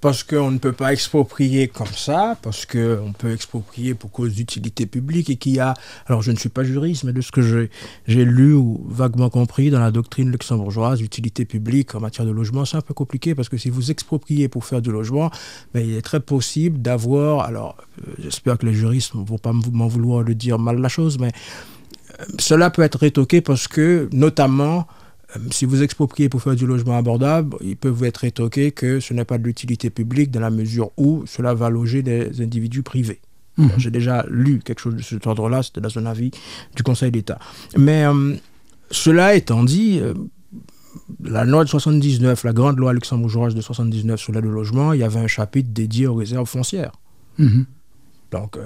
Parce 0.00 0.22
qu'on 0.22 0.52
ne 0.52 0.58
peut 0.58 0.72
pas 0.72 0.92
exproprier 0.92 1.66
comme 1.66 1.86
ça, 1.88 2.38
parce 2.42 2.64
qu'on 2.64 3.12
peut 3.18 3.32
exproprier 3.32 3.94
pour 3.94 4.12
cause 4.12 4.34
d'utilité 4.34 4.86
publique 4.86 5.30
et 5.30 5.36
qu'il 5.36 5.54
y 5.54 5.58
a, 5.58 5.74
alors 6.06 6.22
je 6.22 6.30
ne 6.30 6.36
suis 6.36 6.48
pas 6.50 6.62
juriste, 6.62 7.02
mais 7.04 7.12
de 7.12 7.20
ce 7.22 7.32
que 7.32 7.42
j'ai- 8.06 8.24
lu 8.24 8.52
ou 8.52 8.86
vaguement 8.88 9.30
compris 9.30 9.70
dans 9.70 9.80
la 9.80 9.90
doctrine 9.90 10.30
luxembourgeoise, 10.30 11.00
utilité 11.00 11.44
publique 11.44 11.94
en 11.96 12.00
matière 12.00 12.26
de 12.26 12.30
logement, 12.30 12.64
c'est 12.64 12.76
un 12.76 12.82
peu 12.82 12.94
compliqué 12.94 13.34
parce 13.34 13.48
que 13.48 13.56
si 13.56 13.68
vous 13.70 13.90
expropriez 13.90 14.48
pour 14.48 14.64
faire 14.64 14.80
du 14.82 14.92
logement, 14.92 15.30
ben, 15.74 15.84
il 15.84 15.94
est 15.94 16.02
très 16.02 16.20
possible 16.20 16.80
d'avoir, 16.80 17.40
alors 17.46 17.76
euh, 18.06 18.12
j'espère 18.22 18.58
que 18.58 18.66
les 18.66 18.74
juristes 18.74 19.14
ne 19.14 19.24
vont 19.24 19.38
pas 19.38 19.52
m'en 19.52 19.88
vouloir 19.88 20.24
de 20.24 20.34
dire 20.34 20.58
mal 20.60 20.78
la 20.78 20.88
chose, 20.88 21.18
mais 21.18 21.32
cela 22.38 22.70
peut 22.70 22.82
être 22.82 22.98
rétoqué 22.98 23.40
parce 23.40 23.68
que, 23.68 24.08
notamment, 24.12 24.86
euh, 25.36 25.40
si 25.50 25.64
vous 25.64 25.82
expropriez 25.82 26.28
pour 26.28 26.42
faire 26.42 26.54
du 26.54 26.66
logement 26.66 26.96
abordable, 26.96 27.56
il 27.60 27.76
peut 27.76 27.88
vous 27.88 28.04
être 28.04 28.18
rétoqué 28.18 28.72
que 28.72 29.00
ce 29.00 29.14
n'est 29.14 29.24
pas 29.24 29.38
de 29.38 29.44
l'utilité 29.44 29.90
publique 29.90 30.30
dans 30.30 30.40
la 30.40 30.50
mesure 30.50 30.90
où 30.96 31.24
cela 31.26 31.54
va 31.54 31.70
loger 31.70 32.02
des 32.02 32.40
individus 32.40 32.82
privés. 32.82 33.20
Mhm. 33.56 33.70
J'ai 33.78 33.90
déjà 33.90 34.24
lu 34.28 34.60
quelque 34.64 34.80
chose 34.80 34.94
de 34.94 35.02
cet 35.02 35.26
ordre-là, 35.26 35.62
c'était 35.62 35.80
dans 35.80 35.98
un 35.98 36.06
avis 36.06 36.30
du 36.74 36.82
Conseil 36.82 37.10
d'État. 37.10 37.38
Mais 37.76 38.04
euh, 38.04 38.34
cela 38.90 39.34
étant 39.34 39.64
dit, 39.64 39.98
euh, 40.00 40.14
la 41.24 41.44
loi 41.44 41.64
de 41.64 41.68
79, 41.68 42.44
la 42.44 42.52
grande 42.52 42.78
loi 42.78 42.92
luxembourgeoise 42.92 43.54
de 43.54 43.60
79 43.60 44.20
sur 44.20 44.32
l'aide 44.32 44.46
au 44.46 44.50
logement, 44.50 44.92
il 44.92 45.00
y 45.00 45.04
avait 45.04 45.20
un 45.20 45.26
chapitre 45.26 45.70
dédié 45.72 46.06
aux 46.06 46.14
réserves 46.14 46.48
foncières. 46.48 46.92
Mhm. 47.38 47.66
Donc, 48.30 48.56
euh, 48.56 48.62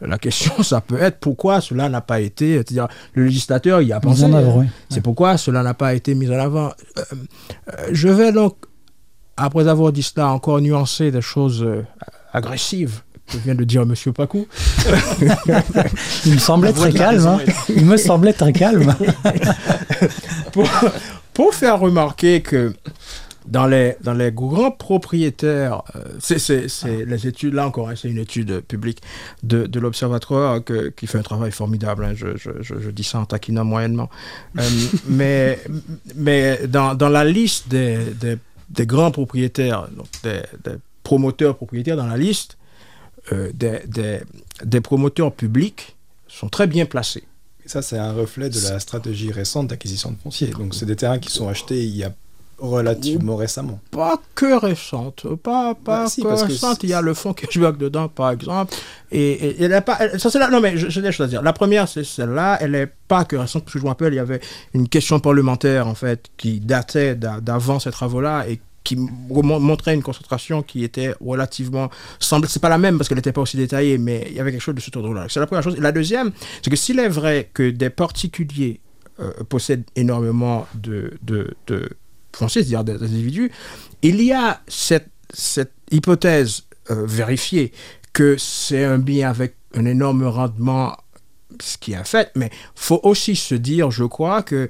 la 0.00 0.18
question, 0.18 0.62
ça 0.62 0.80
peut 0.80 1.00
être 1.00 1.18
pourquoi 1.20 1.60
cela 1.60 1.88
n'a 1.88 2.00
pas 2.00 2.20
été. 2.20 2.54
C'est-à-dire, 2.56 2.88
le 3.14 3.24
législateur 3.24 3.80
y 3.82 3.92
a 3.92 4.00
pensé. 4.00 4.24
oui. 4.24 4.66
C'est 4.88 5.00
pourquoi 5.00 5.36
cela 5.36 5.62
n'a 5.62 5.74
pas 5.74 5.94
été 5.94 6.14
mis 6.14 6.28
en 6.28 6.38
avant. 6.38 6.66
Euh, 6.98 7.02
euh, 7.72 7.88
je 7.92 8.08
vais 8.08 8.32
donc, 8.32 8.56
après 9.36 9.68
avoir 9.68 9.92
dit 9.92 10.02
cela, 10.02 10.28
encore 10.28 10.60
nuancer 10.60 11.10
des 11.10 11.22
choses 11.22 11.66
agressives 12.32 13.00
que 13.26 13.38
vient 13.38 13.54
de 13.54 13.64
dire 13.64 13.82
M. 13.82 13.94
Pacou. 14.12 14.46
Il 16.26 16.34
me 16.34 16.38
semblait 16.38 16.72
très 16.72 16.92
calme. 16.92 17.26
hein. 17.26 17.38
Il 17.68 17.86
me 17.86 17.96
semblait 17.96 18.32
très 18.32 18.52
calme. 18.52 18.94
pour, 20.52 20.68
pour 21.32 21.54
faire 21.54 21.78
remarquer 21.78 22.42
que 22.42 22.74
dans 23.46 23.66
les, 23.66 23.96
dans 24.02 24.12
les 24.12 24.30
grands 24.32 24.70
propriétaires, 24.70 25.82
euh, 25.96 26.04
c'est 26.20 26.38
c'est 26.38 27.04
les 27.04 27.26
études, 27.26 27.54
là 27.54 27.66
encore, 27.66 27.88
hein, 27.88 27.94
c'est 27.96 28.08
une 28.08 28.18
étude 28.18 28.60
publique 28.60 29.00
de, 29.42 29.66
de 29.66 29.80
l'Observatoire 29.80 30.60
qui 30.96 31.06
fait 31.06 31.18
un 31.18 31.22
travail 31.22 31.50
formidable. 31.52 32.04
hein, 32.04 32.12
je, 32.14 32.36
je- 32.36 32.60
je- 32.60 32.78
je 32.78 32.90
dis 32.90 33.02
ça 33.04 33.18
en 33.20 33.24
taquinant 33.26 33.64
moyennement. 33.64 34.08
Euh, 34.58 34.62
mais 35.08 35.58
mais 36.14 36.66
dans, 36.66 36.94
dans 36.94 37.08
la 37.08 37.24
liste 37.24 37.68
des, 37.68 37.98
des, 38.20 38.36
des 38.68 38.86
grands 38.86 39.10
propriétaires, 39.10 39.88
donc 39.96 40.06
des, 40.22 40.40
des 40.64 40.76
promoteurs 41.02 41.56
propriétaires 41.56 41.96
dans 41.96 42.06
la 42.06 42.16
liste, 42.16 42.56
euh, 43.32 43.50
des, 43.54 43.80
des, 43.86 44.20
des 44.64 44.80
promoteurs 44.80 45.32
publics 45.32 45.96
sont 46.28 46.48
très 46.48 46.66
bien 46.66 46.84
placés. 46.86 47.24
Ça, 47.66 47.82
c'est 47.82 47.98
un 47.98 48.12
reflet 48.12 48.50
de 48.50 48.58
la 48.60 48.80
stratégie 48.80 49.30
récente 49.30 49.68
d'acquisition 49.68 50.10
de 50.12 50.16
foncier. 50.22 50.48
Donc, 50.48 50.74
c'est 50.74 50.86
des 50.86 50.96
terrains 50.96 51.18
qui 51.20 51.30
sont 51.30 51.48
achetés 51.48 51.84
il 51.84 51.96
y 51.96 52.02
a 52.04 52.12
relativement 52.60 53.36
récemment. 53.36 53.80
pas 53.90 54.20
que 54.34 54.58
récente, 54.58 55.26
pas, 55.36 55.74
pas 55.74 56.04
Bah, 56.04 56.08
si, 56.08 56.22
que 56.22 56.28
récente. 56.28 56.82
Il 56.82 56.90
y 56.90 56.92
a 56.92 57.00
le 57.00 57.14
fonds 57.14 57.32
Cashback 57.32 57.76
dedans, 57.78 58.08
par 58.08 58.30
exemple. 58.30 58.74
Et, 59.10 59.18
et- 59.32 59.62
et 59.62 59.64
elle 59.64 59.82
pas, 59.82 59.96
elle- 60.00 60.20
ça, 60.20 60.30
c'est 60.30 60.38
la, 60.38 60.48
non, 60.50 60.60
mais 60.60 60.76
j'ai 60.76 61.02
des 61.02 61.12
choses 61.12 61.26
à 61.26 61.28
dire. 61.28 61.42
La 61.42 61.52
première, 61.52 61.88
c'est 61.88 62.04
celle-là. 62.04 62.58
Elle 62.60 62.74
est 62.74 62.92
pas 63.08 63.24
que 63.24 63.36
récente, 63.36 63.64
parce 63.64 63.72
que 63.74 63.78
je 63.78 63.84
me 63.84 63.88
rappelle, 63.88 64.12
il 64.12 64.16
y 64.16 64.20
avait 64.20 64.40
une 64.74 64.88
question 64.88 65.18
parlementaire, 65.20 65.86
en 65.86 65.94
fait, 65.94 66.26
qui 66.36 66.60
datait 66.60 67.14
d'a- 67.16 67.40
d'avant 67.40 67.78
ces 67.80 67.90
travaux-là 67.90 68.46
et 68.48 68.60
qui 68.82 68.96
montrait 68.96 69.94
une 69.94 70.02
concentration 70.02 70.62
qui 70.62 70.84
était 70.84 71.14
relativement 71.20 71.90
semble 72.18 72.48
c'est 72.48 72.62
pas 72.62 72.70
la 72.70 72.78
même 72.78 72.96
parce 72.96 73.08
qu'elle 73.10 73.18
n'était 73.18 73.30
pas 73.30 73.42
aussi 73.42 73.58
détaillée 73.58 73.98
mais 73.98 74.26
il 74.30 74.34
y 74.34 74.40
avait 74.40 74.52
quelque 74.52 74.62
chose 74.62 74.74
de 74.74 74.80
ce 74.80 74.90
ordre-là 74.96 75.26
c'est 75.28 75.38
la 75.38 75.46
première 75.46 75.62
chose 75.62 75.74
et 75.76 75.80
la 75.82 75.92
deuxième 75.92 76.32
c'est 76.62 76.70
que 76.70 76.76
s'il 76.76 76.98
est 76.98 77.10
vrai 77.10 77.50
que 77.52 77.68
des 77.68 77.90
particuliers 77.90 78.80
euh, 79.20 79.32
possèdent 79.50 79.84
énormément 79.96 80.66
de, 80.74 81.12
de, 81.22 81.54
de 81.66 81.90
foncier, 82.36 82.62
c'est-à-dire 82.62 82.84
des 82.84 83.04
individus, 83.04 83.50
il 84.02 84.22
y 84.22 84.32
a 84.32 84.60
cette, 84.68 85.10
cette 85.32 85.72
hypothèse 85.90 86.64
euh, 86.90 87.04
vérifiée 87.06 87.72
que 88.12 88.36
c'est 88.38 88.84
un 88.84 88.98
bien 88.98 89.30
avec 89.30 89.54
un 89.74 89.84
énorme 89.84 90.24
rendement, 90.24 90.96
ce 91.60 91.78
qui 91.78 91.92
est 91.92 92.04
fait, 92.04 92.30
mais 92.34 92.50
faut 92.74 93.00
aussi 93.02 93.36
se 93.36 93.54
dire, 93.54 93.90
je 93.90 94.04
crois, 94.04 94.42
que 94.42 94.68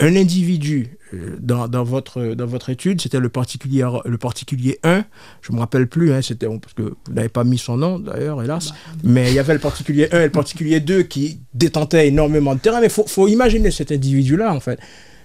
un 0.00 0.14
individu, 0.14 0.96
euh, 1.12 1.36
dans, 1.40 1.66
dans, 1.66 1.82
votre, 1.82 2.34
dans 2.34 2.46
votre 2.46 2.70
étude, 2.70 3.00
c'était 3.00 3.18
le 3.18 3.28
particulier, 3.28 3.84
le 4.04 4.18
particulier 4.18 4.78
1, 4.84 5.04
je 5.42 5.50
ne 5.50 5.56
me 5.56 5.60
rappelle 5.60 5.88
plus, 5.88 6.12
hein, 6.12 6.22
c'était, 6.22 6.46
parce 6.46 6.74
que 6.74 6.82
vous 6.82 7.12
n'avez 7.12 7.28
pas 7.28 7.42
mis 7.42 7.58
son 7.58 7.76
nom 7.76 7.98
d'ailleurs, 7.98 8.42
hélas, 8.42 8.72
mais 9.02 9.30
il 9.30 9.34
y 9.34 9.38
avait 9.40 9.54
le 9.54 9.58
particulier 9.58 10.08
1 10.12 10.20
et 10.20 10.24
le 10.24 10.30
particulier 10.30 10.78
2 10.78 11.02
qui 11.02 11.40
détentaient 11.54 12.06
énormément 12.06 12.54
de 12.54 12.60
terrain, 12.60 12.80
mais 12.80 12.86
il 12.86 12.92
faut, 12.92 13.06
faut 13.06 13.26
imaginer 13.26 13.70
cet 13.72 13.90
individu-là, 13.90 14.54
en 14.54 14.60
fait. 14.60 14.78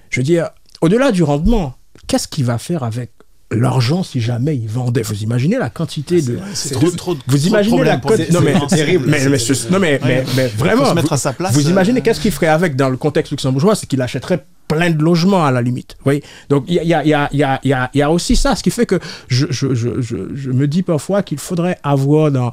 Je 0.10 0.20
veux 0.20 0.24
dire, 0.24 0.50
au-delà 0.84 1.12
du 1.12 1.24
rendement, 1.24 1.76
qu'est-ce 2.08 2.28
qu'il 2.28 2.46
va 2.46 2.58
faire 2.58 2.84
avec 2.84 3.12
l'argent 3.52 4.04
si 4.04 4.20
jamais 4.20 4.56
il 4.56 4.68
vendait? 4.68 5.02
Vous 5.04 5.22
imaginez 5.24 5.58
la 5.58 5.70
quantité 5.70 6.22
de... 6.22 6.40
C'est 6.54 6.74
trop, 6.74 6.90
trop, 6.92 7.14
vous 7.14 7.20
trop 7.26 7.38
de 7.38 7.48
imaginez 7.48 7.84
la 7.84 7.98
cote 7.98 8.18
les- 8.18 8.30
non 8.32 8.42
mais 8.42 8.54
terrible. 8.68 9.06
mais, 9.08 9.28
mais 9.30 9.38
ce- 9.40 9.72
non 9.72 9.80
mais, 9.80 10.00
mais, 10.04 10.24
mais 10.36 10.48
vraiment 10.48 10.86
se 10.86 10.94
mettre 10.94 11.08
vous, 11.10 11.14
à 11.14 11.18
sa 11.18 11.34
place. 11.34 11.54
vous 11.54 11.68
euh, 11.68 11.72
imaginez 11.72 12.02
qu'est-ce 12.02 12.20
qu'il 12.20 12.32
ferait 12.32 12.48
avec 12.48 12.76
dans 12.76 12.90
le 12.90 12.98
contexte 12.98 13.32
luxembourgeois? 13.32 13.76
C'est 13.76 13.86
qu'il 13.88 14.02
achèterait 14.02 14.44
plein 14.68 14.90
de 14.90 15.04
logements 15.04 15.46
à 15.46 15.52
la 15.52 15.62
limite 15.62 15.98
oui 16.06 16.24
donc 16.50 16.64
il 16.68 16.76
y 16.76 16.78
y, 16.78 16.82
y, 16.88 16.88
y, 17.10 17.14
a, 17.14 17.30
il 17.34 17.40
y 17.40 17.44
a- 17.44 17.60
il 17.94 17.98
y 17.98 18.02
a 18.02 18.10
aussi 18.10 18.36
ça 18.38 18.56
ce 18.56 18.64
qui 18.64 18.72
fait 18.72 18.86
que 18.86 18.98
je, 19.28 19.46
je, 19.52 19.76
je, 19.76 20.02
je, 20.02 20.16
je 20.34 20.52
me 20.52 20.68
dis 20.68 20.84
parfois 20.84 21.22
qu'il 21.22 21.38
faudrait 21.38 21.78
avoir 21.84 22.32
dans 22.32 22.52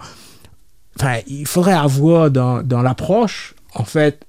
enfin 0.98 1.18
il 1.28 1.46
faudrait 1.46 1.72
avoir 1.72 2.30
dans, 2.30 2.62
dans 2.62 2.82
l'approche 2.82 3.54
en 3.74 3.84
fait 3.84 4.26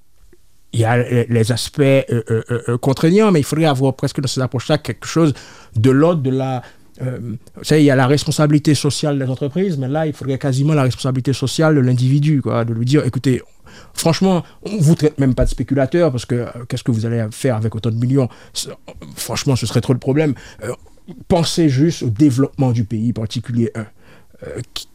il 0.73 0.79
y 0.79 0.85
a 0.85 0.97
les- 0.97 1.51
aspects 1.51 1.79
euh, 1.81 2.03
euh, 2.29 2.43
euh, 2.69 2.77
contraignants, 2.77 3.31
mais 3.31 3.39
il 3.39 3.43
faudrait 3.45 3.65
avoir 3.65 3.93
presque 3.95 4.21
dans 4.21 4.27
cette 4.27 4.43
approche-là 4.43 4.77
quelque 4.77 5.05
chose 5.07 5.33
de 5.75 5.91
l'ordre 5.91 6.21
de 6.21 6.29
la... 6.29 6.61
vous 6.99 7.63
savez, 7.63 7.81
il 7.81 7.85
y 7.85 7.91
a 7.91 7.95
la 7.95 8.07
responsabilité 8.07 8.73
sociale 8.75 9.17
des 9.19 9.25
entreprises, 9.25 9.77
mais 9.77 9.87
là, 9.87 10.05
il 10.07 10.13
faudrait 10.13 10.37
quasiment 10.37 10.73
la 10.73 10.83
responsabilité 10.83 11.33
sociale 11.33 11.75
de 11.75 11.81
l'individu, 11.81 12.41
quoi, 12.41 12.63
de 12.63 12.73
lui 12.73 12.85
dire, 12.85 13.03
écoutez, 13.05 13.41
franchement, 13.93 14.43
on 14.63 14.77
vous 14.77 14.95
traite 14.95 15.19
même 15.19 15.33
pas 15.35 15.45
de 15.45 15.49
spéculateur, 15.49 16.11
parce 16.11 16.25
que 16.25 16.45
qu'est-ce 16.69 16.83
que 16.83 16.91
vous 16.91 17.05
allez 17.05 17.25
faire 17.31 17.55
avec 17.55 17.73
autant 17.75 17.89
de 17.89 17.95
millions? 17.95 18.29
Franchement, 19.15 19.55
ce 19.55 19.65
serait 19.65 19.81
trop 19.81 19.93
le 19.93 19.99
problème. 19.99 20.35
Pensez 21.27 21.67
juste 21.69 22.03
au 22.03 22.09
développement 22.09 22.71
du 22.71 22.83
pays, 22.85 23.11
particulier 23.11 23.71
1 23.75 23.83
qui- 23.83 23.89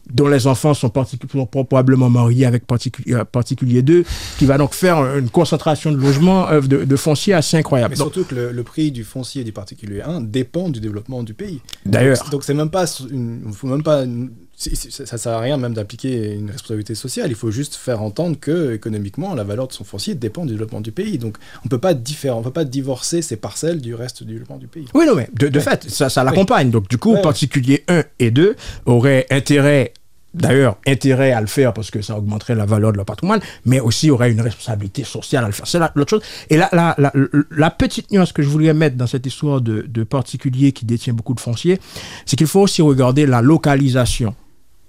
dont 0.09 0.27
les 0.27 0.47
enfants 0.47 0.73
sont, 0.73 0.87
particu- 0.89 1.29
sont 1.31 1.45
probablement 1.45 2.09
mariés 2.09 2.45
avec 2.45 2.65
particulier, 2.65 3.13
euh, 3.15 3.25
particulier 3.25 3.81
2, 3.81 4.03
qui 4.37 4.45
va 4.45 4.57
donc 4.57 4.73
faire 4.73 5.17
une 5.17 5.29
concentration 5.29 5.91
de 5.91 5.97
logements, 5.97 6.49
euh, 6.49 6.61
de, 6.61 6.85
de 6.85 6.95
foncier 6.95 7.33
assez 7.33 7.57
incroyable. 7.57 7.91
Mais 7.93 7.97
Donc, 7.97 8.13
surtout 8.13 8.27
que 8.29 8.35
le, 8.35 8.51
le 8.51 8.63
prix 8.63 8.91
du 8.91 9.03
foncier 9.03 9.43
du 9.43 9.51
particulier 9.51 10.01
1 10.01 10.21
dépend 10.21 10.69
du 10.69 10.79
développement 10.79 11.23
du 11.23 11.33
pays. 11.33 11.61
D'ailleurs. 11.85 12.29
Donc, 12.31 12.43
c'est 12.43 12.53
même 12.53 12.69
pas 12.69 12.85
une, 13.11 13.51
faut 13.53 13.67
même 13.67 13.83
pas 13.83 14.03
une- 14.03 14.31
ça, 14.57 15.05
ça 15.05 15.17
sert 15.17 15.31
à 15.33 15.39
rien 15.39 15.57
même 15.57 15.73
d'appliquer 15.75 16.33
une 16.33 16.49
responsabilité 16.49 16.95
sociale. 16.95 17.29
Il 17.29 17.35
faut 17.35 17.51
juste 17.51 17.75
faire 17.75 18.01
entendre 18.01 18.37
que 18.39 18.73
économiquement 18.73 19.35
la 19.35 19.43
valeur 19.43 19.67
de 19.67 19.73
son 19.73 19.83
foncier 19.83 20.15
dépend 20.15 20.45
du 20.45 20.53
développement 20.53 20.81
du 20.81 20.91
pays. 20.91 21.17
Donc 21.19 21.37
on 21.63 21.69
peut 21.69 21.77
pas 21.77 21.93
différer, 21.93 22.33
on 22.33 22.41
peut 22.41 22.49
pas 22.51 22.65
divorcer 22.65 23.21
ces 23.21 23.35
parcelles 23.37 23.81
du 23.81 23.93
reste 23.93 24.23
du 24.23 24.33
développement 24.33 24.57
du 24.57 24.67
pays. 24.67 24.87
oui, 24.95 25.05
non, 25.05 25.15
mais 25.15 25.29
de, 25.33 25.47
de 25.47 25.59
Ouais. 25.59 25.63
fait, 25.63 25.89
ça, 25.89 26.09
ça 26.09 26.23
l'accompagne. 26.23 26.71
Donc, 26.71 26.89
du 26.89 26.97
coup, 26.97 27.11
Ouais, 27.11 27.15
ouais. 27.17 27.21
particulier 27.21 27.83
1 27.87 28.03
et 28.19 28.31
2 28.31 28.55
auraient 28.85 29.25
intérêt, 29.29 29.93
d'ailleurs, 30.33 30.77
intérêt 30.87 31.31
à 31.31 31.41
le 31.41 31.47
faire 31.47 31.73
parce 31.73 31.89
que 31.91 32.01
ça 32.01 32.17
augmenterait 32.17 32.55
la 32.55 32.65
valeur 32.65 32.91
de 32.91 32.97
leur 32.97 33.05
patrimoine, 33.05 33.39
mais 33.65 33.79
aussi 33.79 34.09
auraient 34.11 34.31
une 34.31 34.41
responsabilité 34.41 35.03
sociale 35.03 35.43
à 35.43 35.47
le 35.47 35.53
faire. 35.53 35.67
C'est 35.67 35.79
la- 35.79 35.91
l'autre 35.95 36.09
chose. 36.09 36.21
Et 36.49 36.57
la, 36.57 36.69
la, 36.73 36.95
la, 36.97 37.11
la 37.51 37.69
petite 37.71 38.11
nuance 38.11 38.31
que 38.33 38.41
je 38.41 38.49
voulais 38.49 38.73
mettre 38.73 38.95
dans 38.97 39.07
cette 39.07 39.25
histoire 39.25 39.61
de, 39.61 39.81
de 39.87 40.03
particulier 40.03 40.71
qui 40.71 40.85
détient 40.85 41.13
beaucoup 41.13 41.33
de 41.33 41.39
foncier, 41.39 41.79
c'est 42.25 42.35
qu'il 42.35 42.47
faut 42.47 42.61
aussi 42.61 42.81
regarder 42.81 43.25
la 43.25 43.41
localisation 43.41 44.35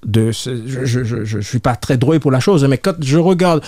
de 0.05 0.33
ce- 0.33 0.67
je, 0.67 0.85
je, 1.05 1.25
je, 1.25 1.39
suis 1.41 1.59
pas 1.59 1.77
très 1.77 1.97
droit 1.99 2.19
pour 2.19 2.31
la 2.31 2.41
chose, 2.41 2.65
mais 2.67 2.79
quand 2.79 2.95
je 3.01 3.19
regarde 3.19 3.63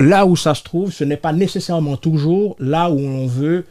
là 0.00 0.26
où 0.26 0.36
ça 0.36 0.54
se 0.54 0.62
trouve, 0.62 0.92
ce 0.92 1.04
n'est 1.04 1.16
pas 1.16 1.32
nécessairement 1.32 1.96
toujours 1.96 2.56
là 2.58 2.90
où 2.90 2.98
on 2.98 3.26
veut, 3.26 3.64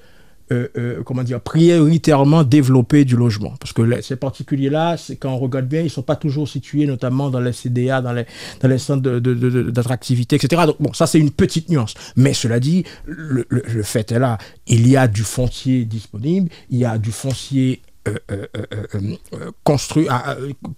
euh, 0.52 0.68
euh, 0.78 1.04
comment 1.04 1.24
dire, 1.24 1.42
prioritairement 1.42 2.44
développer 2.44 3.04
du 3.04 3.16
logement. 3.18 3.54
Parce 3.60 3.74
que 3.74 4.02
ces 4.02 4.16
particuliers-là, 4.16 4.96
quand 5.20 5.32
on 5.34 5.38
regarde 5.40 5.66
bien, 5.68 5.82
ils 5.82 5.90
sont 5.90 6.04
pas 6.04 6.16
toujours 6.16 6.48
situés, 6.48 6.86
notamment 6.86 7.30
dans 7.30 7.40
les 7.42 7.52
CDA, 7.52 8.02
dans 8.02 8.14
les, 8.14 8.78
centres 8.78 9.02
de- 9.02 9.20
de- 9.20 9.70
d'attractivité, 9.72 10.38
etc. 10.38 10.64
Donc 10.68 10.78
bon, 10.80 10.94
ça 10.94 11.06
c'est 11.08 11.20
une 11.20 11.32
petite 11.32 11.70
nuance. 11.70 11.96
Mais 12.16 12.34
cela 12.34 12.60
dit, 12.60 12.84
le- 13.06 13.46
le 13.50 13.84
fait 13.84 14.10
est 14.12 14.20
là, 14.20 14.38
il 14.68 14.88
y 14.88 14.96
a 14.96 15.08
du 15.08 15.24
foncier 15.24 15.84
disponible, 15.86 16.50
il 16.70 16.78
y 16.78 16.86
a 16.86 16.98
du 16.98 17.12
foncier 17.12 17.82
euh, 18.08 18.48
euh, 18.56 18.88
euh, 19.34 19.52
construit, 19.64 20.08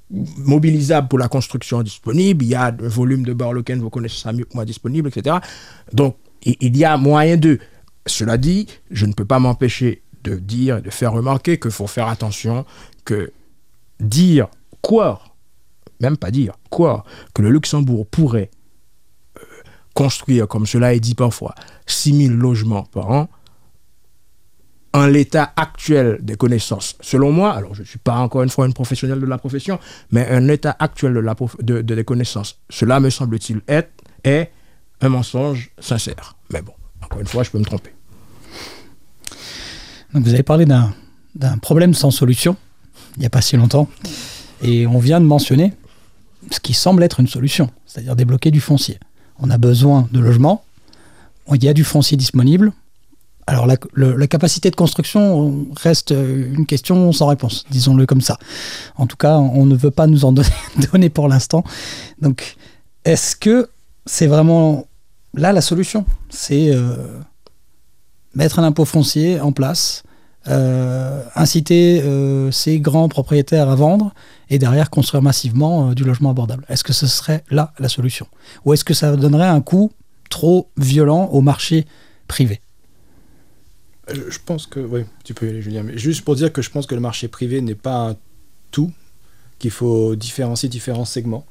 mobilisable 0.09 1.07
pour 1.07 1.19
la 1.19 1.27
construction 1.27 1.83
disponible, 1.83 2.43
il 2.43 2.49
y 2.49 2.55
a 2.55 2.65
un 2.65 2.87
volume 2.87 3.23
de 3.23 3.33
Barloken, 3.33 3.79
vous 3.79 3.89
connaissez 3.89 4.21
ça 4.21 4.33
mieux 4.33 4.45
que 4.45 4.53
moi, 4.55 4.65
disponible, 4.65 5.09
etc. 5.09 5.37
Donc, 5.93 6.17
il 6.43 6.75
y 6.75 6.85
a 6.85 6.97
moyen 6.97 7.37
de. 7.37 7.59
Cela 8.05 8.37
dit, 8.37 8.67
je 8.89 9.05
ne 9.05 9.13
peux 9.13 9.25
pas 9.25 9.39
m'empêcher 9.39 10.01
de 10.23 10.35
dire 10.35 10.77
et 10.77 10.81
de 10.81 10.89
faire 10.89 11.11
remarquer 11.11 11.59
qu'il 11.59 11.71
faut 11.71 11.87
faire 11.87 12.07
attention 12.07 12.65
que 13.05 13.31
dire 13.99 14.47
quoi, 14.81 15.21
même 15.99 16.17
pas 16.17 16.31
dire 16.31 16.53
quoi, 16.69 17.03
que 17.33 17.41
le 17.41 17.51
Luxembourg 17.51 18.07
pourrait 18.07 18.49
construire, 19.93 20.47
comme 20.47 20.65
cela 20.65 20.93
est 20.93 20.99
dit 20.99 21.15
parfois, 21.15 21.53
6 21.85 22.27
000 22.27 22.33
logements 22.35 22.83
par 22.83 23.11
an, 23.11 23.29
en 24.93 25.05
l'état 25.05 25.53
actuel 25.55 26.17
des 26.21 26.35
connaissances, 26.35 26.95
selon 27.01 27.31
moi, 27.31 27.53
alors 27.53 27.75
je 27.75 27.81
ne 27.81 27.85
suis 27.87 27.99
pas 27.99 28.15
encore 28.17 28.41
une 28.43 28.49
fois 28.49 28.65
une 28.65 28.73
professionnelle 28.73 29.19
de 29.19 29.25
la 29.27 29.37
profession, 29.37 29.79
mais 30.11 30.27
un 30.29 30.47
état 30.47 30.75
actuel 30.79 31.13
de 31.13 31.19
la 31.19 31.35
de- 31.59 31.81
de- 31.81 31.95
des 31.95 32.03
connaissances, 32.03 32.57
cela 32.69 32.99
me 32.99 33.09
semble-t-il 33.11 33.61
être 33.67 33.91
est 34.23 34.51
un 35.01 35.09
mensonge 35.09 35.69
sincère. 35.79 36.35
Mais 36.51 36.61
bon, 36.63 36.73
encore 37.03 37.19
une 37.21 37.27
fois, 37.27 37.43
je 37.43 37.51
peux 37.51 37.59
me 37.59 37.65
tromper. 37.65 37.91
Donc 40.13 40.23
vous 40.23 40.33
avez 40.33 40.43
parlé 40.43 40.65
d'un 40.65 41.57
problème 41.61 41.93
sans 41.93 42.09
solution, 42.11 42.57
il 43.15 43.19
n'y 43.19 43.25
a 43.25 43.29
pas 43.29 43.41
si 43.41 43.55
longtemps, 43.57 43.87
et 44.63 44.87
on 44.87 44.97
vient 44.99 45.19
de 45.21 45.25
mentionner 45.25 45.73
ce 46.51 46.59
qui 46.59 46.73
semble 46.73 47.03
être 47.03 47.19
une 47.19 47.27
solution, 47.27 47.69
c'est-à-dire 47.85 48.15
débloquer 48.15 48.49
du 48.49 48.59
foncier. 48.59 48.99
On 49.37 49.49
a 49.51 49.57
besoin 49.59 50.07
de 50.11 50.19
logements, 50.19 50.65
il 51.53 51.63
y 51.63 51.67
a 51.69 51.73
du 51.73 51.83
foncier 51.83 52.17
disponible. 52.17 52.71
Alors 53.49 53.65
la, 53.65 54.27
capacité 54.27 54.69
de 54.69 54.75
construction 54.75 55.65
reste 55.75 56.11
euh, 56.11 56.53
une 56.53 56.67
question 56.67 57.11
sans 57.11 57.25
réponse, 57.25 57.65
disons-le 57.71 58.05
comme 58.05 58.21
ça. 58.21 58.37
En 58.95 59.07
tout 59.07 59.17
cas, 59.17 59.37
on 59.37 59.65
ne 59.65 59.75
veut 59.75 59.89
pas 59.89 60.05
nous 60.05 60.23
en 60.23 60.31
donner, 60.31 61.09
pour 61.13 61.27
l'instant. 61.27 61.63
Donc, 62.21 62.57
est-ce 63.05 63.35
que 63.35 63.67
c'est 64.05 64.27
vraiment 64.27 64.85
là 65.33 65.51
la 65.51 65.61
solution? 65.61 66.05
C'est 66.29 66.69
euh, 66.69 66.95
mettre 68.35 68.59
un 68.59 68.63
impôt 68.63 68.85
foncier 68.85 69.39
en 69.39 69.51
place, 69.51 70.03
euh, 70.47 71.23
inciter 71.35 72.03
ces 72.51 72.79
grands 72.79 73.09
propriétaires 73.09 73.67
à 73.67 73.75
vendre 73.75 74.13
et 74.51 74.59
derrière 74.59 74.91
construire 74.91 75.23
massivement 75.23 75.93
du 75.93 76.03
logement 76.03 76.29
abordable? 76.29 76.65
Est-ce 76.69 76.83
que 76.83 76.93
ce 76.93 77.07
serait 77.07 77.43
là 77.49 77.73
la 77.79 77.89
solution? 77.89 78.27
Ou 78.65 78.73
est-ce 78.73 78.85
que 78.85 78.93
ça 78.93 79.15
donnerait 79.15 79.47
un 79.47 79.61
coût 79.61 79.91
trop 80.29 80.69
violent 80.77 81.29
au 81.31 81.41
marché 81.41 81.87
privé? 82.27 82.61
Je 84.13 84.37
pense 84.45 84.67
que, 84.67 84.79
oui, 84.79 85.01
tu 85.23 85.33
peux 85.33 85.47
y 85.47 85.49
aller, 85.49 85.61
Julien. 85.61 85.83
Mais 85.83 85.97
juste 85.97 86.23
pour 86.23 86.35
dire 86.35 86.51
que 86.51 86.61
je 86.61 86.69
pense 86.69 86.85
que 86.85 86.95
le 86.95 87.01
marché 87.01 87.27
privé 87.27 87.61
n'est 87.61 87.75
pas 87.75 88.09
un 88.09 88.15
tout, 88.71 88.91
qu'il 89.59 89.71
faut 89.71 90.15
différencier 90.15 90.69
différents 90.69 91.05
segments. 91.05 91.45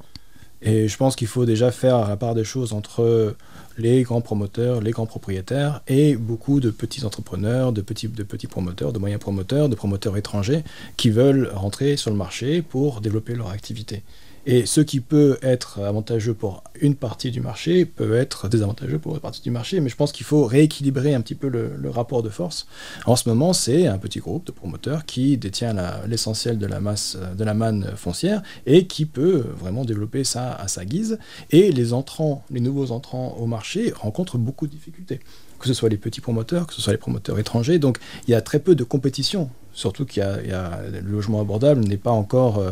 Et 0.61 0.89
je 0.89 0.97
pense 0.97 1.15
qu'il 1.15 1.27
faut 1.27 1.45
déjà 1.45 1.71
faire 1.71 2.07
la 2.07 2.17
part 2.17 2.35
des 2.35 2.43
choses 2.43 2.73
entre 2.73 3.35
les 3.77 4.03
grands 4.03 4.19
promoteurs, 4.19 4.81
les 4.81 4.91
grands 4.91 5.05
propriétaires 5.05 5.81
et 5.87 6.17
beaucoup 6.17 6.59
de 6.59 6.69
petits 6.69 7.05
entrepreneurs, 7.05 7.71
de 7.71 7.81
petits 7.81 8.47
promoteurs, 8.47 8.91
de 8.91 8.99
moyens 8.99 9.21
promoteurs, 9.21 9.69
de 9.69 9.75
promoteurs 9.75 10.17
étrangers 10.17 10.65
qui 10.97 11.11
veulent 11.11 11.49
rentrer 11.53 11.95
sur 11.95 12.11
le 12.11 12.17
marché 12.17 12.61
pour 12.61 12.99
développer 12.99 13.35
leur 13.35 13.51
activité. 13.51 14.03
Et 14.45 14.65
ce 14.65 14.81
qui 14.81 14.99
peut 14.99 15.37
être 15.41 15.81
avantageux 15.81 16.33
pour 16.33 16.63
une 16.81 16.95
partie 16.95 17.31
du 17.31 17.41
marché 17.41 17.85
peut 17.85 18.15
être 18.15 18.47
désavantageux 18.47 18.99
pour 18.99 19.15
une 19.15 19.19
partie 19.19 19.41
du 19.41 19.51
marché. 19.51 19.79
Mais 19.79 19.89
je 19.89 19.95
pense 19.95 20.11
qu'il 20.11 20.25
faut 20.25 20.45
rééquilibrer 20.45 21.13
un 21.13 21.21
petit 21.21 21.35
peu 21.35 21.47
le, 21.47 21.89
rapport 21.89 22.23
de 22.23 22.29
force. 22.29 22.67
En 23.05 23.15
ce 23.15 23.27
moment, 23.27 23.53
c'est 23.53 23.87
un 23.87 23.97
petit 23.97 24.19
groupe 24.19 24.45
de 24.45 24.51
promoteurs 24.51 25.05
qui 25.05 25.37
détient 25.37 25.75
l'essentiel 26.07 26.57
de 26.57 26.67
la 26.67 26.79
masse, 26.79 27.17
de 27.37 27.43
la 27.43 27.53
manne 27.53 27.93
foncière 27.95 28.41
et 28.65 28.85
qui 28.85 29.05
peut 29.05 29.45
vraiment 29.57 29.85
développer 29.85 30.23
ça 30.23 30.53
à 30.53 30.67
sa 30.67 30.85
guise. 30.85 31.17
Et 31.51 31.71
les 31.71 31.93
entrants, 31.93 32.43
les 32.51 32.59
nouveaux 32.59 32.91
entrants 32.91 33.35
au 33.39 33.47
marché 33.47 33.91
rencontrent 33.95 34.37
beaucoup 34.37 34.67
de 34.67 34.71
difficultés. 34.71 35.19
Que 35.59 35.67
ce 35.67 35.73
soit 35.73 35.89
les 35.89 35.97
petits 35.97 36.21
promoteurs, 36.21 36.67
que 36.67 36.73
ce 36.73 36.81
soit 36.81 36.93
les 36.93 36.97
promoteurs 36.99 37.37
étrangers. 37.39 37.79
Donc 37.79 37.99
il 38.27 38.31
y 38.31 38.35
a 38.35 38.41
très 38.41 38.59
peu 38.59 38.75
de 38.75 38.83
compétition. 38.83 39.49
Surtout 39.73 40.05
qu'il 40.05 40.21
y 40.23 40.25
a, 40.25 40.41
il 40.43 40.49
y 40.49 40.53
a- 40.53 40.81
le 40.91 40.99
logement 41.01 41.39
abordable 41.41 41.81
n'est 41.81 41.97
pas 41.97 42.11
encore 42.11 42.57
euh, 42.59 42.71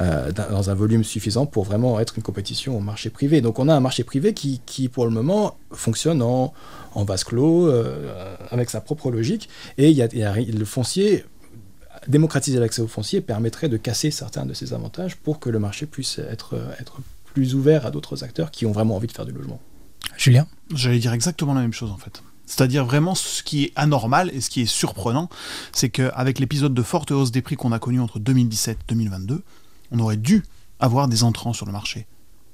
euh, 0.00 0.32
dans 0.32 0.70
un 0.70 0.74
volume 0.74 1.04
suffisant 1.04 1.46
pour 1.46 1.64
vraiment 1.64 2.00
être 2.00 2.14
une 2.16 2.22
compétition 2.22 2.76
au 2.76 2.80
marché 2.80 3.10
privé. 3.10 3.40
Donc 3.40 3.58
on 3.58 3.68
a 3.68 3.74
un 3.74 3.80
marché 3.80 4.02
privé 4.02 4.34
qui, 4.34 4.60
qui 4.66 4.88
pour 4.88 5.04
le 5.04 5.10
moment, 5.10 5.56
fonctionne 5.72 6.22
en, 6.22 6.52
en 6.94 7.04
vase 7.04 7.22
clos, 7.24 7.68
euh, 7.68 8.34
avec 8.50 8.70
sa 8.70 8.80
propre 8.80 9.10
logique. 9.10 9.48
Et 9.76 9.90
il 9.90 9.96
y 9.96 10.02
a, 10.02 10.08
il 10.12 10.18
y 10.18 10.24
a 10.24 10.32
ri- 10.32 10.46
le 10.50 10.64
foncier, 10.64 11.24
démocratiser 12.06 12.58
l'accès 12.58 12.82
au 12.82 12.88
foncier 12.88 13.20
permettrait 13.20 13.68
de 13.68 13.76
casser 13.76 14.10
certains 14.10 14.46
de 14.46 14.54
ces 14.54 14.72
avantages 14.72 15.16
pour 15.16 15.38
que 15.40 15.50
le 15.50 15.58
marché 15.58 15.86
puisse 15.86 16.18
être, 16.18 16.54
être 16.80 16.98
plus 17.34 17.54
ouvert 17.54 17.84
à 17.86 17.90
d'autres 17.90 18.24
acteurs 18.24 18.50
qui 18.50 18.64
ont 18.66 18.72
vraiment 18.72 18.96
envie 18.96 19.06
de 19.06 19.12
faire 19.12 19.26
du 19.26 19.32
logement. 19.32 19.60
Julien? 20.16 20.46
J'allais 20.74 20.98
dire 20.98 21.12
exactement 21.12 21.54
la 21.54 21.60
même 21.60 21.72
chose 21.72 21.90
en 21.90 21.96
fait. 21.98 22.22
C'est-à-dire 22.48 22.86
vraiment 22.86 23.14
ce 23.14 23.42
qui 23.42 23.64
est 23.64 23.72
anormal 23.76 24.30
et 24.32 24.40
ce 24.40 24.48
qui 24.48 24.62
est 24.62 24.66
surprenant, 24.66 25.28
c'est 25.70 25.90
qu'avec 25.90 26.38
l'épisode 26.38 26.72
de 26.72 26.82
forte 26.82 27.10
hausse 27.10 27.30
des 27.30 27.42
prix 27.42 27.56
qu'on 27.56 27.72
a 27.72 27.78
connu 27.78 28.00
entre 28.00 28.18
2017 28.18 28.78
et 28.80 28.84
2022, 28.88 29.44
on 29.92 29.98
aurait 29.98 30.16
dû 30.16 30.42
avoir 30.80 31.08
des 31.08 31.24
entrants 31.24 31.52
sur 31.52 31.66
le 31.66 31.72
marché. 31.72 32.06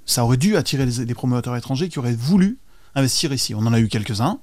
Ça 0.05 0.25
aurait 0.25 0.37
dû 0.37 0.57
attirer 0.57 0.85
des, 0.85 1.15
promoteurs 1.15 1.55
étrangers 1.57 1.89
qui 1.89 2.01
auraient 2.01 2.17
voulu 2.17 2.59
investir 2.97 3.33
ici. 3.33 3.55
On 3.55 3.61
en 3.61 3.73
a 3.73 3.79
eu 3.79 3.87
quelques-uns, 3.87 4.41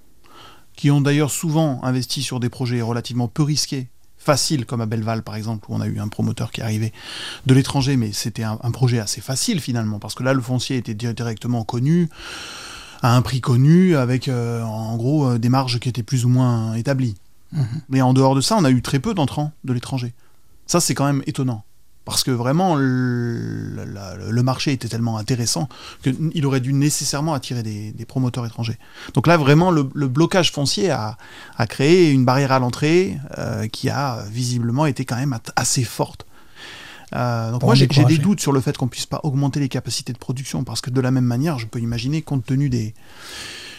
qui 0.76 0.90
ont 0.90 1.02
d'ailleurs 1.02 1.32
souvent 1.32 1.84
investi 1.84 2.24
sur 2.24 2.40
des 2.40 2.50
projets 2.50 2.82
relativement 2.82 3.28
peu 3.28 3.44
risqués, 3.44 3.90
faciles, 4.18 4.66
comme 4.66 4.80
à 4.80 4.86
Belleval 4.86 5.22
par 5.22 5.36
exemple, 5.36 5.66
où 5.70 5.76
on 5.76 5.82
a 5.82 5.88
eu 5.88 6.00
un 6.00 6.08
promoteur 6.08 6.52
qui 6.52 6.62
est 6.62 6.64
arrivé 6.64 6.94
de 7.46 7.54
l'étranger, 7.54 7.98
mais 7.98 8.14
c'était 8.14 8.44
un, 8.44 8.56
projet 8.72 9.00
assez 9.00 9.20
facile 9.20 9.60
finalement, 9.60 10.00
parce 10.00 10.16
que 10.16 10.24
là 10.24 10.34
le 10.34 10.42
foncier 10.42 10.78
était 10.78 10.94
di- 10.94 11.14
directement 11.14 11.66
connu, 11.66 12.10
à 13.02 13.16
un 13.16 13.22
prix 13.22 13.42
connu, 13.42 13.96
avec 13.96 14.28
euh, 14.28 14.62
en 14.64 14.96
gros 14.98 15.26
euh, 15.32 15.38
des 15.40 15.50
marges 15.50 15.80
qui 15.80 15.90
étaient 15.90 16.04
plus 16.04 16.26
ou 16.26 16.30
moins 16.30 16.74
établies. 16.76 17.16
Mais 17.90 18.02
en 18.02 18.14
dehors 18.14 18.34
de 18.34 18.40
ça, 18.42 18.56
on 18.58 18.64
a 18.64 18.72
eu 18.72 18.82
très 18.82 19.00
peu 19.00 19.14
d'entrants 19.14 19.52
de 19.66 19.74
l'étranger. 19.74 20.14
Ça, 20.68 20.80
c'est 20.80 20.94
quand 20.96 21.06
même 21.06 21.22
étonnant. 21.26 21.64
Parce 22.06 22.24
que 22.24 22.32
vraiment, 22.32 22.76
le, 22.76 23.84
la- 23.86 24.16
le 24.16 24.44
marché 24.44 24.72
était 24.72 24.88
tellement 24.88 25.18
intéressant 25.18 25.68
qu'il 26.02 26.46
aurait 26.46 26.62
dû 26.62 26.74
nécessairement 26.74 27.34
attirer 27.34 27.62
des, 27.62 27.92
des 27.92 28.06
promoteurs 28.06 28.46
étrangers. 28.46 28.78
Donc 29.14 29.28
là, 29.28 29.38
vraiment, 29.38 29.70
le, 29.70 29.90
le 29.94 30.08
blocage 30.08 30.52
foncier 30.52 30.90
a, 30.92 31.18
a 31.58 31.68
créé 31.68 32.12
une 32.12 32.26
barrière 32.26 32.54
à 32.54 32.60
l'entrée 32.60 33.18
euh, 33.38 33.68
qui 33.68 33.90
a 33.90 34.24
visiblement 34.32 34.86
été 34.86 35.06
quand 35.06 35.18
même 35.18 35.38
assez 35.56 35.84
forte. 35.84 36.26
Euh, 37.14 37.52
donc 37.52 37.64
moi, 37.64 37.76
j'ai 37.76 37.88
des 37.88 38.18
doutes 38.18 38.40
sur 38.40 38.52
le 38.52 38.62
fait 38.62 38.78
qu'on 38.78 38.88
puisse 38.88 39.06
pas 39.06 39.20
augmenter 39.24 39.60
les 39.60 39.70
capacités 39.70 40.14
de 40.14 40.18
production, 40.18 40.64
parce 40.64 40.82
que 40.82 40.90
de 40.90 41.02
la 41.02 41.12
même 41.12 41.26
manière, 41.26 41.60
je 41.60 41.68
peux 41.68 41.80
imaginer, 41.80 42.22
compte 42.22 42.46
tenu 42.46 42.70
des, 42.70 42.94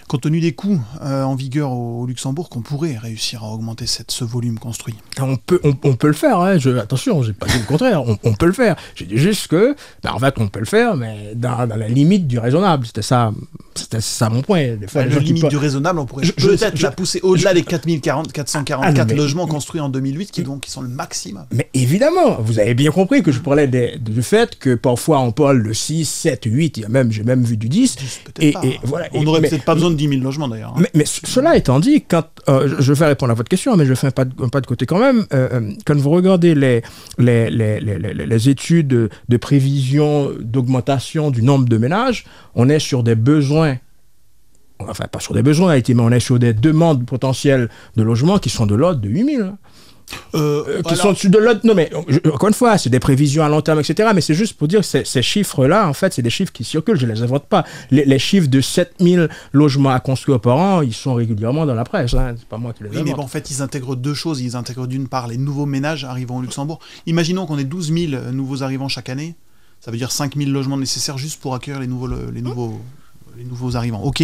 compte 0.08 0.22
tenu 0.22 0.40
des 0.40 0.52
coûts 0.52 0.80
euh, 1.02 1.22
en 1.22 1.34
vigueur 1.34 1.70
au, 1.72 2.02
au 2.02 2.06
Luxembourg, 2.06 2.48
qu'on 2.48 2.60
pourrait 2.60 2.96
réussir 2.96 3.44
à 3.44 3.48
augmenter 3.52 3.86
cette, 3.86 4.10
ce 4.10 4.24
volume 4.24 4.58
construit. 4.58 4.94
On 5.20 5.36
peut, 5.36 5.60
on, 5.64 5.74
on 5.84 5.94
peut 5.94 6.06
le 6.08 6.12
faire, 6.12 6.38
hein. 6.40 6.58
je, 6.58 6.70
attention, 6.70 7.22
j'ai 7.22 7.32
pas 7.32 7.46
dit 7.46 7.58
le 7.58 7.64
contraire, 7.66 8.02
on, 8.06 8.18
on 8.24 8.32
peut 8.34 8.46
le 8.46 8.52
faire. 8.52 8.76
J'ai 8.94 9.06
dit 9.06 9.16
juste 9.18 9.46
que, 9.48 9.74
ben, 10.02 10.10
en 10.12 10.18
fait, 10.18 10.34
on 10.38 10.48
peut 10.48 10.60
le 10.60 10.66
faire, 10.66 10.96
mais 10.96 11.32
dans, 11.34 11.66
dans 11.66 11.76
la 11.76 11.88
limite 11.88 12.26
du 12.26 12.38
raisonnable. 12.38 12.86
C'était 12.86 13.02
ça, 13.02 13.32
c'était 13.74 14.00
ça 14.00 14.28
mon 14.28 14.42
point. 14.42 14.76
Des 14.76 14.86
fois, 14.86 15.04
qui 15.04 15.20
limite 15.20 15.46
du 15.48 15.56
raisonnable, 15.56 15.98
on 16.00 16.06
pourrait 16.06 16.24
Je- 16.24 16.32
je- 16.36 16.48
peut-être 16.48 16.76
je- 16.76 16.82
la 16.82 16.90
pousser 16.90 17.20
au-delà 17.22 17.54
des 17.54 17.62
4040, 17.62 18.32
444 18.32 18.98
Ah 19.00 19.04
mais- 19.08 19.14
logements 19.14 19.46
construits 19.46 19.80
en 19.80 19.88
2008, 19.88 20.30
qui, 20.30 20.42
donc, 20.42 20.62
qui 20.62 20.70
sont 20.70 20.82
le 20.82 20.88
maximum. 20.88 21.44
Mais 21.52 21.68
évidemment, 21.74 22.36
vous 22.40 22.58
avez 22.58 22.74
bien 22.74 22.90
compris 22.90 23.22
que 23.22 23.32
je 23.32 23.40
parlais 23.40 23.66
des- 23.68 23.96
du 23.98 24.22
fait 24.22 24.58
que 24.58 24.74
parfois 24.74 25.20
on 25.20 25.32
parle 25.32 25.62
de 25.66 25.72
6, 25.72 26.04
7, 26.08 26.42
8, 26.46 26.76
il 26.78 26.82
y 26.82 26.84
a 26.84 26.88
même, 26.88 27.12
j'ai 27.12 27.22
même 27.22 27.42
vu 27.44 27.56
du 27.56 27.68
10. 27.68 27.96
Peut-être 28.24 28.42
Et, 28.42 28.52
pas. 28.52 28.60
et 28.64 28.78
voilà. 28.82 29.06
on 29.12 29.22
n'aurait 29.22 29.40
peut-être 29.40 29.64
pas 29.64 29.74
besoin 29.74 29.90
de 29.92 29.96
10 29.98 30.08
000 30.08 30.20
logements 30.22 30.48
d'ailleurs. 30.48 30.70
hein. 30.76 30.80
Mais, 30.80 30.90
mais 30.94 31.04
ce- 31.04 31.20
cela 31.24 31.56
étant 31.56 31.78
dit, 31.80 32.02
quand, 32.02 32.24
euh, 32.48 32.74
je- 32.78 32.92
vais 32.92 33.06
répondre 33.06 33.30
à 33.32 33.34
votre 33.34 33.48
question, 33.48 33.76
mais 33.76 33.86
je 33.86 33.94
fais 33.94 34.08
un 34.08 34.10
pas 34.10 34.24
de, 34.24 34.66
côté 34.66 34.86
quand 34.86 34.98
même. 34.98 35.24
Euh, 35.32 35.48
euh, 35.52 35.70
quand 35.86 35.96
vous 35.96 36.10
regardez 36.10 36.54
les, 36.54 36.82
études 38.48 38.88
de, 39.28 39.36
prévision 39.36 40.30
d'augmentation 40.40 41.30
du 41.30 41.42
nombre 41.42 41.68
de 41.68 41.76
ménages, 41.78 42.24
on 42.54 42.68
est 42.68 42.78
sur 42.78 43.02
des 43.02 43.14
besoins, 43.14 43.76
enfin 44.80 45.04
pas 45.10 45.20
sur 45.20 45.34
des 45.34 45.42
besoins, 45.42 45.76
mais 45.76 46.00
on 46.00 46.10
est 46.10 46.20
sur 46.20 46.38
des 46.38 46.54
demandes 46.54 47.06
potentielles 47.06 47.68
de 47.96 48.02
logement 48.02 48.38
qui 48.38 48.50
sont 48.50 48.66
de 48.66 48.74
l'ordre 48.74 49.00
de 49.00 49.08
8000. 49.08 49.52
Euh, 50.34 50.64
Euh, 50.66 50.82
qui 50.82 50.88
alors, 50.92 51.02
sont 51.02 51.12
dessus 51.12 51.28
de 51.28 51.38
l'autre. 51.38 51.60
Non, 51.64 51.74
mais 51.74 51.90
je- 52.08 52.18
encore 52.30 52.48
une 52.48 52.54
fois, 52.54 52.78
c'est 52.78 52.88
des 52.90 53.00
prévisions 53.00 53.42
à 53.44 53.48
long 53.48 53.60
terme, 53.60 53.80
etc. 53.80 54.10
Mais 54.14 54.20
c'est 54.20 54.34
juste 54.34 54.54
pour 54.56 54.68
dire 54.68 54.80
que 54.80 54.86
ces, 54.86 55.04
ces 55.04 55.22
chiffres-là, 55.22 55.88
en 55.88 55.92
fait, 55.92 56.12
c'est 56.14 56.22
des 56.22 56.30
chiffres 56.30 56.52
qui 56.52 56.64
circulent. 56.64 56.98
Je 56.98 57.06
ne 57.06 57.12
les 57.12 57.22
invente 57.22 57.46
pas. 57.46 57.64
Les, 57.90 58.04
les 58.04 58.18
chiffres 58.18 58.48
de 58.48 58.60
7000 58.60 59.28
logements 59.52 59.90
à 59.90 60.00
construire 60.00 60.40
par 60.40 60.56
an, 60.56 60.82
ils 60.82 60.94
sont 60.94 61.14
régulièrement 61.14 61.66
dans 61.66 61.74
la 61.74 61.84
presse. 61.84 62.14
Hein. 62.14 62.34
C'est 62.38 62.48
pas 62.48 62.58
moi 62.58 62.72
qui 62.72 62.82
les 62.84 62.88
Oui, 62.90 62.96
invente. 62.96 63.08
mais 63.08 63.14
bon, 63.14 63.22
en 63.22 63.28
fait, 63.28 63.50
ils 63.50 63.62
intègrent 63.62 63.96
deux 63.96 64.14
choses. 64.14 64.40
Ils 64.40 64.56
intègrent 64.56 64.86
d'une 64.86 65.08
part 65.08 65.28
les 65.28 65.36
nouveaux 65.38 65.66
ménages 65.66 66.04
arrivant 66.04 66.38
au 66.38 66.42
Luxembourg. 66.42 66.78
Imaginons 67.06 67.46
qu'on 67.46 67.58
ait 67.58 67.64
12 67.64 67.92
000 67.92 68.22
nouveaux 68.32 68.62
arrivants 68.62 68.88
chaque 68.88 69.08
année. 69.08 69.34
Ça 69.80 69.90
veut 69.90 69.96
dire 69.96 70.12
5 70.12 70.36
000 70.36 70.50
logements 70.50 70.76
nécessaires 70.76 71.18
juste 71.18 71.40
pour 71.40 71.54
accueillir 71.54 71.80
les 71.80 71.88
nouveaux, 71.88 72.06
les 72.32 72.40
nouveaux, 72.40 72.80
les 73.36 73.44
nouveaux 73.44 73.76
arrivants. 73.76 74.02
Ok. 74.02 74.22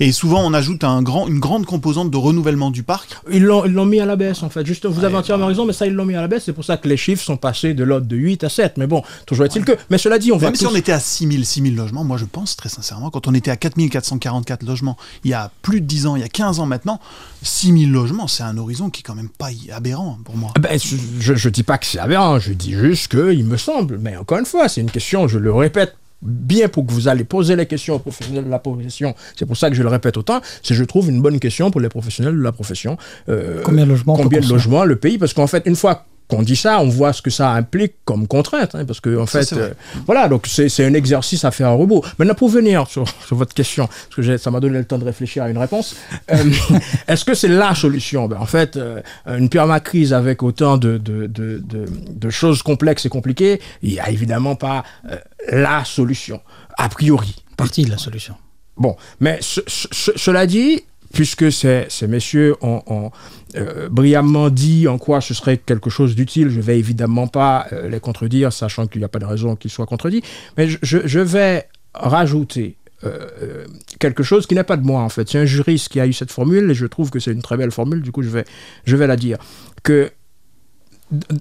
Et 0.00 0.12
souvent, 0.12 0.42
on 0.44 0.52
ajoute 0.54 0.84
un 0.84 1.02
grand, 1.02 1.26
une 1.28 1.40
grande 1.40 1.66
composante 1.66 2.10
de 2.10 2.16
renouvellement 2.16 2.70
du 2.70 2.82
parc. 2.82 3.16
Ils 3.30 3.42
l'ont 3.44 3.64
ils 3.64 3.72
l'ont 3.72 3.86
mis 3.86 4.00
à 4.00 4.06
la 4.06 4.16
baisse, 4.16 4.42
en 4.42 4.50
fait. 4.50 4.66
Juste, 4.66 4.86
vous 4.86 5.04
avez 5.04 5.14
Ouais, 5.14 5.20
entièrement 5.20 5.46
raison, 5.46 5.64
mais 5.64 5.72
ça, 5.72 5.86
ils 5.86 5.94
l'ont 5.94 6.04
mis 6.04 6.14
à 6.14 6.20
la 6.20 6.28
baisse. 6.28 6.44
C'est 6.44 6.52
pour 6.52 6.64
ça 6.64 6.76
que 6.76 6.86
les 6.86 6.96
chiffres 6.96 7.24
sont 7.24 7.36
passés 7.36 7.74
de 7.74 7.82
l'ordre 7.82 8.06
de 8.06 8.16
8 8.16 8.44
à 8.44 8.48
7. 8.48 8.76
Mais 8.76 8.86
bon, 8.86 9.02
toujours 9.26 9.46
est-il 9.46 9.64
que. 9.64 9.72
Mais 9.90 9.98
cela 9.98 10.18
dit, 10.18 10.32
on 10.32 10.36
va. 10.36 10.48
Même 10.48 10.54
si 10.54 10.66
on 10.66 10.74
était 10.74 10.92
à 10.92 11.00
6 11.00 11.26
000, 11.26 11.42
6 11.42 11.62
000 11.62 11.74
logements, 11.74 12.04
moi 12.04 12.16
je 12.16 12.24
pense 12.24 12.56
très 12.56 12.68
sincèrement, 12.68 13.10
quand 13.10 13.26
on 13.26 13.34
était 13.34 13.50
à 13.50 13.56
4 13.56 13.76
444 13.88 14.62
logements 14.64 14.96
il 15.24 15.30
y 15.30 15.34
a 15.34 15.50
plus 15.62 15.80
de 15.80 15.86
10 15.86 16.06
ans, 16.06 16.16
il 16.16 16.20
y 16.22 16.24
a 16.24 16.28
15 16.28 16.60
ans 16.60 16.66
maintenant, 16.66 17.00
6 17.42 17.78
000 17.78 17.92
logements, 17.92 18.26
c'est 18.26 18.42
un 18.42 18.56
horizon 18.58 18.90
qui 18.90 19.00
est 19.00 19.02
quand 19.02 19.14
même 19.14 19.28
pas 19.28 19.48
aberrant 19.72 20.18
pour 20.24 20.36
moi. 20.36 20.52
Ah 20.56 20.60
ben, 20.60 20.78
je, 20.78 21.34
je 21.34 21.48
dis 21.48 21.62
pas 21.62 21.78
que 21.78 21.86
c'est 21.86 21.98
aberrant, 21.98 22.38
je 22.38 22.52
dis 22.52 22.72
juste 22.72 23.08
que 23.08 23.32
il 23.32 23.44
me 23.44 23.56
semble. 23.56 23.98
Mais 23.98 24.16
encore 24.16 24.38
une 24.38 24.46
fois, 24.46 24.68
c'est 24.68 24.80
une 24.80 24.90
question, 24.90 25.28
je 25.28 25.38
le 25.38 25.52
répète 25.52 25.96
bien 26.22 26.68
pour 26.68 26.86
que 26.86 26.92
vous 26.92 27.08
allez 27.08 27.24
poser 27.24 27.56
les 27.56 27.66
questions 27.66 27.94
aux 27.94 27.98
professionnels 27.98 28.44
de 28.44 28.50
la 28.50 28.58
profession. 28.58 29.14
C'est 29.36 29.46
pour 29.46 29.56
ça 29.56 29.70
que 29.70 29.76
je 29.76 29.82
le 29.82 29.88
répète 29.88 30.16
autant. 30.16 30.40
C'est 30.62 30.74
je 30.74 30.84
trouve 30.84 31.08
une 31.10 31.20
bonne 31.22 31.38
question 31.38 31.70
pour 31.70 31.80
les 31.80 31.88
professionnels 31.88 32.36
de 32.36 32.42
la 32.42 32.52
profession. 32.52 32.96
Euh, 33.28 33.62
Combien 33.64 33.84
de 33.84 33.90
logements 33.90 34.16
Combien 34.16 34.40
de 34.40 34.48
logements 34.48 34.84
le 34.84 34.96
pays 34.96 35.18
Parce 35.18 35.32
qu'en 35.32 35.46
fait, 35.46 35.62
une 35.66 35.76
fois 35.76 36.06
qu'on 36.28 36.42
dit 36.42 36.56
ça, 36.56 36.80
on 36.80 36.88
voit 36.88 37.12
ce 37.12 37.22
que 37.22 37.30
ça 37.30 37.50
implique 37.52 37.94
comme 38.04 38.26
contrainte. 38.28 38.74
hein, 38.74 38.84
parce 38.84 39.00
que 39.00 39.18
en 39.18 39.26
fait, 39.26 39.52
euh, 39.54 39.72
voilà, 40.06 40.28
donc 40.28 40.46
c'est 40.46 40.84
un 40.84 40.92
exercice 40.94 41.44
à 41.44 41.50
faire 41.50 41.70
en 41.70 41.76
robot. 41.76 42.04
Maintenant, 42.18 42.34
pour 42.34 42.48
venir 42.50 42.86
sur, 42.86 43.04
sur 43.26 43.34
votre 43.36 43.54
question, 43.54 43.86
parce 43.86 44.26
que 44.26 44.36
ça 44.36 44.50
m'a 44.50 44.60
donné 44.60 44.78
le 44.78 44.84
temps 44.84 44.98
de 44.98 45.04
réfléchir 45.04 45.42
à 45.42 45.48
une 45.50 45.58
réponse, 45.58 45.96
euh, 46.30 46.36
est-ce 47.08 47.24
que 47.24 47.34
c'est 47.34 47.48
la 47.48 47.74
solution? 47.74 48.28
Ben, 48.28 48.36
En 48.38 48.46
fait, 48.46 48.76
euh, 48.76 49.00
une 49.26 49.48
permacrise 49.48 50.12
avec 50.12 50.42
autant 50.42 50.76
de, 50.76 50.98
de, 50.98 51.26
de, 51.26 51.58
de, 51.64 51.86
de 52.10 52.30
choses 52.30 52.62
complexes 52.62 53.06
et 53.06 53.08
compliquées, 53.08 53.60
il 53.82 53.92
n'y 53.92 54.00
a 54.00 54.10
évidemment 54.10 54.54
pas 54.54 54.84
euh, 55.10 55.16
la 55.50 55.84
solution, 55.84 56.40
a 56.76 56.88
priori. 56.90 57.36
Partie 57.56 57.84
de 57.84 57.90
la 57.90 57.98
solution. 57.98 58.34
Bon, 58.76 58.96
mais 59.18 59.38
ce- 59.40 59.62
ce- 59.66 59.88
ce- 59.90 60.12
cela 60.16 60.46
dit, 60.46 60.82
puisque 61.12 61.50
ces, 61.50 61.86
messieurs 62.06 62.56
ont, 62.60 63.10
euh, 63.56 63.88
brillamment 63.88 64.50
dit 64.50 64.88
en 64.88 64.98
quoi 64.98 65.20
ce 65.20 65.32
serait 65.34 65.56
quelque 65.56 65.90
chose 65.90 66.14
d'utile, 66.14 66.50
je 66.50 66.60
vais 66.60 66.78
évidemment 66.78 67.26
pas 67.26 67.66
euh, 67.72 67.88
les 67.88 68.00
contredire, 68.00 68.52
sachant 68.52 68.86
qu'il 68.86 69.00
n'y 69.00 69.04
a 69.04 69.08
pas 69.08 69.18
de 69.18 69.24
raison 69.24 69.56
qu'ils 69.56 69.70
soient 69.70 69.86
contredits, 69.86 70.22
mais 70.56 70.68
je, 70.68 71.18
vais 71.20 71.66
rajouter 71.94 72.76
euh, 73.04 73.64
quelque 73.98 74.22
chose 74.22 74.46
qui 74.46 74.54
n'est 74.54 74.64
pas 74.64 74.76
de 74.76 74.84
moi 74.84 75.00
en 75.00 75.08
fait. 75.08 75.28
C'est 75.28 75.38
un 75.38 75.46
juriste 75.46 75.88
qui 75.88 75.98
a 76.00 76.06
eu 76.06 76.12
cette 76.12 76.30
formule 76.30 76.70
et 76.70 76.74
je 76.74 76.86
trouve 76.86 77.10
que 77.10 77.20
c'est 77.20 77.32
une 77.32 77.42
très 77.42 77.56
belle 77.56 77.70
formule, 77.70 78.02
du 78.02 78.12
coup 78.12 78.22
je 78.22 78.28
vais, 78.28 78.44
je 78.84 78.96
vais 78.96 79.06
la 79.06 79.16
dire. 79.16 79.38
Que 79.82 80.10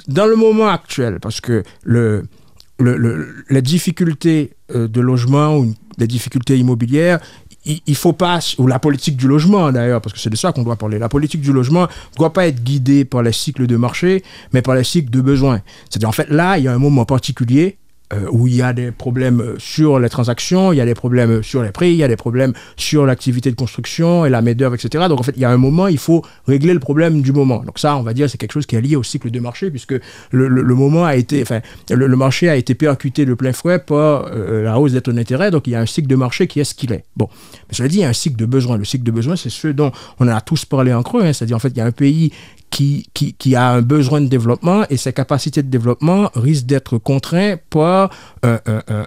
dans 0.07 0.25
le 0.27 0.37
moment 0.37 0.69
actuel, 0.69 1.19
parce 1.19 1.41
que 1.41 1.63
le, 1.83 2.23
le, 2.79 2.95
le- 2.95 3.35
les 3.49 3.61
difficultés 3.61 4.53
de 4.73 5.01
logement 5.01 5.57
ou 5.57 5.73
les 5.97 6.07
difficultés 6.07 6.57
immobilières, 6.57 7.19
il, 7.85 7.95
faut 7.95 8.13
pas, 8.13 8.39
ou 8.57 8.67
la 8.67 8.79
politique 8.79 9.17
du 9.17 9.27
logement 9.27 9.71
d'ailleurs, 9.71 10.01
parce 10.01 10.13
que 10.13 10.19
c'est 10.19 10.29
de 10.29 10.35
ça 10.35 10.51
qu'on 10.51 10.63
doit 10.63 10.75
parler. 10.75 10.99
La 10.99 11.09
politique 11.09 11.41
du 11.41 11.51
logement 11.51 11.83
ne 11.83 12.17
doit 12.17 12.33
pas 12.33 12.47
être 12.47 12.63
guidée 12.63 13.05
par 13.05 13.23
les 13.23 13.31
cycles 13.31 13.67
de 13.67 13.75
marché, 13.75 14.23
mais 14.53 14.61
par 14.61 14.75
les 14.75 14.83
cycles 14.83 15.09
de 15.09 15.21
besoin. 15.21 15.61
C'est-à-dire, 15.89 16.09
en 16.09 16.13
fait, 16.13 16.29
là, 16.29 16.57
il 16.57 16.63
y 16.63 16.67
a 16.67 16.73
un 16.73 16.79
moment 16.79 17.05
particulier 17.05 17.77
euh, 18.13 18.25
où 18.31 18.47
il 18.47 18.55
y 18.55 18.61
a 18.61 18.71
des 18.71 18.91
problèmes 18.91 19.55
sur 19.57 19.99
les 19.99 20.07
transactions, 20.07 20.71
il 20.71 20.77
y 20.77 20.81
a 20.81 20.85
des 20.85 20.93
problèmes 20.93 21.43
sur 21.43 21.61
les 21.61 21.71
prix, 21.71 21.91
il 21.91 21.97
y 21.97 22.03
a 22.03 22.07
des 22.07 22.15
problèmes 22.15 22.53
sur 22.77 23.05
l'activité 23.05 23.51
de 23.51 23.55
construction 23.55 24.25
et 24.25 24.29
la 24.29 24.41
main-d'œuvre, 24.41 24.75
etc. 24.75 25.05
Donc 25.09 25.19
en 25.19 25.23
fait, 25.23 25.33
il 25.35 25.41
y 25.41 25.45
a 25.45 25.49
un 25.49 25.57
moment, 25.57 25.87
il 25.87 25.97
faut 25.97 26.23
régler 26.47 26.73
le 26.73 26.79
problème 26.79 27.21
du 27.21 27.33
moment. 27.33 27.63
Donc 27.65 27.79
ça, 27.79 27.97
on 27.97 28.03
va 28.03 28.13
dire, 28.13 28.29
c'est 28.29 28.37
quelque 28.37 28.53
chose 28.53 28.65
qui 28.65 28.77
est 28.77 28.81
lié 28.81 28.95
au 28.95 29.03
cycle 29.03 29.29
de 29.29 29.39
marché, 29.41 29.69
puisque 29.69 29.95
le, 30.31 30.47
le, 30.47 30.75
moment 30.75 31.05
a 31.05 31.15
été, 31.15 31.41
enfin, 31.41 31.59
le, 31.89 32.07
le, 32.07 32.15
marché 32.15 32.47
a 32.49 32.55
été 32.55 32.75
percuté 32.75 33.25
de 33.25 33.33
plein 33.33 33.51
fouet 33.51 33.79
par 33.79 34.27
euh, 34.31 34.63
la 34.63 34.79
hausse 34.79 34.93
des 34.93 35.01
taux 35.01 35.11
d'intérêt. 35.11 35.51
Donc 35.51 35.67
il 35.67 35.71
y 35.71 35.75
a 35.75 35.81
un 35.81 35.85
cycle 35.85 36.07
de 36.07 36.15
marché 36.15 36.47
qui 36.47 36.59
est 36.61 36.63
ce 36.63 36.75
qu'il 36.75 36.93
est. 36.93 37.03
Bon, 37.17 37.27
mais 37.67 37.75
cela 37.75 37.89
dit, 37.89 37.97
il 37.97 38.01
y 38.01 38.05
a 38.05 38.09
un 38.09 38.13
cycle 38.13 38.37
de 38.37 38.45
besoin. 38.45 38.77
Le 38.77 38.85
cycle 38.85 39.03
de 39.03 39.11
besoin, 39.11 39.35
c'est 39.35 39.49
ce 39.49 39.67
dont 39.67 39.91
on 40.19 40.27
a 40.27 40.39
tous 40.39 40.63
parlé 40.63 40.93
en 40.93 41.03
creux. 41.03 41.23
Hein. 41.23 41.33
C'est-à-dire, 41.33 41.57
en 41.57 41.59
fait, 41.59 41.69
il 41.69 41.77
y 41.77 41.81
a 41.81 41.85
un 41.85 41.91
pays 41.91 42.31
qui, 42.69 43.07
qui, 43.13 43.33
qui, 43.33 43.55
a 43.55 43.69
un 43.69 43.81
besoin 43.81 44.21
de 44.21 44.27
développement 44.27 44.83
et 44.89 44.97
ses 44.97 45.13
capacités 45.13 45.63
de 45.63 45.69
développement 45.69 46.29
risquent 46.35 46.65
d'être 46.65 46.97
contraints 46.97 47.55
par 47.69 48.09
euh, 48.45 48.59
euh, 48.67 49.03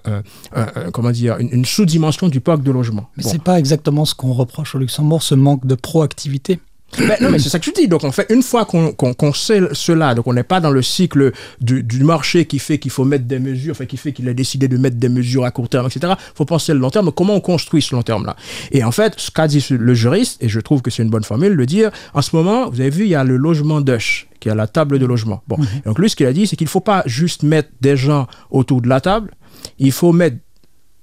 euh, 0.56 0.90
comment 0.92 1.10
dire, 1.10 1.38
une, 1.38 1.50
une 1.52 1.64
sous-dimension 1.64 2.28
du 2.28 2.40
parc 2.40 2.62
de 2.62 2.70
logement. 2.70 3.08
Mais 3.16 3.22
bon. 3.22 3.28
c'est 3.28 3.42
pas 3.42 3.58
exactement 3.58 4.04
ce 4.04 4.14
qu'on 4.14 4.32
reproche 4.32 4.74
au 4.74 4.78
Luxembourg, 4.78 5.22
ce 5.22 5.34
manque 5.34 5.66
de 5.66 5.74
proactivité. 5.74 6.60
Ben, 6.98 7.16
non, 7.20 7.30
mais 7.30 7.38
c'est 7.38 7.48
ça 7.48 7.58
que 7.58 7.64
tu 7.64 7.72
dis. 7.72 7.88
Donc, 7.88 8.04
en 8.04 8.10
fait, 8.10 8.26
une 8.30 8.42
fois 8.42 8.64
qu'on 8.64 8.92
qu 8.92 9.14
qu 9.14 9.34
sait 9.34 9.60
cela, 9.72 10.14
donc 10.14 10.26
on 10.26 10.32
n'est 10.32 10.42
pas 10.42 10.60
dans 10.60 10.70
le 10.70 10.82
cycle 10.82 11.32
du, 11.60 11.82
du 11.82 12.02
marché 12.04 12.46
qui 12.46 12.58
fait 12.58 12.78
qu'il 12.78 12.90
faut 12.90 13.04
mettre 13.04 13.24
des 13.24 13.38
mesures, 13.38 13.72
enfin, 13.72 13.86
qui 13.86 13.96
fait 13.96 14.12
qu'il 14.12 14.28
a 14.28 14.34
décidé 14.34 14.68
de 14.68 14.76
mettre 14.76 14.96
des 14.96 15.08
mesures 15.08 15.44
à 15.44 15.50
court 15.50 15.68
terme, 15.68 15.86
etc. 15.86 16.14
Il 16.16 16.36
faut 16.36 16.44
penser 16.44 16.72
le 16.72 16.80
long 16.80 16.90
terme. 16.90 17.12
Comment 17.12 17.34
on 17.34 17.40
construit 17.40 17.82
ce 17.82 17.94
long 17.94 18.02
terme-là? 18.02 18.36
Et 18.72 18.82
en 18.84 18.92
fait, 18.92 19.14
ce 19.16 19.30
qu'a 19.30 19.46
dit 19.46 19.64
le 19.70 19.94
juriste, 19.94 20.42
et 20.42 20.48
je 20.48 20.60
trouve 20.60 20.82
que 20.82 20.90
c'est 20.90 21.02
une 21.02 21.10
bonne 21.10 21.24
formule, 21.24 21.52
le 21.52 21.66
dire, 21.66 21.90
en 22.14 22.22
ce 22.22 22.34
moment, 22.34 22.68
vous 22.68 22.80
avez 22.80 22.90
vu, 22.90 23.04
il 23.04 23.10
y 23.10 23.14
a 23.14 23.24
le 23.24 23.36
logement 23.36 23.80
d'Ush 23.80 24.26
qui 24.40 24.48
est 24.48 24.52
à 24.52 24.54
la 24.54 24.66
table 24.66 24.98
de 24.98 25.04
logement. 25.04 25.42
Bon, 25.48 25.56
mm-hmm. 25.56 25.84
donc 25.84 25.98
lui, 25.98 26.08
ce 26.08 26.16
qu'il 26.16 26.26
a 26.26 26.32
dit, 26.32 26.46
c'est 26.46 26.56
qu'il 26.56 26.64
ne 26.64 26.70
faut 26.70 26.80
pas 26.80 27.02
juste 27.04 27.42
mettre 27.42 27.68
des 27.82 27.96
gens 27.96 28.26
autour 28.50 28.80
de 28.80 28.88
la 28.88 29.00
table, 29.00 29.32
il 29.78 29.92
faut 29.92 30.12
mettre 30.12 30.38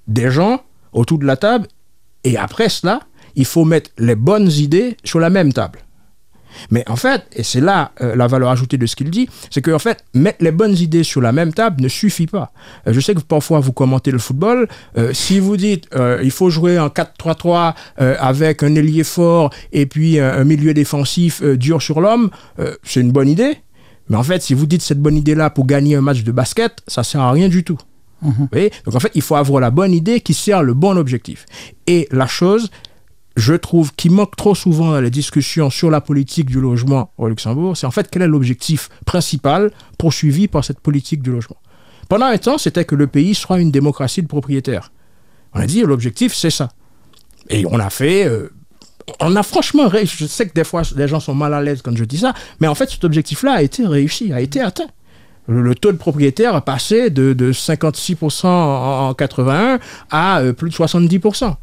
des 0.08 0.30
gens 0.30 0.62
autour 0.92 1.18
de 1.18 1.24
la 1.24 1.36
table, 1.36 1.68
et 2.24 2.36
après 2.36 2.68
cela, 2.68 3.00
il 3.38 3.46
faut 3.46 3.64
mettre 3.64 3.90
les 3.98 4.16
bonnes 4.16 4.50
idées 4.50 4.96
sur 5.04 5.20
la 5.20 5.30
même 5.30 5.52
table. 5.52 5.78
Mais 6.70 6.82
en 6.88 6.96
fait, 6.96 7.22
et 7.36 7.44
c'est 7.44 7.60
là 7.60 7.92
euh, 8.00 8.16
la 8.16 8.26
valeur 8.26 8.50
ajoutée 8.50 8.78
de 8.78 8.86
ce 8.86 8.96
qu'il 8.96 9.10
dit, 9.10 9.28
c'est 9.50 9.62
qu'en 9.62 9.78
fait, 9.78 10.04
mettre 10.12 10.42
les 10.42 10.50
bonnes 10.50 10.76
idées 10.76 11.04
sur 11.04 11.20
la 11.20 11.30
même 11.30 11.52
table 11.52 11.82
ne 11.82 11.88
suffit 11.88 12.26
pas. 12.26 12.52
Euh, 12.86 12.92
je 12.92 13.00
sais 13.00 13.14
que 13.14 13.20
parfois 13.20 13.60
vous 13.60 13.72
commentez 13.72 14.10
le 14.10 14.18
football. 14.18 14.66
Euh, 14.96 15.12
si 15.12 15.38
vous 15.38 15.56
dites 15.56 15.88
il 16.22 16.30
faut 16.30 16.50
jouer 16.50 16.78
en 16.78 16.88
4-3-3 16.88 17.74
avec 17.96 18.62
un 18.62 18.74
ailier 18.74 19.04
fort 19.04 19.50
et 19.72 19.86
puis 19.86 20.18
un, 20.18 20.32
un 20.32 20.44
milieu 20.44 20.74
défensif 20.74 21.42
dur 21.42 21.80
sur 21.80 22.00
l'homme, 22.00 22.30
c'est 22.82 23.00
une 23.00 23.12
bonne 23.12 23.28
idée. 23.28 23.58
Mais 24.08 24.16
en 24.16 24.22
fait, 24.22 24.42
si 24.42 24.54
vous 24.54 24.66
dites 24.66 24.82
cette 24.82 25.00
bonne 25.00 25.16
idée-là 25.16 25.50
pour 25.50 25.66
gagner 25.66 25.94
un 25.96 26.00
match 26.00 26.22
de 26.24 26.32
basket, 26.32 26.78
ça 26.86 27.02
sert 27.04 27.20
à 27.20 27.30
rien 27.30 27.48
du 27.48 27.62
tout. 27.62 27.78
Mmh. 28.22 28.30
Vous 28.30 28.48
voyez? 28.50 28.72
Donc 28.84 28.94
en 28.94 29.00
fait, 29.00 29.12
il 29.14 29.22
faut 29.22 29.36
avoir 29.36 29.60
la 29.60 29.70
bonne 29.70 29.92
idée 29.92 30.20
qui 30.20 30.34
sert 30.34 30.62
le 30.62 30.74
bon 30.74 30.96
objectif. 30.96 31.46
Et 31.86 32.08
la 32.10 32.26
chose, 32.26 32.70
je 33.38 33.54
trouve, 33.54 33.94
qui 33.94 34.10
manque 34.10 34.34
trop 34.34 34.56
souvent 34.56 34.90
dans 34.90 35.00
les 35.00 35.10
discussions 35.10 35.70
sur 35.70 35.90
la 35.90 36.00
politique 36.00 36.46
du 36.46 36.60
logement 36.60 37.12
au 37.18 37.28
Luxembourg, 37.28 37.76
c'est 37.76 37.86
en 37.86 37.92
fait 37.92 38.08
quel 38.10 38.22
est 38.22 38.26
l'objectif 38.26 38.88
principal 39.06 39.70
poursuivi 39.96 40.48
par 40.48 40.64
cette 40.64 40.80
politique 40.80 41.22
du 41.22 41.30
logement. 41.30 41.56
Pendant 42.08 42.26
un 42.26 42.38
temps, 42.38 42.58
c'était 42.58 42.84
que 42.84 42.96
le 42.96 43.06
pays 43.06 43.36
soit 43.36 43.60
une 43.60 43.70
démocratie 43.70 44.22
de 44.22 44.26
propriétaires. 44.26 44.90
On 45.54 45.60
a 45.60 45.66
dit 45.66 45.82
l'objectif, 45.82 46.34
c'est 46.34 46.50
ça. 46.50 46.70
Et 47.48 47.64
on 47.66 47.78
a 47.78 47.90
fait. 47.90 48.26
Euh, 48.26 48.50
on 49.20 49.36
a 49.36 49.44
franchement. 49.44 49.88
Je 49.88 50.26
sais 50.26 50.48
que 50.48 50.54
des 50.54 50.64
fois, 50.64 50.82
les 50.96 51.06
gens 51.06 51.20
sont 51.20 51.34
mal 51.34 51.54
à 51.54 51.62
l'aise 51.62 51.80
quand 51.80 51.96
je 51.96 52.04
dis 52.04 52.18
ça, 52.18 52.34
mais 52.58 52.66
en 52.66 52.74
fait, 52.74 52.90
cet 52.90 53.04
objectif-là 53.04 53.52
a 53.52 53.62
été 53.62 53.86
réussi, 53.86 54.32
a 54.32 54.40
été 54.40 54.60
atteint. 54.60 54.88
Le, 55.46 55.74
taux 55.74 55.92
de 55.92 55.96
propriétaires 55.96 56.54
a 56.54 56.60
passé 56.60 57.08
de, 57.08 57.32
de 57.32 57.52
56% 57.52 58.46
en, 58.46 59.08
en 59.08 59.14
81 59.14 59.78
à 60.10 60.40
euh, 60.40 60.52
plus 60.52 60.70
de 60.70 60.74
70%. 60.74 61.56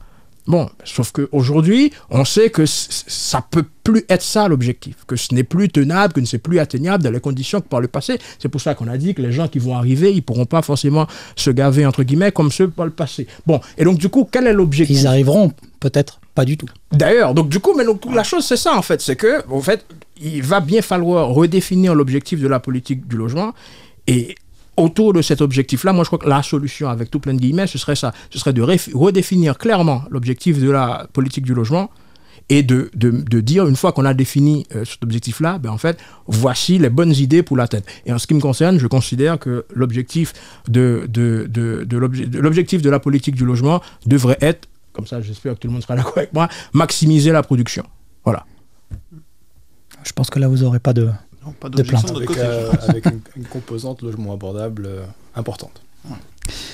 Bon, 0.47 0.69
sauf 0.83 1.11
qu'aujourd'hui, 1.11 1.91
on 2.11 2.23
sait 2.23 2.51
que 2.51 2.65
ça 2.67 3.43
peut 3.49 3.65
plus 3.83 4.05
être 4.09 4.21
ça 4.21 4.47
l'objectif, 4.47 4.95
que 5.07 5.15
ce 5.15 5.33
n'est 5.33 5.43
plus 5.43 5.69
tenable, 5.69 6.13
que 6.13 6.23
ce 6.23 6.35
n'est 6.35 6.39
plus 6.39 6.59
atteignable 6.59 7.03
dans 7.03 7.09
les 7.09 7.19
conditions 7.19 7.61
que 7.61 7.67
par 7.67 7.81
le 7.81 7.87
passé. 7.87 8.19
C'est 8.37 8.49
pour 8.49 8.61
ça 8.61 8.75
qu'on 8.75 8.87
a 8.87 8.97
dit 8.97 9.15
que 9.15 9.23
les 9.23 9.31
gens 9.31 9.47
qui 9.47 9.57
vont 9.57 9.75
arriver, 9.75 10.13
ils 10.13 10.21
pourront 10.21 10.45
pas 10.45 10.61
forcément 10.61 11.07
se 11.35 11.49
gaver, 11.49 11.85
entre 11.85 12.03
guillemets, 12.03 12.31
comme 12.31 12.51
ceux 12.51 12.67
par 12.67 12.85
le 12.85 12.91
passé. 12.91 13.25
Bon, 13.47 13.59
et 13.77 13.83
donc 13.83 13.97
du 13.97 14.09
coup, 14.09 14.27
quel 14.31 14.45
est 14.45 14.53
l'objectif? 14.53 14.99
Ils 14.99 15.07
arriveront 15.07 15.51
peut-être 15.79 16.19
pas 16.35 16.45
du 16.45 16.57
tout. 16.57 16.67
D'ailleurs, 16.91 17.33
donc 17.33 17.49
du 17.49 17.59
coup, 17.59 17.73
mais 17.75 17.85
donc, 17.85 18.01
la 18.13 18.23
chose 18.23 18.45
c'est 18.45 18.57
ça 18.57 18.77
en 18.77 18.81
fait, 18.83 19.01
c'est 19.01 19.15
que, 19.15 19.47
en 19.49 19.61
fait, 19.61 19.85
il 20.21 20.43
va 20.43 20.59
bien 20.59 20.81
falloir 20.81 21.29
redéfinir 21.29 21.95
l'objectif 21.95 22.39
de 22.39 22.47
la 22.47 22.59
politique 22.59 23.07
du 23.07 23.17
logement 23.17 23.53
et 24.07 24.35
autour 24.77 25.13
de 25.13 25.21
cet 25.21 25.41
objectif-là, 25.41 25.93
moi 25.93 26.03
je 26.03 26.09
crois 26.09 26.19
que 26.19 26.29
la 26.29 26.43
solution, 26.43 26.89
avec 26.89 27.09
tout 27.09 27.19
plein 27.19 27.33
de 27.33 27.39
guillemets, 27.39 27.67
ce 27.67 27.77
serait 27.77 27.95
ça. 27.95 28.13
Ce 28.29 28.39
serait 28.39 28.53
de 28.53 28.61
redéfinir 28.61 29.57
clairement 29.57 30.03
l'objectif 30.09 30.59
de 30.59 30.69
la 30.69 31.07
politique 31.13 31.45
du 31.45 31.53
logement 31.53 31.89
et 32.49 32.61
de, 32.61 32.91
de, 32.93 33.39
dire, 33.41 33.67
une 33.67 33.75
fois 33.75 33.91
qu'on 33.91 34.05
a 34.05 34.13
défini 34.13 34.67
euh, 34.75 34.85
cet 34.85 35.03
objectif-là, 35.03 35.57
ben 35.57 35.71
en 35.71 35.79
fait, 35.79 35.97
voici 36.27 36.77
les 36.77 36.89
bonnes 36.89 37.13
idées 37.13 37.41
pour 37.41 37.57
l'atteindre. 37.57 37.85
Et 38.05 38.13
en 38.13 38.19
ce 38.19 38.27
qui 38.27 38.35
me 38.35 38.39
concerne, 38.39 38.77
je 38.77 38.85
considère 38.85 39.39
que 39.39 39.65
l'objectif 39.73 40.33
de, 40.67 41.07
de, 41.09 41.47
de 41.49 42.39
l'objectif 42.39 42.83
de 42.83 42.89
la 42.89 42.99
politique 42.99 43.35
du 43.35 43.45
logement 43.45 43.81
devrait 44.05 44.37
être, 44.41 44.67
comme 44.93 45.07
ça 45.07 45.21
j'espère 45.21 45.55
que 45.55 45.59
tout 45.59 45.67
le 45.67 45.73
monde 45.73 45.81
sera 45.81 45.95
d'accord 45.95 46.17
avec 46.17 46.33
moi, 46.33 46.47
maximiser 46.73 47.31
la 47.31 47.41
production. 47.41 47.83
Voilà. 48.23 48.45
Je 50.03 50.11
pense 50.11 50.29
que 50.29 50.37
là, 50.37 50.47
vous 50.47 50.57
n'aurez 50.57 50.79
pas 50.79 50.93
de, 50.93 51.09
non, 51.45 51.51
pas 51.53 51.69
de 51.69 51.81
plainte. 51.83 52.09
Avec, 52.09 52.27
côté, 52.27 52.39
euh, 52.41 52.71
avec 52.87 53.05
une, 53.05 53.21
une, 53.35 53.45
composante 53.45 54.01
logement 54.01 54.33
abordable 54.33 54.85
euh, 54.87 55.05
importante. 55.35 55.81
Ouais. 56.05 56.17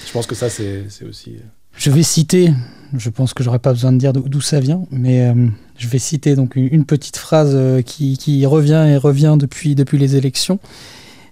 Je 0.05 0.11
pense 0.11 0.28
que 0.28 0.36
ça, 0.36 0.49
c'est 0.49 0.86
aussi. 1.07 1.38
Je 1.78 1.89
vais 1.89 2.03
citer, 2.03 2.53
je 2.97 3.09
pense 3.09 3.34
que 3.34 3.43
j'aurais 3.43 3.59
pas 3.59 3.72
besoin 3.74 3.91
de 3.91 3.97
dire 3.97 4.13
d'où 4.13 4.41
ça 4.41 4.59
vient, 4.59 4.84
mais 4.91 5.22
euh, 5.28 5.47
je 5.78 5.88
vais 5.88 5.99
citer 5.99 6.36
donc 6.36 6.55
une, 6.55 6.67
une 6.72 6.86
petite 6.86 7.17
phrase 7.17 7.51
euh, 7.53 7.82
qui, 7.82 8.17
qui, 8.17 8.45
revient 8.45 8.86
et 8.88 8.97
revient 8.97 9.36
depuis, 9.39 9.76
depuis 9.76 9.97
les 9.97 10.15
élections. 10.15 10.59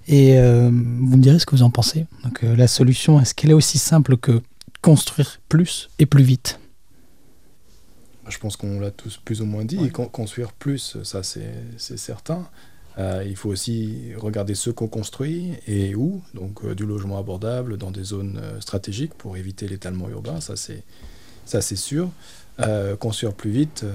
Et 0.07 0.39
euh, 0.39 0.69
vous 0.69 1.17
me 1.17 1.21
direz 1.21 1.37
ce 1.37 1.45
que 1.45 1.55
vous 1.55 1.61
en 1.61 1.69
pensez. 1.69 2.07
Donc 2.23 2.41
la 2.41 2.67
solution, 2.67 3.19
est-ce 3.21 3.35
qu'elle 3.35 3.51
est 3.51 3.55
aussi 3.55 3.77
simple 3.77 4.17
que 4.17 4.41
construire 4.81 5.39
plus 5.49 5.89
et 5.99 6.05
plus 6.05 6.23
vite? 6.23 6.59
Je 8.27 8.37
pense 8.39 8.55
qu'on 8.55 8.79
l'a 8.79 8.91
tous 8.91 9.19
plus 9.23 9.41
ou 9.41 9.45
moins 9.45 9.65
dit. 9.65 9.77
Ouais. 9.77 9.89
Construire 9.89 10.53
plus, 10.53 10.97
ça 11.03 11.21
c'est 11.21 11.97
certain. 11.97 12.47
Euh, 12.99 13.23
il 13.25 13.35
faut 13.35 13.49
aussi 13.49 14.11
regarder 14.17 14.55
ce 14.55 14.69
qu'on 14.69 14.87
construit 14.87 15.53
et 15.67 15.95
où, 15.95 16.21
donc 16.33 16.63
euh, 16.63 16.75
du 16.75 16.85
logement 16.85 17.17
abordable 17.17 17.77
dans 17.77 17.91
des 17.91 18.03
zones 18.03 18.39
euh, 18.43 18.59
stratégiques 18.59 19.13
pour 19.13 19.37
éviter 19.37 19.67
l'étalement 19.69 20.09
urbain, 20.09 20.41
ça 20.41 20.55
c'est 20.55 20.83
ça 21.45 21.61
c'est 21.61 21.75
sûr. 21.75 22.09
Construire 22.99 23.33
plus 23.33 23.51
vite, 23.51 23.85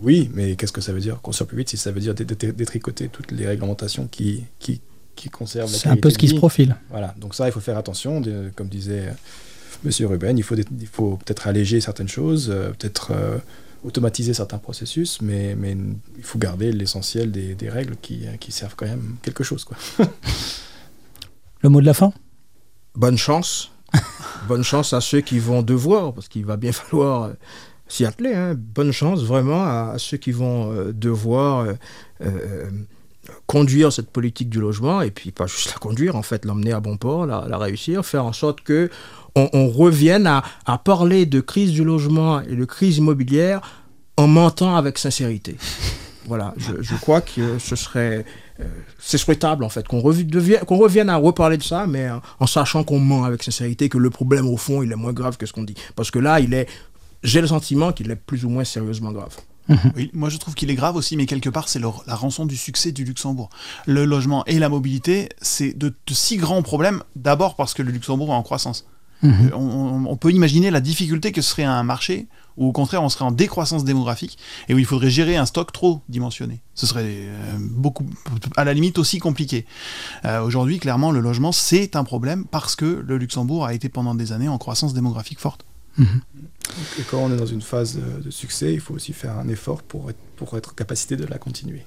oui, 0.00 0.30
mais 0.34 0.54
qu'est-ce 0.54 0.72
que 0.72 0.82
ça 0.82 0.92
veut 0.92 1.00
dire 1.00 1.18
construire 1.22 1.48
plus 1.48 1.56
vite 1.56 1.70
si 1.70 1.78
ça 1.78 1.90
veut 1.90 2.00
dire 2.00 2.14
détricoter 2.14 3.08
toutes 3.08 3.32
les 3.32 3.46
réglementations 3.46 4.06
qui 4.06 4.44
qui, 4.58 4.82
qui 5.14 5.30
conservent 5.30 5.70
C'est 5.70 5.88
un 5.88 5.96
peu 5.96 6.10
ce 6.10 6.18
qui 6.18 6.28
se 6.28 6.34
profile. 6.34 6.76
Voilà, 6.90 7.14
donc 7.16 7.34
ça 7.34 7.48
il 7.48 7.52
faut 7.52 7.60
faire 7.60 7.78
attention, 7.78 8.20
de, 8.20 8.50
comme 8.54 8.68
disait 8.68 9.14
Monsieur 9.82 10.08
Ruben, 10.08 10.36
il 10.36 10.42
faut 10.42 10.56
il 10.56 10.86
faut 10.86 11.16
peut-être 11.16 11.46
alléger 11.46 11.80
certaines 11.80 12.06
choses, 12.06 12.48
peut-être 12.78 13.14
automatiser 13.86 14.34
certains 14.34 14.58
processus, 14.58 15.20
mais, 15.22 15.54
mais 15.54 15.76
il 16.16 16.24
faut 16.24 16.38
garder 16.38 16.72
l'essentiel 16.72 17.30
des, 17.30 17.54
des, 17.54 17.70
règles 17.70 17.96
qui, 18.02 18.26
qui, 18.40 18.52
servent 18.52 18.74
quand 18.76 18.86
même 18.86 19.16
quelque 19.22 19.44
chose. 19.44 19.64
Quoi. 19.64 19.76
Le 21.62 21.68
mot 21.68 21.80
de 21.80 21.86
la 21.86 21.94
fin? 21.94 22.12
Bonne 22.94 23.16
chance. 23.16 23.70
Bonne 24.48 24.64
chance 24.64 24.92
à 24.92 25.00
ceux 25.00 25.20
qui 25.20 25.38
vont 25.38 25.62
devoir, 25.62 26.12
parce 26.12 26.28
qu'il 26.28 26.44
va 26.44 26.56
bien 26.56 26.72
falloir 26.72 27.24
euh, 27.24 27.32
s'y 27.88 28.04
atteler. 28.04 28.34
Hein. 28.34 28.54
Bonne 28.56 28.92
chance 28.92 29.22
vraiment 29.22 29.64
à, 29.64 29.92
à 29.94 29.98
ceux 29.98 30.16
qui 30.16 30.32
vont 30.32 30.72
euh, 30.72 30.92
devoir 30.92 31.60
euh, 31.60 31.74
euh, 32.22 32.70
conduire 33.46 33.92
cette 33.92 34.10
politique 34.10 34.48
du 34.48 34.60
logement, 34.60 35.02
et 35.02 35.10
puis 35.10 35.30
pas 35.30 35.46
juste 35.46 35.72
la 35.72 35.78
conduire, 35.78 36.16
en 36.16 36.22
fait, 36.22 36.44
l'emmener 36.44 36.72
à 36.72 36.80
bon 36.80 36.96
port, 36.96 37.26
la, 37.26 37.46
la 37.48 37.58
réussir, 37.58 38.04
faire 38.04 38.24
en 38.24 38.32
sorte 38.32 38.60
que 38.60 38.90
on, 39.34 39.48
on 39.52 39.68
revienne 39.68 40.26
à, 40.26 40.42
à, 40.64 40.78
parler 40.78 41.26
de 41.26 41.40
crise 41.40 41.72
du 41.72 41.84
logement 41.84 42.40
et 42.40 42.56
de 42.56 42.64
crise 42.64 42.98
immobilière 42.98 43.60
en 44.16 44.26
mentant 44.26 44.76
avec 44.76 44.98
sincérité. 44.98 45.56
Voilà, 46.28 46.54
je, 46.56 46.82
je 46.82 46.96
crois 46.96 47.20
que 47.20 47.60
ce 47.60 47.76
serait 47.76 48.24
euh, 48.58 48.64
c'est 48.98 49.18
souhaitable 49.18 49.62
en 49.62 49.68
fait 49.68 49.86
qu'on 49.86 50.00
revienne, 50.00 50.58
revienne 50.66 51.08
à 51.08 51.16
reparler 51.16 51.56
de 51.56 51.62
ça, 51.62 51.86
mais 51.86 52.10
en, 52.10 52.20
en 52.40 52.46
sachant 52.46 52.82
qu'on 52.82 52.98
ment 52.98 53.24
avec 53.24 53.42
sincérité, 53.42 53.88
que 53.88 53.98
le 53.98 54.10
problème 54.10 54.48
au 54.48 54.56
fond 54.56 54.82
il 54.82 54.90
est 54.90 54.96
moins 54.96 55.12
grave 55.12 55.36
que 55.36 55.46
ce 55.46 55.52
qu'on 55.52 55.62
dit, 55.62 55.76
parce 55.94 56.10
que 56.10 56.18
là 56.18 56.40
il 56.40 56.54
est, 56.54 56.66
j'ai 57.22 57.40
le 57.40 57.46
sentiment 57.46 57.92
qu'il 57.92 58.10
est 58.10 58.16
plus 58.16 58.44
ou 58.44 58.48
moins 58.48 58.64
sérieusement 58.64 59.12
grave. 59.12 59.36
Oui, 59.96 60.10
moi 60.12 60.28
je 60.28 60.36
trouve 60.36 60.54
qu'il 60.54 60.70
est 60.70 60.74
grave 60.76 60.96
aussi, 60.96 61.16
mais 61.16 61.26
quelque 61.26 61.48
part 61.48 61.68
c'est 61.68 61.80
la 61.80 62.14
rançon 62.14 62.46
du 62.46 62.56
succès 62.56 62.92
du 62.92 63.04
Luxembourg. 63.04 63.50
Le 63.86 64.04
logement 64.04 64.44
et 64.46 64.58
la 64.58 64.68
mobilité, 64.68 65.28
c'est 65.42 65.76
de, 65.76 65.88
de 65.88 66.14
si 66.14 66.36
grands 66.36 66.62
problèmes, 66.62 67.02
d'abord 67.16 67.56
parce 67.56 67.74
que 67.74 67.82
le 67.82 67.90
Luxembourg 67.90 68.28
est 68.28 68.32
en 68.36 68.42
croissance. 68.42 68.86
Mhm. 69.22 69.50
On, 69.54 70.04
on- 70.08 70.16
peut 70.16 70.30
imaginer 70.30 70.70
la 70.70 70.80
difficulté 70.82 71.32
que 71.32 71.40
ce 71.40 71.50
serait 71.50 71.64
un 71.64 71.82
marché 71.82 72.26
où 72.58 72.66
au 72.68 72.72
contraire 72.72 73.02
on 73.02 73.08
serait 73.08 73.24
en 73.24 73.30
décroissance 73.30 73.82
démographique 73.82 74.36
et 74.68 74.74
où 74.74 74.78
il 74.78 74.84
faudrait 74.84 75.08
gérer 75.10 75.36
un 75.36 75.46
stock 75.46 75.72
trop 75.72 76.02
dimensionné. 76.10 76.60
Ce 76.74 76.86
serait 76.86 77.02
euh, 77.06 77.56
beaucoup, 77.58 78.04
à 78.58 78.64
la 78.64 78.74
limite 78.74 78.98
aussi 78.98 79.18
compliqué. 79.18 79.64
Euh, 80.26 80.42
Aujourd'hui, 80.42 80.78
clairement, 80.78 81.10
le 81.12 81.20
logement 81.20 81.50
c'est 81.50 81.96
un 81.96 82.04
problème 82.04 82.44
parce 82.44 82.76
que 82.76 83.02
le 83.06 83.16
Luxembourg 83.16 83.64
a 83.64 83.72
été 83.72 83.88
pendant 83.88 84.14
des 84.14 84.32
années 84.32 84.48
en 84.48 84.58
croissance 84.58 84.92
démographique 84.92 85.40
forte. 85.40 85.64
Et 85.98 87.02
quand 87.10 87.18
on 87.18 87.32
est 87.32 87.36
dans 87.36 87.46
une 87.46 87.62
phase 87.62 87.96
de, 87.96 88.22
de 88.22 88.30
succès, 88.30 88.74
il 88.74 88.80
faut 88.80 88.94
aussi 88.94 89.12
faire 89.12 89.38
un 89.38 89.48
effort 89.48 89.82
pour 89.82 90.10
être, 90.10 90.18
pour 90.36 90.56
être 90.56 90.74
capacité 90.74 91.16
de 91.16 91.24
la 91.24 91.38
continuer. 91.38 91.84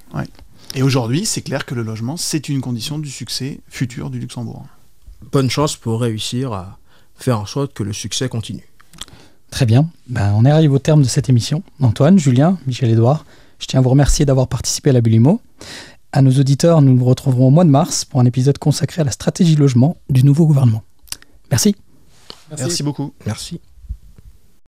Et 0.75 0.83
aujourd'hui, 0.83 1.25
c'est 1.25 1.41
clair 1.41 1.65
que 1.65 1.75
le 1.75 1.83
logement 1.83 2.17
c'est 2.17 2.49
une 2.49 2.61
condition 2.61 2.99
du 2.99 3.09
succès 3.09 3.59
futur 3.67 4.09
du 4.09 4.19
Luxembourg. 4.19 4.65
Bonne 5.31 5.49
chance 5.49 5.75
pour 5.75 6.01
réussir 6.01 6.53
à 6.53 6.79
faire 7.15 7.39
en 7.39 7.45
sorte 7.45 7.73
que 7.73 7.83
le 7.83 7.93
succès 7.93 8.29
continue. 8.29 8.67
Très 9.51 9.65
bien. 9.65 9.89
Ben, 10.07 10.33
on 10.35 10.45
est 10.45 10.51
arrivé 10.51 10.73
au 10.73 10.79
terme 10.79 11.01
de 11.01 11.07
cette 11.07 11.27
émission. 11.27 11.63
Antoine, 11.81 12.19
Julien, 12.19 12.57
Michel-Édouard, 12.67 13.25
je 13.59 13.65
tiens 13.65 13.79
à 13.79 13.83
vous 13.83 13.89
remercier 13.89 14.25
d'avoir 14.25 14.47
participé 14.47 14.91
à 14.91 14.93
la 14.93 15.01
Bulimo. 15.01 15.41
À 16.11 16.21
nos 16.21 16.31
auditeurs, 16.31 16.81
nous 16.81 16.93
nous 16.93 17.05
retrouverons 17.05 17.47
au 17.47 17.51
mois 17.51 17.65
de 17.65 17.69
mars 17.69 18.05
pour 18.05 18.19
un 18.19 18.25
épisode 18.25 18.57
consacré 18.57 19.01
à 19.01 19.05
la 19.05 19.11
stratégie 19.11 19.55
logement 19.55 19.97
du 20.09 20.23
nouveau 20.23 20.45
gouvernement. 20.45 20.83
Merci. 21.51 21.75
Merci 22.57 22.83
beaucoup. 22.83 23.13
Merci. 23.25 23.59